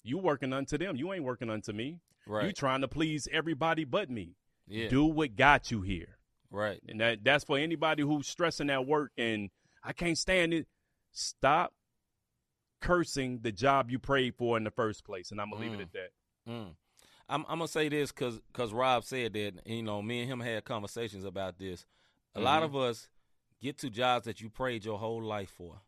you 0.04 0.18
working 0.18 0.54
unto 0.54 0.78
them. 0.78 0.96
You 0.96 1.12
ain't 1.14 1.26
working 1.26 1.50
unto 1.50 1.74
me. 1.74 2.00
right. 2.26 2.46
You 2.46 2.54
trying 2.54 2.80
to 2.82 2.88
please 2.88 3.28
everybody 3.32 3.84
but 3.84 4.10
me. 4.10 4.38
yeah. 4.68 4.88
Do 4.88 5.04
what 5.06 5.36
got 5.36 5.70
you 5.72 5.82
here. 5.82 6.18
right. 6.50 6.80
And 6.88 7.02
that 7.02 7.24
that's 7.26 7.44
for 7.44 7.58
anybody 7.58 8.04
who's 8.04 8.26
stressing 8.28 8.70
at 8.70 8.86
work 8.88 9.12
and 9.18 9.50
I 9.84 9.92
can't 9.94 10.18
stand 10.18 10.54
it. 10.54 10.68
Stop 11.12 11.74
cursing 12.82 13.40
the 13.42 13.52
job 13.52 13.92
you 13.92 14.00
prayed 14.00 14.36
for 14.36 14.58
in 14.58 14.64
the 14.64 14.72
first 14.72 15.04
place. 15.04 15.32
And 15.32 15.42
I'm 15.42 15.50
gonna 15.52 15.62
leave 15.64 15.72
Mm. 15.74 15.80
it 15.80 15.82
at 15.82 15.92
that. 15.94 16.10
Mm. 16.50 16.76
I'm, 17.30 17.46
I'm 17.48 17.60
gonna 17.60 17.68
say 17.68 17.90
this 17.90 18.12
because 18.12 18.40
because 18.52 18.74
Rob 18.74 19.04
said 19.04 19.34
that 19.34 19.54
you 19.66 19.84
know 19.84 20.02
me 20.02 20.22
and 20.22 20.32
him 20.32 20.40
had 20.40 20.66
conversations 20.66 21.24
about 21.24 21.60
this. 21.60 21.86
A 22.36 22.40
lot 22.42 22.62
Mhm. 22.62 22.66
of 22.66 22.76
us 22.76 23.08
get 23.62 23.78
to 23.80 23.90
jobs 23.90 24.26
that 24.26 24.42
you 24.42 24.50
prayed 24.50 24.84
your 24.86 24.98
whole 24.98 25.22
life 25.22 25.50
for, 25.52 25.82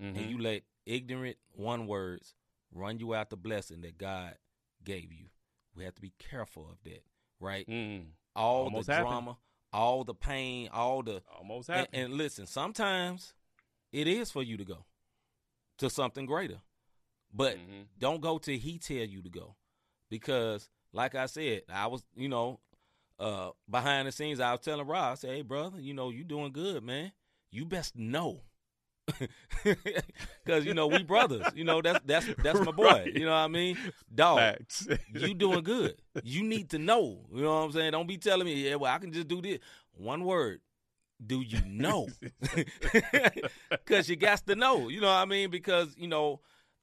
Mhm. 0.00 0.16
and 0.16 0.30
you 0.30 0.38
let 0.38 0.64
ignorant 0.84 1.38
one 1.52 1.86
words 1.86 2.34
run 2.72 2.98
you 2.98 3.14
out 3.14 3.30
the 3.30 3.36
blessing 3.36 3.80
that 3.82 3.96
God 3.96 4.36
gave 4.84 5.12
you. 5.12 5.30
We 5.74 5.84
have 5.84 5.94
to 5.94 6.02
be 6.02 6.12
careful 6.18 6.68
of 6.70 6.82
that, 6.84 7.02
right? 7.40 7.66
Mm. 7.66 8.12
All 8.34 8.64
Almost 8.64 8.86
the 8.88 8.94
happened. 8.94 9.10
drama, 9.10 9.38
all 9.72 10.04
the 10.04 10.14
pain, 10.14 10.68
all 10.72 11.02
the 11.02 11.22
Almost 11.38 11.70
and, 11.70 11.78
happened. 11.80 12.02
and 12.02 12.14
listen. 12.14 12.46
Sometimes 12.46 13.32
it 13.92 14.06
is 14.06 14.30
for 14.30 14.42
you 14.42 14.56
to 14.58 14.64
go 14.64 14.84
to 15.78 15.88
something 15.88 16.26
greater, 16.26 16.60
but 17.32 17.56
Mhm. 17.56 17.88
don't 17.98 18.20
go 18.20 18.36
till 18.38 18.58
he 18.58 18.78
tell 18.78 19.06
you 19.06 19.22
to 19.22 19.30
go 19.30 19.56
because 20.10 20.68
like 20.92 21.14
i 21.14 21.26
said 21.26 21.62
i 21.72 21.86
was 21.86 22.04
you 22.16 22.28
know 22.28 22.58
uh 23.18 23.50
behind 23.70 24.06
the 24.06 24.12
scenes 24.12 24.40
i 24.40 24.52
was 24.52 24.60
telling 24.60 24.86
rob 24.86 25.12
i 25.12 25.14
said 25.14 25.30
hey 25.30 25.42
brother 25.42 25.80
you 25.80 25.94
know 25.94 26.10
you 26.10 26.24
doing 26.24 26.52
good 26.52 26.82
man. 26.82 27.12
You 27.50 27.64
best 27.64 27.96
know. 27.96 28.42
Because 30.44 30.64
you 30.64 30.74
know 30.74 30.86
we 30.86 31.02
brothers. 31.02 31.46
You 31.54 31.64
know 31.64 31.80
that's 31.80 32.00
that's 32.04 32.26
that's 32.42 32.60
my 32.60 32.72
boy. 32.72 32.84
Right. 32.84 33.14
you 33.14 33.24
know 33.24 33.30
what 33.30 33.36
i 33.38 33.48
mean? 33.48 33.78
Dog 34.14 34.56
you 35.14 35.34
doing 35.34 35.62
good. 35.62 35.96
You 36.22 36.42
need 36.42 36.70
to 36.70 36.78
know. 36.78 37.20
You 37.32 37.42
know 37.42 37.54
what 37.54 37.64
i'm 37.64 37.72
saying? 37.72 37.92
Don't 37.92 38.06
be 38.06 38.18
telling 38.18 38.46
me 38.46 38.68
yeah 38.68 38.74
well 38.76 38.92
i 38.92 38.98
can 38.98 39.12
just 39.12 39.28
do 39.28 39.40
this. 39.40 39.58
One 39.92 40.24
word 40.24 40.60
do 41.24 41.40
you 41.40 41.60
know? 41.66 42.08
Because 43.70 44.08
you 44.08 44.16
got 44.16 44.44
to 44.46 44.54
know. 44.54 44.88
You 44.88 45.00
know 45.00 45.06
what 45.06 45.14
i 45.14 45.24
mean? 45.24 45.50
Because 45.50 45.94
you 45.96 46.08
know 46.08 46.40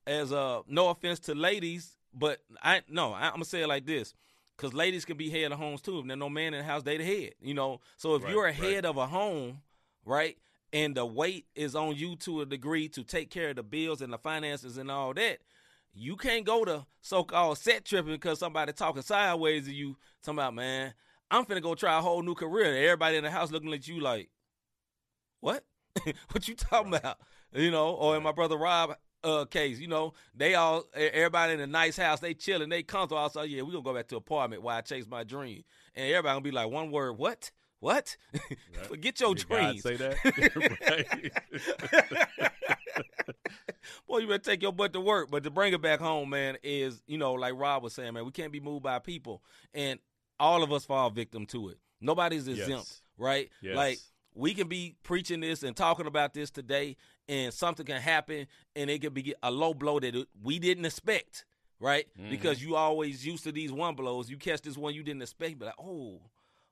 as 0.08 0.34
uh 0.34 0.62
no 0.68 0.90
offense 0.90 1.20
to 1.22 1.36
ladies 1.36 1.98
but 2.14 2.40
i 2.62 2.82
no 2.90 3.14
I, 3.14 3.26
i'm 3.28 3.34
gonna 3.34 3.46
say 3.46 3.62
it 3.64 3.68
like 3.68 3.86
this 3.86 4.14
because 4.56 4.74
ladies 4.74 5.06
can 5.06 5.18
be 5.18 5.30
head 5.30 5.52
of 5.52 5.58
homes 5.60 5.82
too 5.82 6.00
if 6.00 6.08
there's 6.08 6.20
no 6.20 6.30
man 6.30 6.54
in 6.54 6.60
the 6.60 6.66
house 6.66 6.84
they 6.84 6.98
the 6.98 7.04
head 7.06 7.34
you 7.42 7.54
know 7.54 7.80
so 7.98 8.16
if 8.16 8.24
Right, 8.24 8.32
you're 8.32 8.46
a 8.46 8.48
right. 8.48 8.56
head 8.56 8.86
of 8.86 8.98
a 8.98 9.08
home 9.08 9.62
right 10.06 10.38
and 10.72 10.96
the 10.96 11.06
weight 11.06 11.46
is 11.56 11.76
on 11.76 11.96
you 11.96 12.16
to 12.18 12.42
a 12.42 12.46
degree 12.46 12.88
to 12.90 13.04
take 13.04 13.30
care 13.30 13.50
of 13.50 13.56
the 13.58 13.64
bills 13.64 14.02
and 14.02 14.12
the 14.14 14.18
finances 14.18 14.78
and 14.78 14.90
all 14.92 15.14
that 15.14 15.40
you 15.94 16.16
can't 16.16 16.46
go 16.46 16.66
to 16.66 16.86
so-called 17.02 17.58
set 17.58 17.86
tripping 17.86 18.14
because 18.14 18.40
somebody 18.40 18.74
talking 18.74 19.02
sideways 19.02 19.66
to 19.66 19.74
you 19.74 19.96
talking 20.24 20.40
about 20.40 20.54
man 20.54 20.94
i'm 21.32 21.46
finna 21.46 21.62
go 21.62 21.76
try 21.76 21.98
a 21.98 22.02
whole 22.02 22.22
new 22.24 22.36
career 22.36 22.66
and 22.66 22.78
everybody 22.78 23.18
in 23.18 23.24
the 23.24 23.32
house 23.32 23.52
looking 23.52 23.74
at 23.74 23.88
you 23.88 24.00
like 24.00 24.30
what 25.40 25.64
what 26.32 26.48
you 26.48 26.56
talking 26.56 26.92
Right. 26.92 27.02
about 27.02 27.18
you 27.54 27.72
know 27.72 27.90
or 27.94 28.16
Right. 28.16 28.24
my 28.24 28.32
brother 28.32 28.58
rob 28.58 28.96
uh 29.24 29.46
case 29.46 29.80
you 29.80 29.88
know 29.88 30.14
they 30.36 30.56
all 30.56 30.84
everybody 30.94 31.54
in 31.54 31.60
a 31.60 31.68
nice 31.68 31.96
house 31.98 32.20
they 32.20 32.34
chilling 32.34 32.70
they 32.70 32.84
comfortable 32.84 33.18
also 33.22 33.42
yeah 33.44 33.62
we 33.62 33.72
gonna 33.72 33.84
go 33.84 33.94
back 33.94 34.08
to 34.08 34.16
apartment 34.18 34.62
while 34.62 34.78
i 34.78 34.82
chase 34.82 35.06
my 35.08 35.24
dream 35.24 35.64
and 35.96 36.08
everybody 36.10 36.34
gonna 36.34 36.42
be 36.42 36.52
like 36.52 36.70
one 36.70 36.92
word 36.92 37.14
what 37.18 37.52
what 37.80 38.16
Right. 38.34 38.58
forget 38.88 39.20
your 39.20 39.36
Did 39.36 39.50
God 39.50 39.58
dreams 39.58 39.84
say 39.84 39.96
that? 39.98 40.16
Boy, 44.08 44.20
you 44.20 44.28
better 44.28 44.40
take 44.40 44.62
your 44.62 44.72
butt 44.72 44.94
to 44.94 45.02
work. 45.02 45.30
But 45.30 45.44
to 45.44 45.50
bring 45.52 45.74
it 45.74 45.82
back 45.82 46.00
home, 46.00 46.30
man, 46.30 46.58
is 46.64 47.02
you 47.08 47.18
know, 47.18 47.34
like 47.34 47.54
Rob 47.56 47.84
was 47.84 47.94
saying, 47.94 48.14
man, 48.14 48.26
we 48.26 48.32
can't 48.32 48.52
be 48.52 48.60
moved 48.60 48.84
by 48.84 49.00
people, 49.00 49.44
and 49.74 50.00
all 50.40 50.64
of 50.64 50.72
us 50.72 50.86
fall 50.86 51.10
victim 51.10 51.46
to 51.48 51.70
it. 51.70 51.78
Nobody's 52.00 52.48
exempt, 52.48 52.70
Yes. 52.70 53.02
right? 53.18 53.50
Yes. 53.62 53.76
Like 53.76 54.00
we 54.34 54.54
can 54.54 54.68
be 54.68 54.96
preaching 55.04 55.42
this 55.42 55.64
and 55.64 55.76
talking 55.76 56.08
about 56.08 56.34
this 56.34 56.50
today, 56.52 56.96
and 57.28 57.54
something 57.54 57.86
can 57.86 58.02
happen, 58.02 58.48
and 58.76 58.90
it 58.90 59.02
could 59.02 59.14
be 59.14 59.34
a 59.44 59.50
low 59.52 59.74
blow 59.74 60.00
that 60.00 60.26
we 60.42 60.60
didn't 60.60 60.86
expect, 60.86 61.46
right? 61.80 62.06
Mhm. 62.18 62.30
Because 62.30 62.62
you 62.62 62.76
always 62.76 63.26
used 63.26 63.44
to 63.46 63.52
these 63.52 63.72
one 63.72 63.96
blows. 63.96 64.30
You 64.30 64.38
catch 64.38 64.62
this 64.62 64.78
one 64.78 64.94
you 64.94 65.04
didn't 65.04 65.22
expect, 65.22 65.60
but 65.60 65.66
like, 65.68 65.76
oh, 65.80 66.22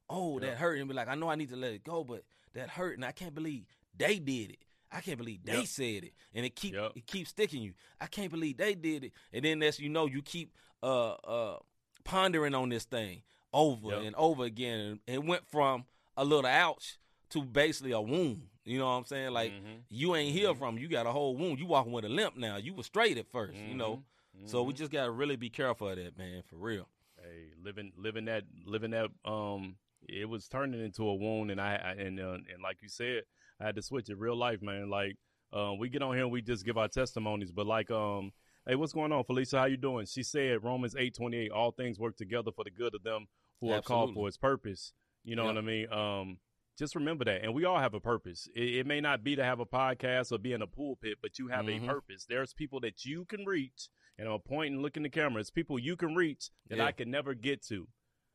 oh, 0.09 0.39
Yeah. 0.39 0.49
that 0.51 0.57
hurt, 0.57 0.79
and 0.79 0.87
be 0.87 0.93
like, 0.93 1.07
I 1.07 1.15
know 1.15 1.29
I 1.29 1.35
need 1.35 1.49
to 1.49 1.55
let 1.55 1.73
it 1.73 1.83
go, 1.83 2.03
but 2.03 2.23
that 2.53 2.69
hurt, 2.69 2.95
and 2.97 3.05
I 3.05 3.11
can't 3.13 3.33
believe 3.33 3.65
they 3.97 4.19
did 4.19 4.51
it. 4.51 4.59
I 4.93 4.99
can't 4.99 5.17
believe 5.17 5.43
they 5.45 5.53
Yep. 5.59 5.65
said 5.67 6.03
it, 6.03 6.13
and 6.33 6.45
it 6.45 6.53
keep 6.53 6.73
Yep. 6.73 6.91
it 6.97 7.07
keeps 7.07 7.29
sticking 7.29 7.61
you. 7.63 7.73
I 8.01 8.07
can't 8.07 8.29
believe 8.29 8.57
they 8.57 8.75
did 8.75 9.05
it, 9.05 9.13
and 9.31 9.45
then 9.45 9.63
as 9.63 9.79
you 9.79 9.87
know, 9.87 10.05
you 10.05 10.21
keep 10.21 10.53
uh 10.83 11.11
uh 11.13 11.59
pondering 12.03 12.53
on 12.55 12.67
this 12.67 12.83
thing 12.83 13.23
over 13.53 13.89
Yep. 13.91 14.01
and 14.03 14.15
over 14.17 14.43
again, 14.43 14.99
and 15.07 15.15
it 15.15 15.23
went 15.23 15.47
from 15.47 15.85
a 16.17 16.25
little 16.25 16.45
ouch 16.45 16.97
to 17.29 17.41
basically 17.43 17.91
a 17.91 18.01
wound. 18.01 18.49
You 18.65 18.77
know 18.77 18.85
what 18.85 18.91
I'm 18.91 19.05
saying? 19.05 19.31
Like 19.31 19.51
Mhm. 19.51 19.83
you 19.89 20.15
ain't 20.15 20.33
healed 20.33 20.57
from, 20.57 20.77
you 20.77 20.87
got 20.87 21.05
a 21.07 21.11
whole 21.11 21.35
wound. 21.35 21.59
You 21.59 21.65
walking 21.65 21.91
with 21.91 22.05
a 22.05 22.09
limp 22.09 22.37
now. 22.37 22.57
You 22.57 22.73
was 22.73 22.85
straight 22.85 23.17
at 23.17 23.27
1st 23.27 23.59
you 23.67 23.75
know. 23.75 24.03
Mhm. 24.37 24.49
So 24.49 24.63
we 24.63 24.73
Mhm. 24.73 24.77
just 24.77 24.91
gotta 24.91 25.11
really 25.11 25.35
be 25.35 25.49
careful 25.49 25.89
of 25.89 25.97
that, 25.97 26.17
man, 26.17 26.43
for 26.43 26.55
real. 26.57 26.87
hey, 27.21 27.51
living 27.63 27.91
living 27.95 28.25
that 28.25 28.43
living 28.65 28.91
that 28.91 29.09
um 29.25 29.77
it 30.09 30.27
was 30.27 30.47
turning 30.47 30.83
into 30.83 31.07
a 31.07 31.13
wound 31.15 31.51
and 31.51 31.61
I, 31.61 31.75
I 31.75 31.91
and 31.91 32.19
uh, 32.19 32.33
and 32.51 32.61
like 32.63 32.81
you 32.81 32.89
said, 32.89 33.23
I 33.59 33.65
had 33.65 33.75
to 33.75 33.81
switch 33.81 34.09
it 34.09 34.17
real 34.17 34.35
life, 34.35 34.61
man. 34.61 34.89
Like 34.89 35.17
uh, 35.53 35.73
we 35.77 35.89
get 35.89 36.01
on 36.01 36.13
here 36.15 36.23
and 36.23 36.31
we 36.31 36.41
just 36.41 36.65
give 36.65 36.77
our 36.77 36.87
testimonies, 36.87 37.51
but 37.51 37.67
like 37.67 37.91
um 37.91 38.31
hey, 38.67 38.75
what's 38.75 38.93
going 38.93 39.11
on, 39.11 39.23
Felicia? 39.23 39.59
How 39.59 39.65
you 39.65 39.77
doing? 39.77 40.05
She 40.05 40.23
said 40.23 40.63
Romans 40.63 40.95
8:28 40.95 41.51
all 41.51 41.71
things 41.71 41.99
work 41.99 42.15
together 42.17 42.51
for 42.51 42.63
the 42.63 42.71
good 42.71 42.95
of 42.95 43.03
them 43.03 43.27
who 43.59 43.71
are 43.71 43.81
called 43.81 44.13
for 44.15 44.25
his 44.27 44.37
purpose. 44.37 44.93
You 45.23 45.35
know 45.35 45.43
Yeah. 45.43 45.49
what 45.49 45.57
I 45.57 45.61
mean? 45.61 45.91
Um 45.91 46.37
just 46.81 46.95
remember 46.95 47.23
that. 47.25 47.43
And 47.43 47.53
we 47.53 47.63
all 47.63 47.77
have 47.77 47.93
a 47.93 47.99
purpose. 47.99 48.49
It, 48.55 48.77
it 48.77 48.87
may 48.87 48.99
not 49.01 49.23
be 49.23 49.35
to 49.35 49.43
have 49.43 49.59
a 49.59 49.65
podcast 49.67 50.31
or 50.31 50.39
be 50.39 50.51
in 50.53 50.63
a 50.63 50.67
pulpit, 50.67 51.19
but 51.21 51.37
you 51.37 51.47
have 51.49 51.65
Mhm. 51.65 51.83
a 51.83 51.87
purpose. 51.87 52.25
There's 52.27 52.53
people 52.53 52.79
that 52.79 53.05
you 53.05 53.23
can 53.25 53.45
reach, 53.45 53.87
and 54.17 54.27
I'm 54.27 54.39
pointing 54.39 54.73
and 54.73 54.81
look 54.81 54.97
in 54.97 55.03
the 55.03 55.09
camera. 55.09 55.39
It's 55.41 55.51
people 55.51 55.77
you 55.77 55.95
can 55.95 56.15
reach 56.15 56.49
that 56.69 56.79
Yeah. 56.79 56.85
I 56.85 56.91
can 56.91 57.11
never 57.11 57.35
get 57.35 57.61
to. 57.67 57.87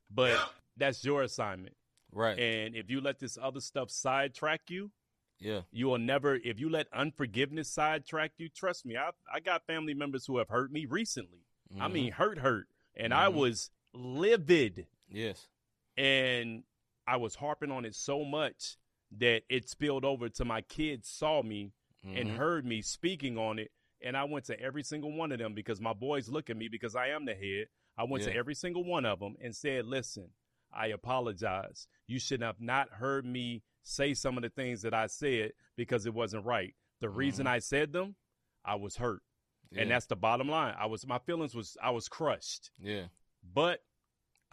But 0.09 0.39
that's 0.77 1.05
your 1.05 1.23
assignment. 1.25 1.77
Right. 2.13 2.39
And 2.39 2.77
if 2.77 2.89
you 2.89 3.01
let 3.01 3.19
this 3.19 3.37
other 3.37 3.59
stuff 3.61 3.91
sidetrack 3.91 4.71
you, 4.71 4.93
yeah. 5.41 5.63
you 5.73 5.87
will 5.89 5.99
never 5.99 6.37
if 6.37 6.61
you 6.61 6.71
let 6.71 6.87
unforgiveness 6.93 7.69
sidetrack 7.69 8.35
you, 8.39 8.49
trust 8.49 8.87
me, 8.87 8.97
I 8.97 9.11
I 9.31 9.41
got 9.41 9.67
family 9.67 9.93
members 9.95 10.25
who 10.27 10.39
have 10.39 10.49
hurt 10.51 10.71
me 10.71 10.87
recently. 10.87 11.41
I 11.81 11.89
Mhm. 11.89 11.93
mean 11.93 12.13
hurt 12.13 12.39
hurt. 12.39 12.69
And 12.95 13.13
I 13.13 13.27
Mhm. 13.27 13.35
was 13.35 13.71
livid 13.93 14.87
Yes. 15.09 15.49
and 15.97 16.63
I 17.07 17.17
was 17.17 17.37
harping 17.37 17.71
on 17.71 17.85
it 17.85 17.95
so 17.95 18.25
much 18.25 18.77
that 19.19 19.43
it 19.49 19.69
spilled 19.69 20.05
over 20.05 20.29
to 20.29 20.45
my 20.45 20.61
kids 20.63 21.09
saw 21.09 21.43
me 21.43 21.73
and 22.05 22.31
Mhm. 22.31 22.37
heard 22.37 22.65
me 22.65 22.83
speaking 22.83 23.37
on 23.39 23.59
it. 23.59 23.71
And 24.03 24.17
I 24.17 24.25
went 24.25 24.45
to 24.47 24.61
every 24.61 24.83
single 24.83 25.13
one 25.13 25.33
of 25.33 25.39
them 25.39 25.55
because 25.55 25.81
my 25.81 25.93
boys 25.93 26.29
look 26.29 26.51
at 26.51 26.57
me 26.57 26.69
because 26.69 26.95
I 26.95 27.09
am 27.09 27.25
the 27.25 27.35
head. 27.35 27.69
I 27.97 28.05
went 28.05 28.25
to 28.25 28.35
every 28.37 28.55
single 28.55 28.85
one 28.85 29.05
of 29.07 29.19
them 29.21 29.37
and 29.41 29.55
said, 29.57 29.87
listen, 29.87 30.31
I 30.73 30.89
apologize. 30.89 31.89
You 32.07 32.19
should 32.19 32.43
have 32.43 32.61
not 32.61 32.91
heard 32.91 33.25
me 33.25 33.63
say 33.83 34.13
some 34.15 34.37
of 34.37 34.43
the 34.43 34.51
things 34.51 34.83
that 34.83 34.93
I 34.95 35.07
said 35.07 35.53
because 35.77 36.07
it 36.07 36.15
wasn't 36.15 36.45
right. 36.45 36.75
The 37.01 37.09
reason 37.09 37.47
I 37.47 37.59
said 37.61 37.93
them, 37.93 38.17
I 38.65 38.75
was 38.75 38.97
hurt. 38.97 39.23
yeah. 39.71 39.83
And 39.83 39.91
that's 39.91 40.07
the 40.07 40.17
bottom 40.17 40.49
line. 40.49 40.75
I 40.79 40.87
was, 40.87 41.07
my 41.07 41.19
feelings 41.19 41.55
was, 41.55 41.77
I 41.83 41.91
was 41.91 42.09
crushed, 42.09 42.71
yeah. 42.81 43.07
but 43.43 43.83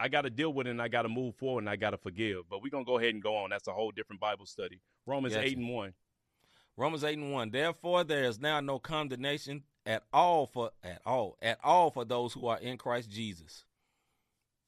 I 0.04 0.08
got 0.08 0.22
to 0.22 0.30
deal 0.30 0.52
with 0.52 0.66
it 0.66 0.70
and 0.70 0.82
I 0.82 0.88
got 0.88 1.02
to 1.02 1.08
move 1.08 1.34
forward 1.36 1.60
and 1.60 1.70
I 1.70 1.76
got 1.76 1.90
to 1.90 1.96
forgive. 1.96 2.42
But 2.50 2.62
we're 2.62 2.68
going 2.68 2.84
to 2.84 2.88
go 2.88 2.98
ahead 2.98 3.14
and 3.14 3.22
go 3.22 3.36
on. 3.36 3.48
That's 3.48 3.68
a 3.68 3.72
whole 3.72 3.90
different 3.90 4.20
Bible 4.20 4.44
study. 4.44 4.80
Romans 5.06 5.34
Gotcha. 5.34 5.46
8 5.46 5.56
and 5.56 5.68
1. 5.70 5.94
Romans 6.76 7.04
eight 7.04 7.18
and 7.18 7.32
one. 7.32 7.50
Therefore, 7.50 8.02
there 8.02 8.24
is 8.24 8.40
now 8.40 8.60
no 8.60 8.78
condemnation 8.78 9.62
at 9.86 10.02
all 10.12 10.46
for 10.46 10.70
at 10.82 11.00
all 11.06 11.36
at 11.40 11.58
all 11.62 11.90
for 11.90 12.04
those 12.04 12.32
who 12.32 12.46
are 12.48 12.58
in 12.58 12.76
Christ 12.78 13.10
Jesus. 13.10 13.64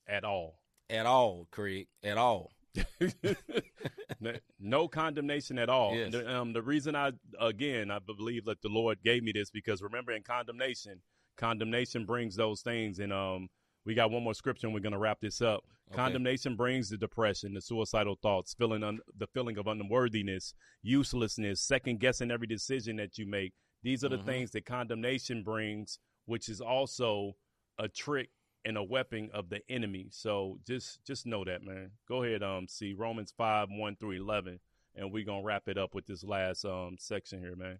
At 0.07 0.24
all. 0.24 0.61
At 0.89 1.07
all, 1.07 1.49
Craig. 1.51 1.89
At 2.05 2.16
all. 2.16 2.53
no, 4.20 4.32
no 4.61 4.87
condemnation 4.87 5.59
at 5.59 5.68
all. 5.68 5.97
Yes. 5.97 6.12
The, 6.12 6.32
um, 6.32 6.53
the 6.53 6.62
reason 6.62 6.95
I, 6.95 7.11
again, 7.41 7.91
I 7.91 7.99
believe 7.99 8.45
that 8.45 8.62
the 8.62 8.68
Lord 8.68 8.99
gave 9.03 9.24
me 9.24 9.32
this 9.32 9.51
because 9.51 9.82
remember, 9.82 10.12
in 10.12 10.22
condemnation, 10.22 11.01
condemnation 11.37 12.05
brings 12.05 12.37
those 12.37 12.61
things. 12.61 13.01
And 13.01 13.12
um, 13.12 13.49
we 13.87 13.95
got 13.95 14.11
one 14.11 14.22
more 14.24 14.34
scripture, 14.34 14.66
and 14.66 14.74
we're 14.74 14.80
going 14.80 14.93
to 14.93 14.99
wrap 14.99 15.20
this 15.20 15.41
up. 15.41 15.64
Okay. 15.89 15.97
Condemnation 15.97 16.57
brings 16.57 16.91
the 16.91 16.97
depression, 16.99 17.55
the 17.55 17.61
suicidal 17.61 18.18
thoughts, 18.20 18.53
feeling 18.53 18.82
un- 18.82 18.99
the 19.16 19.28
feeling 19.28 19.57
of 19.57 19.66
unworthiness, 19.68 20.53
uselessness, 20.82 21.61
second 21.61 22.01
guessing 22.01 22.30
every 22.30 22.49
decision 22.49 22.97
that 22.97 23.16
you 23.16 23.26
make. 23.26 23.55
These 23.82 24.05
are 24.05 24.09
the 24.09 24.18
Mhm. 24.18 24.24
things 24.26 24.51
that 24.51 24.66
condemnation 24.66 25.45
brings, 25.45 26.01
which 26.24 26.49
is 26.49 26.61
also 26.61 27.37
a 27.78 27.89
trick 27.89 28.30
and 28.64 28.76
a 28.76 28.82
weapon 28.82 29.30
of 29.32 29.49
the 29.49 29.62
enemy. 29.70 30.09
So 30.11 30.59
just 30.66 31.05
just 31.05 31.24
know 31.24 31.45
that, 31.45 31.62
man. 31.62 31.93
Go 32.09 32.24
ahead, 32.24 32.43
um, 32.43 32.66
C 32.66 32.93
Romans 32.93 33.30
five 33.30 33.68
one 33.70 33.95
through 33.95 34.12
eleven, 34.12 34.59
and 34.97 35.12
we're 35.12 35.24
gonna 35.24 35.45
wrap 35.45 35.68
it 35.68 35.78
up 35.78 35.95
with 35.95 36.07
this 36.07 36.24
last 36.24 36.64
um 36.64 36.97
section 36.99 37.39
here, 37.39 37.55
man. 37.55 37.78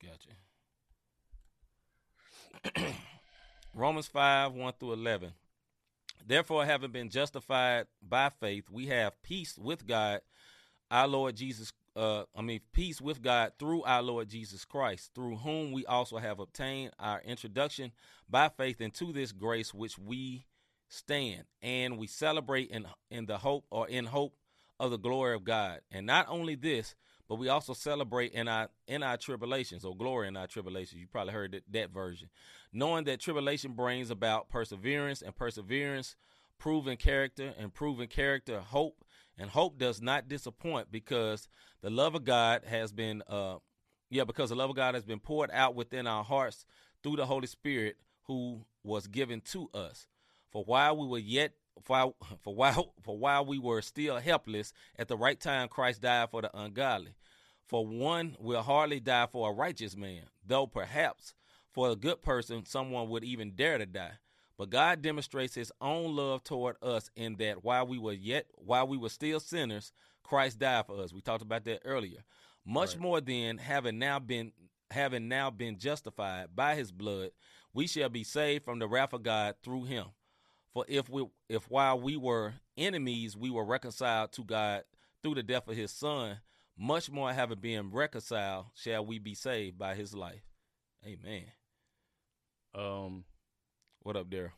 Gotcha. 0.00 0.36
Romans 3.76 4.06
5, 4.06 4.52
1 4.52 4.72
through 4.78 4.92
11. 4.92 5.32
Therefore, 6.24 6.64
having 6.64 6.92
been 6.92 7.10
justified 7.10 7.86
by 8.00 8.30
faith, 8.30 8.70
we 8.70 8.86
have 8.86 9.20
peace 9.22 9.58
with 9.58 9.84
God, 9.84 10.20
our 10.90 11.08
Lord 11.08 11.34
Jesus. 11.34 11.72
Uh, 11.96 12.22
I 12.36 12.42
mean, 12.42 12.60
peace 12.72 13.00
with 13.00 13.20
God 13.20 13.52
through 13.58 13.82
our 13.82 14.02
Lord 14.02 14.28
Jesus 14.28 14.64
Christ, 14.64 15.10
through 15.14 15.36
whom 15.36 15.72
we 15.72 15.84
also 15.86 16.18
have 16.18 16.38
obtained 16.38 16.92
our 16.98 17.20
introduction 17.22 17.90
by 18.28 18.48
faith 18.48 18.80
into 18.80 19.12
this 19.12 19.32
grace 19.32 19.74
which 19.74 19.98
we 19.98 20.46
stand, 20.88 21.44
and 21.60 21.98
we 21.98 22.06
celebrate 22.06 22.70
in 22.70 22.86
in 23.10 23.26
the 23.26 23.38
hope 23.38 23.64
or 23.70 23.88
in 23.88 24.06
hope 24.06 24.36
of 24.78 24.92
the 24.92 24.98
glory 24.98 25.34
of 25.34 25.44
God. 25.44 25.80
And 25.90 26.06
not 26.06 26.26
only 26.28 26.54
this, 26.54 26.94
but 27.28 27.36
we 27.36 27.48
also 27.48 27.72
celebrate 27.72 28.32
in 28.32 28.48
our 28.48 28.68
in 28.86 29.02
our 29.02 29.16
tribulations 29.16 29.84
or 29.84 29.96
glory 29.96 30.28
in 30.28 30.36
our 30.36 30.46
tribulations. 30.46 31.00
You 31.00 31.06
probably 31.06 31.32
heard 31.32 31.52
that, 31.52 31.64
that 31.72 31.90
version, 31.90 32.28
knowing 32.72 33.04
that 33.04 33.20
tribulation 33.20 33.72
brings 33.72 34.10
about 34.10 34.48
perseverance, 34.48 35.22
and 35.22 35.34
perseverance, 35.34 36.16
proven 36.58 36.96
character, 36.96 37.52
and 37.58 37.72
proven 37.72 38.06
character, 38.06 38.60
hope, 38.60 39.04
and 39.38 39.50
hope 39.50 39.78
does 39.78 40.00
not 40.00 40.28
disappoint 40.28 40.90
because 40.90 41.48
the 41.80 41.90
love 41.90 42.14
of 42.14 42.24
God 42.24 42.64
has 42.66 42.92
been, 42.92 43.22
uh, 43.28 43.56
yeah, 44.10 44.24
because 44.24 44.50
the 44.50 44.56
love 44.56 44.70
of 44.70 44.76
God 44.76 44.94
has 44.94 45.04
been 45.04 45.20
poured 45.20 45.50
out 45.52 45.74
within 45.74 46.06
our 46.06 46.24
hearts 46.24 46.64
through 47.02 47.16
the 47.16 47.26
Holy 47.26 47.46
Spirit 47.46 47.96
who 48.24 48.64
was 48.82 49.06
given 49.06 49.40
to 49.52 49.68
us. 49.74 50.06
For 50.50 50.64
while 50.64 50.96
we 50.96 51.06
were 51.06 51.18
yet 51.18 51.52
for, 51.82 52.14
for 52.42 52.54
while 52.54 52.92
for 53.02 53.18
while 53.18 53.44
we 53.44 53.58
were 53.58 53.82
still 53.82 54.16
helpless, 54.18 54.72
at 54.98 55.08
the 55.08 55.16
right 55.16 55.38
time 55.38 55.68
Christ 55.68 56.02
died 56.02 56.30
for 56.30 56.42
the 56.42 56.56
ungodly. 56.56 57.14
For 57.66 57.86
one 57.86 58.36
will 58.38 58.62
hardly 58.62 59.00
die 59.00 59.26
for 59.26 59.50
a 59.50 59.54
righteous 59.54 59.96
man, 59.96 60.24
though 60.46 60.66
perhaps 60.66 61.34
for 61.72 61.90
a 61.90 61.96
good 61.96 62.22
person 62.22 62.64
someone 62.66 63.08
would 63.08 63.24
even 63.24 63.52
dare 63.56 63.78
to 63.78 63.86
die. 63.86 64.12
But 64.56 64.70
God 64.70 65.02
demonstrates 65.02 65.54
his 65.54 65.72
own 65.80 66.14
love 66.14 66.44
toward 66.44 66.76
us 66.82 67.10
in 67.16 67.36
that 67.36 67.64
while 67.64 67.86
we 67.86 67.98
were 67.98 68.12
yet 68.12 68.46
while 68.54 68.86
we 68.86 68.96
were 68.96 69.08
still 69.08 69.40
sinners, 69.40 69.92
Christ 70.22 70.58
died 70.58 70.86
for 70.86 71.00
us. 71.00 71.12
We 71.12 71.20
talked 71.20 71.42
about 71.42 71.64
that 71.64 71.82
earlier. 71.84 72.24
Much 72.64 72.90
Right. 72.92 73.00
more 73.00 73.20
then, 73.20 73.58
having 73.58 73.98
now 73.98 74.18
been 74.20 74.52
having 74.90 75.26
now 75.28 75.50
been 75.50 75.78
justified 75.78 76.54
by 76.54 76.76
his 76.76 76.92
blood, 76.92 77.30
we 77.72 77.86
shall 77.86 78.08
be 78.08 78.22
saved 78.22 78.64
from 78.64 78.78
the 78.78 78.86
wrath 78.86 79.12
of 79.12 79.22
God 79.22 79.56
through 79.62 79.84
him. 79.84 80.06
For 80.74 80.84
if 80.88 81.08
we 81.08 81.26
if 81.48 81.70
while 81.70 82.00
we 82.00 82.16
were 82.16 82.54
enemies 82.76 83.36
we 83.36 83.48
were 83.48 83.64
reconciled 83.64 84.32
to 84.32 84.42
God 84.42 84.82
through 85.22 85.36
the 85.36 85.42
death 85.42 85.68
of 85.68 85.76
his 85.76 85.92
son, 85.92 86.38
much 86.76 87.08
more 87.10 87.32
having 87.32 87.60
been 87.60 87.90
reconciled 87.92 88.66
shall 88.74 89.06
we 89.06 89.18
be 89.20 89.34
saved 89.34 89.78
by 89.78 89.94
his 89.94 90.14
life. 90.14 90.42
Amen. 91.06 91.44
Um, 92.74 93.24
What 94.02 94.16
up, 94.16 94.28
Daryl? 94.28 94.50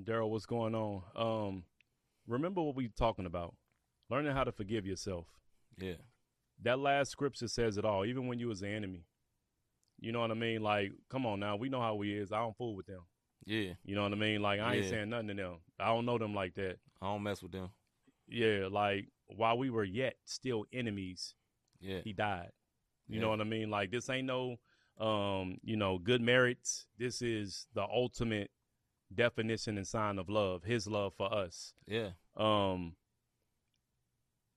Daryl, 0.00 0.30
what's 0.30 0.46
going 0.46 0.74
on? 0.76 1.02
Um, 1.16 1.64
remember 2.28 2.62
what 2.62 2.76
we 2.76 2.88
talking 2.88 3.26
about? 3.26 3.56
Learning 4.08 4.32
how 4.32 4.44
to 4.44 4.52
forgive 4.52 4.86
yourself. 4.86 5.26
Yeah. 5.76 5.94
That 6.62 6.78
last 6.78 7.10
scripture 7.10 7.48
says 7.48 7.76
it 7.76 7.84
all. 7.84 8.04
Even 8.04 8.28
when 8.28 8.38
you 8.38 8.48
was 8.48 8.62
an 8.62 8.72
enemy, 8.72 9.04
you 9.98 10.12
know 10.12 10.20
what 10.20 10.30
I 10.30 10.34
mean. 10.34 10.62
Like, 10.62 10.92
come 11.10 11.26
on 11.26 11.40
now, 11.40 11.56
we 11.56 11.68
know 11.68 11.80
how 11.80 11.96
we 11.96 12.16
is. 12.16 12.30
I 12.30 12.38
don't 12.38 12.56
fool 12.56 12.76
with 12.76 12.86
them. 12.86 13.02
Yeah. 13.48 13.72
You 13.82 13.94
know 13.94 14.02
what 14.02 14.12
I 14.12 14.16
mean? 14.16 14.42
Like, 14.42 14.60
I 14.60 14.74
ain't 14.74 14.84
Yeah. 14.84 14.90
saying 14.90 15.08
nothing 15.08 15.28
to 15.28 15.34
them. 15.34 15.60
I 15.80 15.86
don't 15.86 16.04
know 16.04 16.18
them 16.18 16.34
like 16.34 16.54
that. 16.56 16.78
I 17.00 17.06
don't 17.06 17.22
mess 17.22 17.42
with 17.42 17.52
them. 17.52 17.70
Yeah, 18.28 18.68
like 18.70 19.08
while 19.26 19.56
we 19.56 19.70
were 19.70 19.84
yet 19.84 20.16
still 20.26 20.66
enemies, 20.70 21.34
Yeah. 21.80 22.02
he 22.02 22.12
died. 22.12 22.52
You 23.06 23.14
Yeah. 23.14 23.22
know 23.22 23.30
what 23.30 23.40
I 23.40 23.44
mean? 23.44 23.70
Like 23.70 23.90
this 23.90 24.10
ain't 24.10 24.26
no 24.26 24.58
um, 24.98 25.58
you 25.62 25.76
know, 25.76 25.96
good 25.98 26.20
merits. 26.20 26.88
This 26.98 27.22
is 27.22 27.68
the 27.72 27.84
ultimate 27.84 28.50
definition 29.14 29.78
and 29.78 29.86
sign 29.86 30.18
of 30.18 30.28
love, 30.28 30.64
his 30.64 30.88
love 30.88 31.14
for 31.14 31.32
us. 31.32 31.72
Yeah. 31.86 32.10
Um 32.36 32.96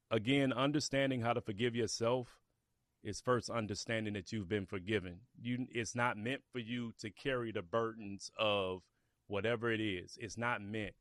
again, 0.10 0.52
understanding 0.52 1.22
how 1.22 1.34
to 1.34 1.42
forgive 1.42 1.76
yourself 1.76 2.41
is 3.04 3.22
first 3.22 3.50
understanding 3.50 4.14
that 4.14 4.32
you've 4.32 4.50
been 4.50 4.66
forgiven. 4.66 5.22
You 5.42 5.68
it's 5.72 5.96
not 5.96 6.18
meant 6.18 6.42
for 6.52 6.60
you 6.60 6.94
to 7.00 7.10
carry 7.10 7.52
the 7.52 7.62
burdens 7.62 8.32
of 8.38 8.82
whatever 9.28 9.72
it 9.72 9.80
is. 9.82 10.18
It's 10.20 10.38
not 10.38 10.62
meant. 10.62 10.94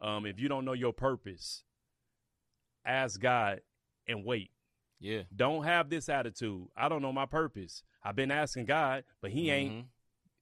Um 0.00 0.26
if 0.26 0.38
you 0.38 0.48
don't 0.48 0.64
know 0.64 0.72
your 0.72 0.92
purpose, 0.92 1.64
ask 2.84 3.20
God 3.20 3.60
and 4.06 4.24
wait. 4.24 4.50
Yeah. 5.00 5.22
Don't 5.34 5.64
have 5.64 5.90
this 5.90 6.08
attitude. 6.08 6.68
I 6.76 6.88
don't 6.88 7.02
know 7.02 7.12
my 7.12 7.26
purpose. 7.26 7.82
I've 8.04 8.16
been 8.16 8.30
asking 8.30 8.66
God, 8.66 9.04
but 9.20 9.32
he 9.32 9.50
ain't. 9.50 9.72
Mhm. 9.72 9.86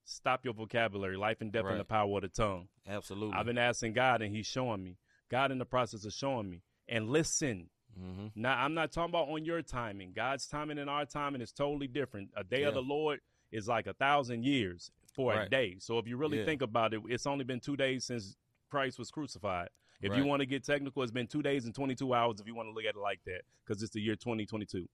Stop 0.04 0.44
your 0.44 0.54
vocabulary. 0.54 1.16
Life 1.16 1.40
and 1.40 1.52
death 1.52 1.66
in 1.66 1.78
the 1.78 1.84
power 1.84 2.16
of 2.16 2.22
the 2.22 2.28
tongue. 2.28 2.68
Absolutely. 2.86 3.36
I've 3.36 3.46
been 3.46 3.58
asking 3.58 3.92
God 3.92 4.22
and 4.22 4.34
he's 4.34 4.46
showing 4.46 4.82
me. 4.82 4.98
God 5.30 5.52
in 5.52 5.58
the 5.58 5.64
process 5.64 6.04
of 6.04 6.12
showing 6.12 6.50
me. 6.50 6.62
And 6.88 7.08
listen, 7.08 7.70
hmm 7.98 8.28
now 8.34 8.56
I'm 8.56 8.74
not 8.74 8.92
talking 8.92 9.10
about 9.10 9.28
on 9.28 9.44
your 9.44 9.62
timing. 9.62 10.12
God's 10.12 10.46
timing 10.46 10.78
and 10.78 10.88
our 10.88 11.04
timing 11.04 11.40
is 11.40 11.52
totally 11.52 11.88
different. 11.88 12.30
A 12.36 12.44
day 12.44 12.62
of 12.62 12.74
the 12.74 12.82
Lord 12.82 13.20
is 13.50 13.66
like 13.68 13.86
a 13.86 13.92
thousand 13.94 14.44
years 14.44 14.90
for 15.12 15.34
a 15.34 15.48
day. 15.48 15.76
So 15.80 15.98
if 15.98 16.06
you 16.06 16.16
really 16.16 16.38
Yeah. 16.38 16.44
think 16.44 16.62
about 16.62 16.94
it, 16.94 17.02
it's 17.08 17.26
only 17.26 17.44
been 17.44 17.60
two 17.60 17.76
days 17.76 18.04
since 18.04 18.36
Christ 18.68 18.98
was 18.98 19.10
crucified. 19.10 19.68
If 20.00 20.14
you 20.16 20.24
want 20.24 20.40
to 20.40 20.46
get 20.46 20.64
technical, 20.64 21.02
it's 21.02 21.12
been 21.12 21.26
two 21.26 21.42
days 21.42 21.66
and 21.66 21.74
22 21.74 22.14
hours 22.14 22.40
if 22.40 22.46
you 22.46 22.54
want 22.54 22.68
to 22.68 22.72
look 22.72 22.84
at 22.84 22.94
it 22.94 23.00
like 23.00 23.20
that, 23.26 23.42
because 23.64 23.82
it's 23.82 23.92
the 23.92 24.00
year 24.00 24.16
2022. 24.16 24.88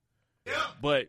But 0.80 1.08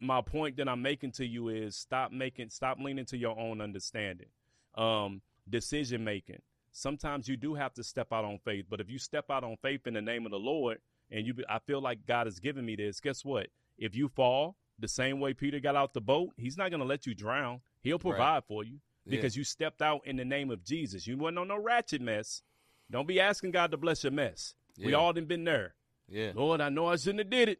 my 0.00 0.22
point 0.22 0.56
that 0.56 0.68
I'm 0.68 0.82
making 0.82 1.12
to 1.12 1.26
you 1.26 1.48
is 1.50 1.76
stop 1.76 2.10
making, 2.10 2.48
stop 2.50 2.78
leaning 2.80 3.04
to 3.06 3.18
your 3.18 3.38
own 3.38 3.60
understanding. 3.60 4.28
Um, 4.74 5.20
decision 5.48 6.02
making. 6.04 6.40
Sometimes 6.72 7.28
you 7.28 7.36
do 7.36 7.54
have 7.54 7.74
to 7.74 7.84
step 7.84 8.12
out 8.12 8.24
on 8.24 8.38
faith, 8.38 8.66
but 8.70 8.80
if 8.80 8.88
you 8.88 8.98
step 8.98 9.30
out 9.30 9.44
on 9.44 9.56
faith 9.60 9.86
in 9.86 9.94
the 9.94 10.00
name 10.00 10.24
of 10.24 10.30
the 10.30 10.38
Lord, 10.38 10.78
and 11.10 11.26
you, 11.26 11.34
I 11.48 11.58
feel 11.58 11.80
like 11.80 12.06
God 12.06 12.26
has 12.26 12.38
given 12.40 12.64
me 12.64 12.76
this. 12.76 13.00
Guess 13.00 13.24
what? 13.24 13.48
If 13.78 13.94
you 13.96 14.08
fall 14.08 14.56
the 14.78 14.88
same 14.88 15.20
way 15.20 15.34
Peter 15.34 15.60
got 15.60 15.76
out 15.76 15.94
the 15.94 16.00
boat, 16.00 16.30
He's 16.36 16.56
not 16.56 16.70
going 16.70 16.80
to 16.80 16.86
let 16.86 17.06
you 17.06 17.14
drown. 17.14 17.60
He'll 17.82 17.98
provide 17.98 18.44
for 18.44 18.62
you 18.64 18.78
Yeah. 19.04 19.10
because 19.12 19.36
you 19.36 19.44
stepped 19.44 19.82
out 19.82 20.06
in 20.06 20.16
the 20.16 20.24
name 20.24 20.50
of 20.50 20.62
Jesus. 20.64 21.06
You 21.06 21.16
wasn't 21.16 21.38
on 21.38 21.48
no 21.48 21.58
ratchet 21.58 22.00
mess. 22.02 22.42
Don't 22.90 23.06
be 23.08 23.20
asking 23.20 23.52
God 23.52 23.70
to 23.70 23.76
bless 23.76 24.02
your 24.04 24.12
mess. 24.12 24.54
We 24.78 24.94
all 24.94 25.12
done 25.12 25.26
been 25.26 25.44
there. 25.44 25.74
Yeah. 26.08 26.32
Lord, 26.34 26.60
I 26.60 26.68
know 26.70 26.86
I 26.86 26.96
shouldn't 26.96 27.20
have 27.20 27.30
did 27.30 27.48
it. 27.50 27.58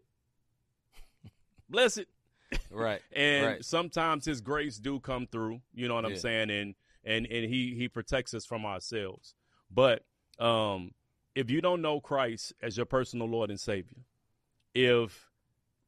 Bless 1.69 1.97
it. 1.97 2.09
Right. 2.71 3.01
And 3.13 3.47
Right. 3.47 3.65
sometimes 3.65 4.25
his 4.25 4.41
grace 4.41 4.79
do 4.79 4.99
come 5.01 5.27
through, 5.27 5.61
you 5.75 5.87
know 5.89 5.95
what 5.95 6.05
I'm 6.05 6.17
saying? 6.17 6.51
And 6.51 6.75
and 7.05 7.27
and 7.27 7.49
he 7.49 7.75
he 7.75 7.89
protects 7.89 8.35
us 8.35 8.45
from 8.45 8.65
ourselves. 8.67 9.35
But 9.71 10.05
um 10.39 10.93
if 11.35 11.51
you 11.51 11.61
don't 11.61 11.83
know 11.83 12.01
Christ 12.01 12.53
as 12.63 12.77
your 12.77 12.87
personal 12.87 13.29
Lord 13.29 13.51
and 13.51 13.61
Savior, 13.61 13.99
if 14.75 15.29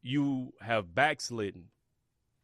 you 0.03 0.53
have 0.61 0.95
backslidden, 0.95 1.69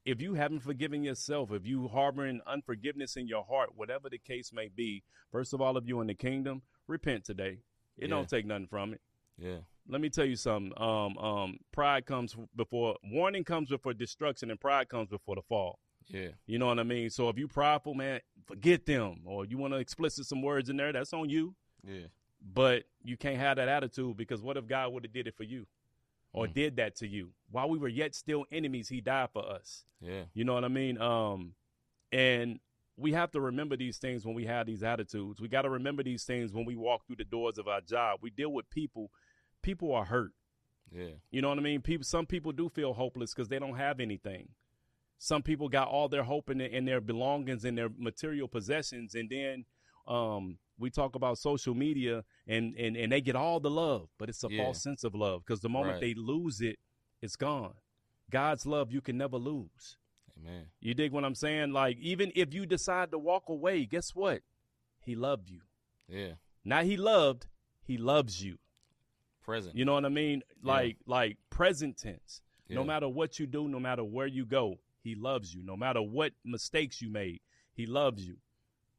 if 0.05 0.21
you 0.21 0.35
haven't 0.35 0.61
forgiven 0.61 1.03
yourself, 1.03 1.53
if 1.53 1.67
you 1.67 1.89
harboring 1.89 2.41
unforgiveness 2.47 3.17
in 3.17 3.27
your 3.29 3.45
heart, 3.45 3.71
whatever 3.77 4.09
the 4.09 4.19
case 4.19 4.53
may 4.53 4.69
be, 4.69 5.03
first 5.31 5.53
of 5.53 5.61
all, 5.61 5.77
of 5.77 5.87
you 5.87 6.01
in 6.01 6.07
the 6.07 6.15
kingdom, 6.15 6.63
repent 6.87 7.25
today. 7.25 7.59
It 7.97 8.05
Yeah. 8.05 8.09
don't 8.09 8.29
take 8.29 8.47
nothing 8.47 8.69
from 8.69 8.95
it 8.95 9.01
Yeah. 9.37 9.61
let 9.87 10.01
me 10.01 10.09
tell 10.09 10.25
you 10.25 10.37
something. 10.37 10.73
Um, 10.81 11.19
um, 11.19 11.59
pride 11.73 12.07
comes 12.07 12.37
before 12.57 12.97
warning 13.03 13.45
comes 13.45 13.69
before 13.69 13.93
destruction, 13.95 14.51
and 14.51 14.61
pride 14.61 14.89
comes 14.89 15.09
before 15.11 15.35
the 15.37 15.43
fall. 15.43 15.79
Yeah. 16.07 16.31
You 16.47 16.59
know 16.59 16.67
what 16.67 16.79
I 16.79 16.85
mean? 16.85 17.11
So 17.11 17.29
if 17.29 17.37
you 17.37 17.49
prideful, 17.49 17.95
man, 17.95 18.21
forget 18.47 18.87
them. 18.87 19.23
Or 19.27 19.45
you 19.45 19.59
want 19.59 19.75
to 19.75 19.79
explicit 19.79 20.25
some 20.27 20.41
words 20.43 20.71
in 20.71 20.77
there, 20.79 20.93
that's 20.93 21.13
on 21.13 21.29
you. 21.29 21.55
Yeah. 21.85 22.07
But 22.41 22.84
you 23.03 23.16
can't 23.16 23.39
have 23.39 23.57
that 23.57 23.68
attitude 23.68 24.16
because 24.16 24.41
what 24.41 24.57
if 24.57 24.66
God 24.66 24.93
would 24.93 25.05
have 25.05 25.12
did 25.12 25.26
it 25.26 25.34
for 25.36 25.45
you, 25.45 25.66
or 26.32 26.47
Mm. 26.47 26.55
did 26.55 26.76
that 26.76 26.97
to 26.97 27.07
you 27.07 27.32
while 27.51 27.68
we 27.68 27.78
were 27.78 27.89
yet 27.89 28.14
still 28.14 28.47
enemies? 28.53 28.89
He 28.89 29.01
died 29.01 29.30
for 29.32 29.45
us. 29.45 29.84
Yeah. 30.01 30.24
You 30.34 30.45
know 30.45 30.55
what 30.55 30.64
I 30.64 30.68
mean? 30.68 30.99
Um, 31.01 31.55
and 32.12 32.61
we 32.97 33.12
have 33.12 33.30
to 33.32 33.41
remember 33.41 33.76
these 33.76 33.99
things 33.99 34.24
when 34.24 34.34
we 34.34 34.47
have 34.47 34.66
these 34.66 34.82
attitudes. 34.82 35.41
We 35.41 35.49
got 35.49 35.62
to 35.62 35.70
remember 35.70 36.03
these 36.03 36.24
things 36.24 36.53
when 36.53 36.64
we 36.64 36.74
walk 36.76 37.07
through 37.07 37.16
the 37.16 37.24
doors 37.24 37.59
of 37.59 37.68
our 37.68 37.80
job. 37.80 38.20
We 38.22 38.30
deal 38.30 38.53
with 38.53 38.68
people. 38.70 39.11
People 39.62 39.93
are 39.95 40.05
hurt. 40.05 40.32
Yeah. 40.91 41.11
You 41.30 41.43
know 41.43 41.49
what 41.51 41.59
I 41.59 41.62
mean? 41.62 41.82
People, 41.82 42.05
some 42.05 42.26
people 42.26 42.53
do 42.53 42.68
feel 42.68 42.95
hopeless 42.95 43.34
because 43.34 43.49
they 43.49 43.59
don't 43.59 43.76
have 43.76 44.01
anything. 44.01 44.49
Some 45.18 45.43
people 45.43 45.68
got 45.68 45.89
all 45.89 46.09
their 46.09 46.22
hope 46.22 46.49
in, 46.51 46.59
their- 46.59 46.68
in 46.68 46.84
their 46.84 47.01
belongings 47.01 47.64
and 47.64 47.76
their 47.76 47.89
material 47.89 48.47
possessions, 48.49 49.14
and 49.14 49.28
then 49.28 49.64
um, 50.07 50.59
we 50.79 50.91
talk 50.91 51.14
about 51.16 51.39
social 51.39 51.74
media, 51.74 52.24
and, 52.47 52.74
and 52.76 52.97
and 52.97 53.11
they 53.12 53.20
get 53.20 53.37
all 53.37 53.61
the 53.61 53.70
love, 53.70 54.09
but 54.18 54.29
it's 54.29 54.45
a 54.45 54.49
Yeah. 54.51 54.62
false 54.64 54.83
sense 54.83 55.05
of 55.05 55.14
love 55.14 55.45
because 55.45 55.61
the 55.61 55.68
moment 55.68 55.95
Right. 55.95 56.01
they 56.01 56.14
lose 56.14 56.61
it, 56.61 56.79
it's 57.20 57.37
gone. 57.37 57.74
God's 58.31 58.64
love 58.66 58.93
you 58.93 59.01
can 59.01 59.16
never 59.18 59.37
lose. 59.39 59.97
Amen. 60.39 60.66
You 60.81 60.95
dig 60.95 61.12
what 61.12 61.24
I'm 61.24 61.35
saying? 61.35 61.72
Like 61.72 61.99
even 61.99 62.31
if 62.37 62.55
you 62.55 62.64
decide 62.66 63.11
to 63.11 63.18
walk 63.18 63.49
away, 63.49 63.85
guess 63.87 64.14
what? 64.14 64.43
He 65.01 65.14
loved 65.16 65.51
you. 65.51 65.62
Yeah. 66.09 66.35
Not 66.64 66.85
he 66.85 66.97
loved, 66.97 67.49
he 67.83 67.97
loves 67.99 68.43
you. 68.45 68.59
present. 69.43 69.74
You 69.74 69.85
know 69.87 69.95
what 69.95 70.05
I 70.05 70.11
mean? 70.11 70.43
Yeah. 70.62 70.72
Like 70.72 70.97
like 71.07 71.39
present 71.51 71.97
tense. 71.97 72.43
No 72.68 72.85
matter 72.85 73.09
what 73.09 73.39
you 73.39 73.47
do, 73.47 73.66
no 73.66 73.81
matter 73.81 74.05
where 74.05 74.26
you 74.26 74.45
go, 74.45 74.79
he 75.03 75.14
loves 75.14 75.55
you. 75.55 75.62
No 75.62 75.74
matter 75.74 76.03
what 76.03 76.35
mistakes 76.45 77.01
you 77.01 77.09
made, 77.09 77.41
he 77.72 77.87
loves 77.87 78.26
you. 78.29 78.37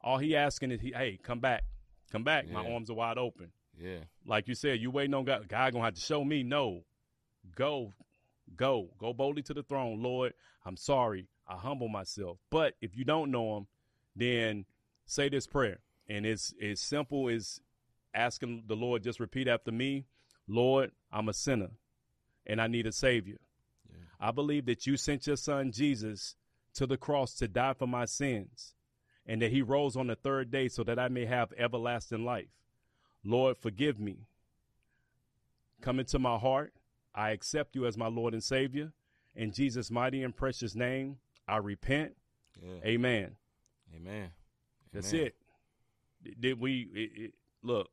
All 0.01 0.17
he 0.17 0.35
asking 0.35 0.71
is, 0.71 0.81
he, 0.81 0.91
hey, 0.91 1.19
come 1.21 1.39
back, 1.39 1.63
come 2.11 2.23
back. 2.23 2.49
My 2.49 2.65
arms 2.71 2.89
are 2.89 2.95
wide 2.95 3.17
open. 3.17 3.51
Yeah. 3.77 3.99
Like 4.25 4.47
you 4.47 4.55
said, 4.55 4.79
you 4.79 4.91
waiting 4.91 5.13
on 5.13 5.25
God. 5.25 5.47
God 5.47 5.73
gonna 5.73 5.85
have 5.85 5.95
to 5.95 6.01
show 6.01 6.23
me. 6.23 6.43
No, 6.43 6.83
go, 7.55 7.93
go, 8.55 8.89
go 8.97 9.13
boldly 9.13 9.41
to 9.43 9.53
the 9.53 9.63
throne, 9.63 10.01
Lord. 10.01 10.33
I'm 10.65 10.77
sorry. 10.77 11.27
I 11.47 11.55
humble 11.55 11.87
myself. 11.87 12.37
But 12.49 12.75
if 12.81 12.95
you 12.95 13.05
don't 13.05 13.31
know 13.31 13.57
Him, 13.57 13.67
then 14.15 14.65
say 15.05 15.29
this 15.29 15.47
prayer, 15.47 15.79
and 16.07 16.25
it's 16.25 16.53
as 16.61 16.79
simple 16.79 17.29
as 17.29 17.59
asking 18.13 18.63
the 18.67 18.75
Lord. 18.75 19.03
Just 19.03 19.19
repeat 19.19 19.47
after 19.47 19.71
me, 19.71 20.05
Lord. 20.47 20.91
I'm 21.11 21.29
a 21.29 21.33
sinner, 21.33 21.71
and 22.45 22.61
I 22.61 22.67
need 22.67 22.85
a 22.85 22.91
Savior. 22.91 23.39
Yeah. 23.89 24.27
I 24.27 24.31
believe 24.31 24.65
that 24.65 24.85
you 24.85 24.97
sent 24.97 25.25
your 25.25 25.37
Son 25.37 25.71
Jesus 25.71 26.35
to 26.75 26.85
the 26.85 26.97
cross 26.97 27.33
to 27.35 27.47
die 27.47 27.73
for 27.73 27.87
my 27.87 28.05
sins, 28.05 28.75
and 29.29 29.43
that 29.43 29.51
He 29.51 29.61
rose 29.61 29.95
on 29.95 30.07
the 30.07 30.15
third 30.15 30.49
day 30.49 30.67
so 30.67 30.83
that 30.83 30.97
I 30.97 31.07
may 31.07 31.25
have 31.25 31.53
everlasting 31.55 32.25
life. 32.25 32.49
Lord, 33.23 33.57
forgive 33.57 33.99
me. 33.99 34.25
Come 35.81 35.99
into 35.99 36.17
my 36.17 36.37
heart. 36.37 36.73
I 37.13 37.29
accept 37.29 37.75
you 37.75 37.85
as 37.85 37.95
my 37.95 38.07
Lord 38.07 38.33
and 38.33 38.43
Savior. 38.43 38.91
In 39.35 39.51
Jesus' 39.51 39.91
mighty 39.91 40.23
and 40.23 40.35
precious 40.35 40.73
name, 40.73 41.17
I 41.47 41.57
repent. 41.57 42.15
Yeah. 42.59 42.89
Amen. 42.89 43.35
Amen. 43.95 44.31
That's 44.91 45.13
Amen. 45.13 45.27
it. 45.27 45.35
Did 46.39 46.59
we 46.59 46.89
it, 46.93 47.21
it, 47.21 47.33
look? 47.61 47.89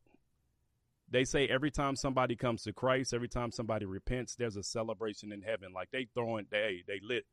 They 1.11 1.25
say 1.25 1.47
every 1.47 1.71
time 1.71 1.97
somebody 1.97 2.35
comes 2.35 2.63
to 2.63 2.73
Christ, 2.73 3.13
every 3.13 3.29
time 3.29 3.53
somebody 3.53 3.85
repents, 3.85 4.35
there's 4.37 4.57
a 4.57 4.63
celebration 4.63 5.33
in 5.33 5.43
heaven. 5.43 5.73
Like 5.75 5.91
they 5.93 6.09
throwing, 6.15 6.47
they 6.51 6.83
they 6.89 6.99
lit, 7.03 7.27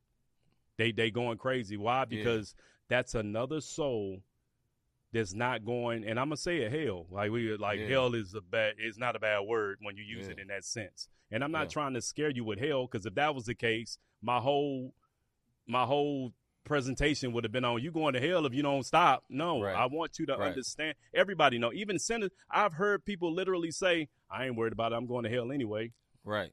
they 0.78 0.92
they 0.92 1.12
going 1.12 1.38
crazy. 1.38 1.78
Why? 1.78 2.06
Because 2.06 2.56
that's 2.90 3.16
another 3.16 3.62
soul 3.62 4.22
that's 5.12 5.34
not 5.34 5.64
going. 5.66 6.04
And 6.06 6.20
I'm 6.20 6.28
gonna 6.28 6.38
say 6.38 6.58
it 6.62 6.72
hell. 6.72 7.06
Like 7.12 7.32
we 7.32 7.56
like 7.58 7.80
Yeah. 7.80 7.88
hell 7.88 8.14
is 8.16 8.34
a 8.34 8.42
bad. 8.42 8.76
It's 8.78 8.98
not 8.98 9.16
a 9.16 9.20
bad 9.20 9.42
word 9.42 9.78
when 9.82 9.96
you 9.98 10.04
use 10.04 10.26
Yeah. 10.26 10.34
it 10.34 10.40
in 10.40 10.48
that 10.48 10.64
sense. 10.66 11.08
And 11.32 11.44
I'm 11.44 11.52
not 11.52 11.64
Yeah. 11.64 11.70
trying 11.74 11.94
to 11.94 12.02
scare 12.02 12.30
you 12.30 12.44
with 12.44 12.60
hell 12.60 12.88
because 12.88 13.06
if 13.06 13.14
that 13.16 13.34
was 13.36 13.46
the 13.46 13.56
case, 13.56 13.98
my 14.22 14.40
whole 14.40 14.94
my 15.68 15.86
whole 15.86 16.34
presentation 16.66 17.32
would 17.34 17.44
have 17.44 17.52
been 17.52 17.64
on 17.66 17.82
you 17.82 17.92
going 17.92 18.14
to 18.14 18.20
hell 18.20 18.46
if 18.46 18.54
you 18.54 18.62
don't 18.64 18.84
stop. 18.84 19.24
No, 19.30 19.62
Right. 19.62 19.76
I 19.76 19.86
want 19.86 20.18
you 20.20 20.26
to 20.28 20.34
Right. 20.38 20.48
understand. 20.50 20.96
Everybody 21.14 21.58
know, 21.58 21.72
even 21.74 22.00
sinners. 22.00 22.32
I've 22.50 22.74
heard 22.74 23.06
people 23.06 23.34
literally 23.34 23.72
say, 23.72 24.10
"I 24.30 24.46
ain't 24.46 24.56
worried 24.56 24.74
about 24.74 24.92
it. 24.94 24.96
I'm 24.96 25.06
going 25.06 25.24
to 25.24 25.30
hell 25.30 25.52
anyway." 25.52 25.92
Right. 26.24 26.52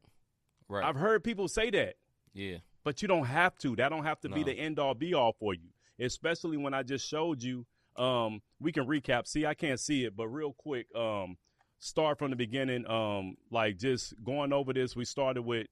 Right. 0.69 0.85
I've 0.85 0.97
heard 0.97 1.25
people 1.25 1.49
say 1.49 1.71
that, 1.71 1.97
yeah. 2.33 2.59
But 2.85 3.03
you 3.03 3.09
don't 3.09 3.27
have 3.27 3.57
to. 3.59 3.77
That 3.77 3.91
don't 3.91 4.05
have 4.05 4.21
to 4.21 4.29
be 4.29 4.43
the 4.43 4.53
end 4.53 4.79
all 4.79 4.95
be 4.95 5.15
all 5.15 5.33
for 5.33 5.55
you. 5.55 5.69
Especially 5.99 6.57
when 6.57 6.75
I 6.75 6.83
just 6.83 7.07
showed 7.07 7.43
you. 7.43 7.67
Um, 7.97 8.41
we 8.61 8.73
can 8.73 8.87
recap. 8.87 9.27
See, 9.27 9.45
I 9.45 9.55
can't 9.55 9.79
see 9.79 10.05
it, 10.05 10.17
but 10.17 10.29
real 10.29 10.53
quick. 10.53 10.87
Um, 10.95 11.37
start 11.79 12.19
from 12.19 12.31
the 12.31 12.37
beginning. 12.37 12.89
Um, 12.89 13.37
like 13.51 13.79
just 13.79 14.15
going 14.23 14.53
over 14.53 14.73
this. 14.73 14.95
We 14.95 15.05
started 15.05 15.43
with 15.43 15.67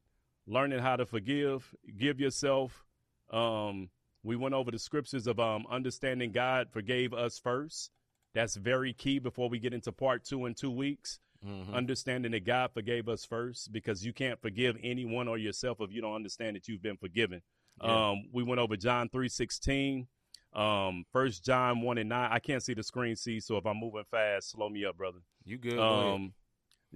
learning 0.46 0.80
how 0.80 0.96
to 0.96 1.06
forgive, 1.06 1.74
give 1.96 2.18
yourself. 2.18 2.84
Um, 3.30 3.90
we 4.24 4.34
went 4.36 4.54
over 4.54 4.70
the 4.70 4.78
scriptures 4.78 5.26
of 5.26 5.38
um 5.38 5.66
understanding 5.70 6.32
God 6.32 6.68
forgave 6.70 7.14
us 7.14 7.38
first. 7.38 7.90
That's 8.34 8.56
very 8.56 8.92
key 8.92 9.18
before 9.18 9.48
we 9.48 9.58
get 9.58 9.72
into 9.72 9.92
part 9.92 10.24
two 10.24 10.46
in 10.46 10.54
two 10.54 10.70
weeks. 10.70 11.20
Mhm. 11.44 11.72
Understanding 11.72 12.32
that 12.32 12.44
God 12.44 12.72
forgave 12.72 13.08
us 13.08 13.24
first, 13.24 13.70
because 13.72 14.04
you 14.04 14.12
can't 14.12 14.40
forgive 14.40 14.76
anyone 14.82 15.28
or 15.28 15.38
yourself 15.38 15.80
if 15.80 15.92
you 15.92 16.00
don't 16.00 16.14
understand 16.14 16.56
that 16.56 16.66
you've 16.66 16.82
been 16.82 16.96
forgiven. 16.96 17.42
Yeah. 17.82 18.10
Um, 18.10 18.28
we 18.32 18.42
went 18.42 18.58
over 18.60 18.76
John 18.76 19.08
three 19.08 19.28
sixteen, 19.28 20.08
um, 20.52 21.04
First 21.12 21.44
John 21.44 21.80
one 21.82 21.96
and 21.98 22.08
nine. 22.08 22.32
I 22.32 22.40
can't 22.40 22.62
see 22.62 22.74
the 22.74 22.82
screen, 22.82 23.14
see, 23.14 23.38
so 23.38 23.56
if 23.56 23.66
I'm 23.66 23.76
moving 23.76 24.02
fast, 24.10 24.50
slow 24.50 24.68
me 24.68 24.84
up, 24.84 24.96
brother. 24.96 25.20
you 25.44 25.58
good? 25.58 25.78
Um, 25.78 26.34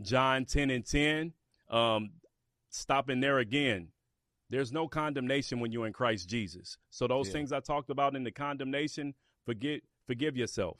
John 0.02 0.44
10 0.44 0.70
and 0.70 0.84
10. 0.84 1.32
Um, 1.70 2.10
stopping 2.70 3.20
there 3.20 3.38
again. 3.38 3.92
There's 4.50 4.72
no 4.72 4.88
condemnation 4.88 5.60
when 5.60 5.70
you're 5.72 5.86
in 5.86 5.92
Christ 5.94 6.28
Jesus. 6.28 6.76
So 6.90 7.06
those 7.06 7.28
Yeah. 7.28 7.32
things 7.34 7.52
I 7.52 7.60
talked 7.60 7.88
about 7.90 8.14
in 8.16 8.24
the 8.24 8.30
condemnation, 8.32 9.14
forget, 9.46 9.82
forgive 10.06 10.36
yourself. 10.36 10.78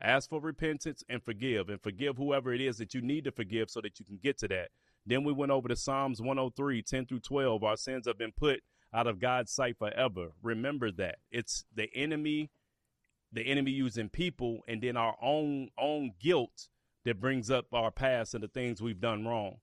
Ask 0.00 0.30
for 0.30 0.40
repentance 0.40 1.02
and 1.08 1.22
forgive, 1.22 1.68
and 1.68 1.82
forgive 1.82 2.16
whoever 2.16 2.52
it 2.52 2.60
is 2.60 2.78
that 2.78 2.94
you 2.94 3.00
need 3.00 3.24
to 3.24 3.32
forgive 3.32 3.70
so 3.70 3.80
that 3.80 3.98
you 3.98 4.04
can 4.04 4.18
get 4.22 4.38
to 4.38 4.48
that. 4.48 4.68
Then 5.04 5.24
we 5.24 5.32
went 5.32 5.52
over 5.52 5.68
to 5.68 5.76
Psalms 5.76 6.20
103, 6.20 6.82
10 6.82 7.06
through 7.06 7.20
12. 7.20 7.64
Our 7.64 7.76
sins 7.76 8.06
have 8.06 8.18
been 8.18 8.32
put 8.32 8.60
out 8.92 9.06
of 9.06 9.18
God's 9.18 9.50
sight 9.50 9.76
forever. 9.78 10.28
Remember 10.42 10.90
that. 10.92 11.16
It's 11.30 11.64
the 11.74 11.88
enemy, 11.94 12.50
the 13.32 13.42
enemy 13.42 13.70
using 13.70 14.08
people, 14.08 14.60
and 14.68 14.82
then 14.82 14.96
our 14.96 15.16
own 15.20 15.70
own 15.78 16.12
guilt 16.20 16.68
that 17.04 17.20
brings 17.20 17.50
up 17.50 17.66
our 17.72 17.90
past 17.90 18.34
and 18.34 18.42
the 18.42 18.48
things 18.48 18.82
we've 18.82 19.00
done 19.00 19.26
wrong. 19.26 19.56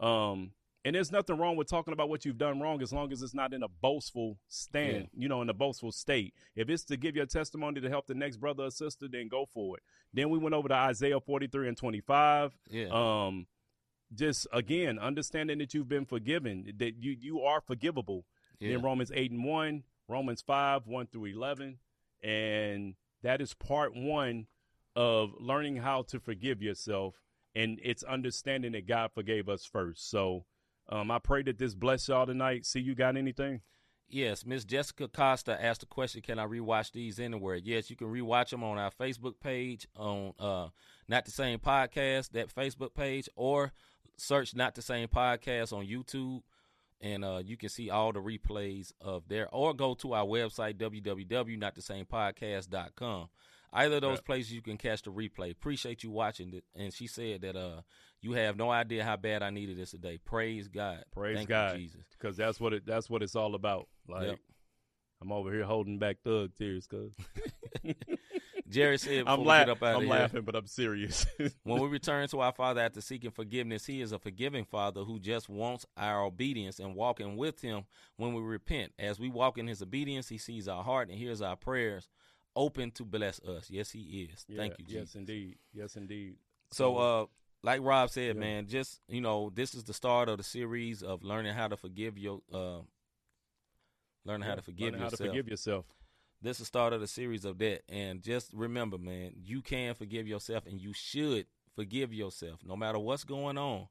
Um, 0.00 0.52
and 0.84 0.94
there's 0.94 1.10
nothing 1.10 1.38
wrong 1.38 1.56
with 1.56 1.68
talking 1.68 1.92
about 1.92 2.08
what 2.08 2.24
you've 2.24 2.38
done 2.38 2.60
wrong 2.60 2.82
as 2.82 2.92
long 2.92 3.10
as 3.12 3.22
it's 3.22 3.34
not 3.34 3.52
in 3.54 3.62
a 3.62 3.68
boastful 3.68 4.38
stand, 4.48 5.08
you 5.16 5.28
know, 5.28 5.40
in 5.42 5.48
a 5.48 5.54
boastful 5.54 5.92
state. 5.92 6.34
If 6.54 6.68
it's 6.68 6.84
to 6.84 6.96
give 6.96 7.16
your 7.16 7.26
testimony 7.26 7.80
to 7.80 7.88
help 7.88 8.06
the 8.06 8.14
next 8.14 8.36
brother 8.36 8.64
or 8.64 8.70
sister, 8.70 9.06
then 9.08 9.28
go 9.28 9.46
for 9.46 9.76
it. 9.78 9.82
Then 10.12 10.30
we 10.30 10.38
went 10.38 10.54
over 10.54 10.68
to 10.68 10.74
Isaiah 10.74 11.20
43 11.20 11.68
and 11.68 11.76
25. 11.76 12.56
yeah. 12.70 12.88
Um, 12.90 13.46
just 14.14 14.46
again, 14.52 14.98
understanding 14.98 15.58
that 15.58 15.74
you've 15.74 15.88
been 15.88 16.04
forgiven, 16.04 16.72
that 16.78 17.02
you 17.02 17.16
you 17.18 17.40
are 17.40 17.60
forgivable. 17.60 18.26
yeah. 18.60 18.70
Then 18.72 18.82
Romans 18.82 19.10
8 19.12 19.30
and 19.32 19.44
1, 19.44 19.82
Romans 20.08 20.42
5, 20.42 20.86
1 20.86 21.06
through 21.06 21.24
11. 21.26 21.78
And 22.22 22.94
that 23.22 23.40
is 23.40 23.54
part 23.54 23.94
one 23.96 24.46
of 24.94 25.32
learning 25.40 25.76
how 25.76 26.02
to 26.02 26.20
forgive 26.20 26.62
yourself. 26.62 27.16
And 27.56 27.80
it's 27.82 28.02
understanding 28.02 28.72
that 28.72 28.86
God 28.86 29.10
forgave 29.14 29.48
us 29.48 29.64
first. 29.64 30.08
So 30.10 30.44
um, 30.88 31.10
I 31.10 31.18
pray 31.18 31.42
that 31.44 31.58
this 31.58 31.74
bless 31.74 32.08
y'all 32.08 32.26
tonight. 32.26 32.66
C, 32.66 32.80
you 32.80 32.94
got 32.94 33.16
anything? 33.16 33.62
Yes, 34.08 34.44
Miss 34.44 34.64
Jessica 34.64 35.08
Costa 35.08 35.60
asked 35.62 35.80
the 35.80 35.86
question, 35.86 36.20
"Can 36.20 36.38
I 36.38 36.44
rewatch 36.46 36.92
these 36.92 37.18
anywhere?" 37.18 37.56
Yes, 37.56 37.88
you 37.90 37.96
can 37.96 38.08
rewatch 38.08 38.50
them 38.50 38.62
on 38.62 38.78
our 38.78 38.90
Facebook 38.90 39.40
page 39.40 39.86
on 39.96 40.34
uh, 40.38 40.68
Not 41.08 41.24
the 41.24 41.30
Same 41.30 41.58
Podcast, 41.58 42.30
that 42.32 42.54
Facebook 42.54 42.94
page, 42.94 43.28
or 43.34 43.72
search 44.16 44.54
Not 44.54 44.74
the 44.74 44.82
Same 44.82 45.08
Podcast 45.08 45.72
on 45.72 45.86
YouTube, 45.86 46.42
and 47.00 47.24
uh, 47.24 47.40
you 47.44 47.56
can 47.56 47.70
see 47.70 47.88
all 47.90 48.12
the 48.12 48.20
replays 48.20 48.92
of 49.00 49.26
there. 49.28 49.48
Or 49.52 49.72
go 49.74 49.94
to 49.94 50.12
our 50.12 50.26
website 50.26 50.74
www.notthesamepodcast.com. 50.76 53.28
Either 53.72 53.96
of 53.96 54.02
those 54.02 54.18
Yeah. 54.18 54.26
places 54.26 54.52
you 54.52 54.62
can 54.62 54.76
catch 54.78 55.02
the 55.02 55.10
replay. 55.10 55.50
Appreciate 55.50 56.04
you 56.04 56.10
watching 56.10 56.52
it. 56.54 56.64
And 56.76 56.92
she 56.94 57.08
said 57.08 57.40
that 57.40 57.56
uh, 57.56 57.80
you 58.24 58.32
have 58.32 58.56
no 58.56 58.70
idea 58.70 59.04
how 59.04 59.16
bad 59.16 59.42
I 59.42 59.50
needed 59.50 59.76
this 59.76 59.90
today. 59.90 60.18
Praise 60.24 60.66
God. 60.68 61.04
Praise 61.12 61.36
Thank 61.36 61.50
God. 61.50 61.76
you, 61.76 61.82
Jesus. 61.84 62.00
Because 62.18 62.36
that's 62.38 62.58
what 62.58 62.72
it 62.72 62.86
that's 62.86 63.10
what 63.10 63.22
it's 63.22 63.36
all 63.36 63.54
about. 63.54 63.86
Like 64.08 64.28
Yep. 64.28 64.38
I'm 65.20 65.30
over 65.30 65.52
here 65.52 65.64
holding 65.64 65.98
back 65.98 66.16
thug 66.24 66.54
tears, 66.56 66.86
cuz 66.86 67.14
Jerry 68.68 68.96
said 68.98 69.24
I'm, 69.26 69.40
we 69.40 69.46
la- 69.46 69.58
get 69.60 69.68
up 69.68 69.82
out 69.82 69.96
of 69.96 70.02
I'm 70.02 70.08
laughing, 70.08 70.42
but 70.42 70.56
I'm 70.56 70.66
serious. 70.66 71.26
When 71.64 71.80
we 71.80 71.88
return 71.88 72.26
to 72.28 72.40
our 72.40 72.52
Father 72.52 72.80
after 72.80 73.02
seeking 73.02 73.30
forgiveness, 73.30 73.84
He 73.84 74.00
is 74.00 74.12
a 74.12 74.18
forgiving 74.18 74.64
Father 74.64 75.02
who 75.02 75.18
just 75.18 75.48
wants 75.50 75.84
our 75.96 76.24
obedience 76.24 76.78
and 76.78 76.94
walking 76.94 77.36
with 77.36 77.60
Him 77.60 77.84
when 78.16 78.32
we 78.32 78.40
repent. 78.40 78.92
As 78.98 79.20
we 79.20 79.28
walk 79.28 79.58
in 79.58 79.66
His 79.66 79.82
obedience, 79.82 80.28
He 80.30 80.38
sees 80.38 80.66
our 80.66 80.82
heart 80.82 81.10
and 81.10 81.18
hears 81.18 81.42
our 81.42 81.56
prayers, 81.56 82.08
open 82.56 82.90
to 82.92 83.04
bless 83.04 83.38
us. 83.40 83.70
Yes, 83.70 83.90
He 83.90 84.30
is. 84.32 84.46
Thank 84.56 84.78
you, 84.78 84.84
Jesus. 84.86 85.10
Yes, 85.10 85.14
indeed. 85.14 85.58
Yes, 85.74 85.96
indeed. 85.96 86.36
So, 86.70 86.96
uh, 86.96 87.26
like 87.64 87.80
Rob 87.82 88.10
said, 88.10 88.36
Yeah. 88.36 88.40
man, 88.40 88.66
just 88.66 89.00
you 89.08 89.20
know, 89.20 89.50
this 89.54 89.74
is 89.74 89.84
the 89.84 89.94
start 89.94 90.28
of 90.28 90.38
the 90.38 90.44
series 90.44 91.02
of 91.02 91.24
learning 91.24 91.54
how 91.54 91.66
to 91.68 91.76
forgive 91.76 92.18
your, 92.18 92.40
uh, 92.52 92.80
learning 94.24 94.46
how 94.46 94.54
to 94.54 94.62
forgive 94.62 94.92
yourself. 94.94 95.02
how 95.12 95.16
to 95.16 95.16
forgive 95.16 95.48
yourself. 95.48 95.86
this 96.40 96.56
is 96.56 96.60
the 96.60 96.64
start 96.66 96.92
of 96.92 97.00
the 97.00 97.06
series 97.06 97.44
of 97.44 97.58
that. 97.58 97.82
And 97.88 98.22
just 98.22 98.52
remember, 98.52 98.98
man, 98.98 99.32
you 99.36 99.62
can 99.62 99.94
forgive 99.94 100.28
yourself 100.28 100.66
and 100.66 100.80
you 100.80 100.92
should 100.92 101.46
forgive 101.74 102.12
yourself 102.12 102.60
no 102.64 102.76
matter 102.76 102.98
what's 102.98 103.24
going 103.24 103.56
on. 103.58 103.88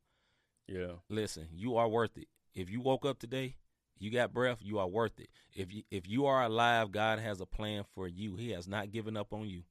Yeah. 0.67 0.93
Listen, 1.09 1.47
you 1.51 1.75
are 1.77 1.89
worth 1.89 2.17
it. 2.17 2.27
If 2.53 2.69
you 2.69 2.79
woke 2.79 3.05
up 3.05 3.17
today, 3.19 3.55
you 3.97 4.11
got 4.11 4.33
breath, 4.33 4.59
you 4.61 4.77
are 4.79 4.87
worth 4.87 5.19
it. 5.19 5.29
If 5.53 5.73
you 5.73 5.83
if 5.89 6.07
you 6.07 6.25
are 6.25 6.43
alive, 6.43 6.91
God 6.91 7.19
has 7.19 7.41
a 7.41 7.45
plan 7.45 7.85
for 7.95 8.07
you. 8.07 8.35
He 8.35 8.51
has 8.51 8.67
not 8.67 8.91
given 8.91 9.17
up 9.17 9.33
on 9.33 9.47
you. 9.49 9.63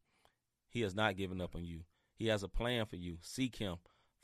He 0.68 0.80
has 0.80 0.94
not 0.94 1.16
given 1.16 1.40
up 1.40 1.54
on 1.54 1.64
you. 1.64 1.84
He 2.14 2.26
has 2.28 2.42
a 2.42 2.48
plan 2.48 2.86
for 2.86 2.96
you. 2.96 3.18
Seek 3.20 3.56
him. 3.56 3.76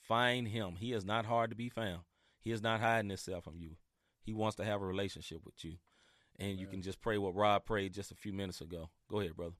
Find 0.08 0.48
him. 0.48 0.76
He 0.78 0.92
is 0.92 1.04
not 1.04 1.26
hard 1.26 1.50
to 1.50 1.56
be 1.56 1.68
found. 1.68 2.00
He 2.40 2.50
is 2.50 2.62
not 2.62 2.80
hiding 2.80 3.10
himself 3.10 3.44
from 3.44 3.58
you. 3.58 3.76
He 4.22 4.32
wants 4.32 4.56
to 4.56 4.64
have 4.64 4.80
a 4.80 4.86
relationship 4.86 5.38
with 5.44 5.62
you. 5.64 5.74
And 6.38 6.58
you 6.58 6.66
can 6.66 6.82
just 6.82 7.00
pray 7.00 7.18
what 7.18 7.34
Rob 7.34 7.64
prayed 7.64 7.92
just 7.94 8.10
a 8.12 8.14
few 8.14 8.32
minutes 8.32 8.60
ago. 8.60 8.90
Go 9.10 9.20
ahead, 9.20 9.36
brother. 9.36 9.56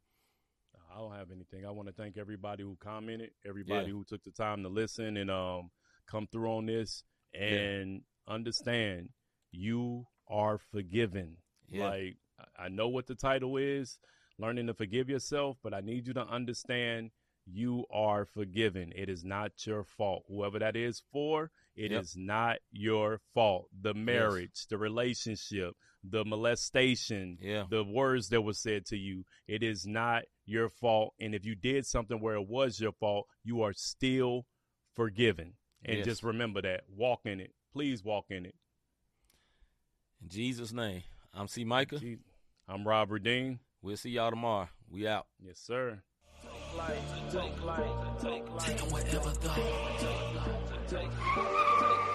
I 0.95 0.99
don't 0.99 1.13
have 1.15 1.31
anything. 1.31 1.67
I 1.67 1.71
want 1.71 1.89
to 1.89 1.95
thank 1.95 2.17
everybody 2.17 2.63
who 2.63 2.77
commented, 2.81 3.31
everybody 3.47 3.87
Yeah. 3.87 3.93
who 3.93 4.05
took 4.05 4.23
the 4.25 4.31
time 4.31 4.63
to 4.63 4.69
listen, 4.69 5.17
and 5.17 5.31
um, 5.31 5.71
come 6.07 6.27
through 6.31 6.51
on 6.51 6.67
this 6.67 7.03
and 7.35 8.03
understand 8.27 9.11
you 9.51 10.07
are 10.29 10.59
forgiven. 10.73 11.37
Yeah. 11.69 11.89
Like 11.89 12.17
I 12.57 12.69
know 12.69 12.89
what 12.89 13.07
the 13.07 13.15
title 13.15 13.57
is, 13.59 13.99
learning 14.39 14.69
to 14.69 14.75
forgive 14.75 15.11
yourself, 15.11 15.59
but 15.63 15.75
I 15.75 15.81
need 15.81 16.07
you 16.07 16.15
to 16.15 16.27
understand 16.27 17.11
you 17.51 17.85
are 17.91 18.25
forgiven. 18.27 18.93
It 18.95 19.09
is 19.09 19.25
not 19.25 19.67
your 19.67 19.85
fault. 19.85 20.25
Whoever 20.29 20.59
that 20.59 20.77
is 20.77 21.03
for, 21.13 21.51
it 21.75 21.93
is 21.93 22.15
Yep. 22.17 22.25
not 22.27 22.59
your 22.71 23.19
fault. 23.35 23.69
The 23.81 23.95
marriage, 23.95 24.67
the 24.69 24.77
relationship, 24.79 25.75
the 26.05 26.25
molestation, 26.25 27.39
Yeah. 27.41 27.67
the 27.71 27.85
words 27.85 28.29
that 28.29 28.43
were 28.43 28.53
said 28.53 28.85
to 28.87 28.97
you, 28.97 29.25
it 29.47 29.63
is 29.63 29.87
not 29.87 30.25
your 30.45 30.69
fault. 30.69 31.15
And 31.19 31.35
if 31.35 31.45
you 31.45 31.55
did 31.55 31.87
something 31.87 32.21
where 32.21 32.35
it 32.37 32.47
was 32.49 32.81
your 32.81 32.93
fault, 32.93 33.29
you 33.43 33.63
are 33.63 33.73
still 33.73 34.47
forgiven. 34.95 35.57
And 35.85 35.99
Yes. 35.99 36.07
just 36.07 36.23
remember 36.23 36.61
that. 36.63 36.89
Walk 36.89 37.25
in 37.27 37.41
it. 37.41 37.55
Please 37.73 38.03
walk 38.05 38.31
in 38.31 38.45
it. 38.47 38.57
In 40.21 40.29
Jesus' 40.29 40.73
name. 40.73 41.05
I'm 41.33 41.49
C. 41.49 41.65
Micah. 41.65 42.01
I'm 42.67 42.87
Robert 42.87 43.21
Dean. 43.23 43.61
We'll 43.81 43.97
see 43.97 44.11
y'all 44.11 44.31
tomorrow. 44.31 44.69
We 44.89 45.07
out. 45.07 45.29
Yes, 45.39 45.59
sir. 45.61 46.03
Take 48.61 48.83
'em 48.83 48.89
wherever 48.91 49.33
go. 49.43 49.53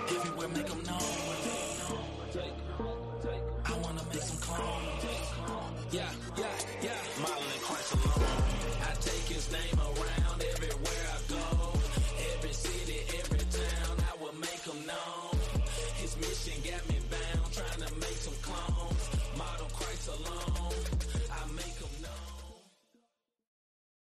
Everywhere 0.08 0.48
make 0.48 0.70
'em 0.70 0.84
known. 0.84 1.23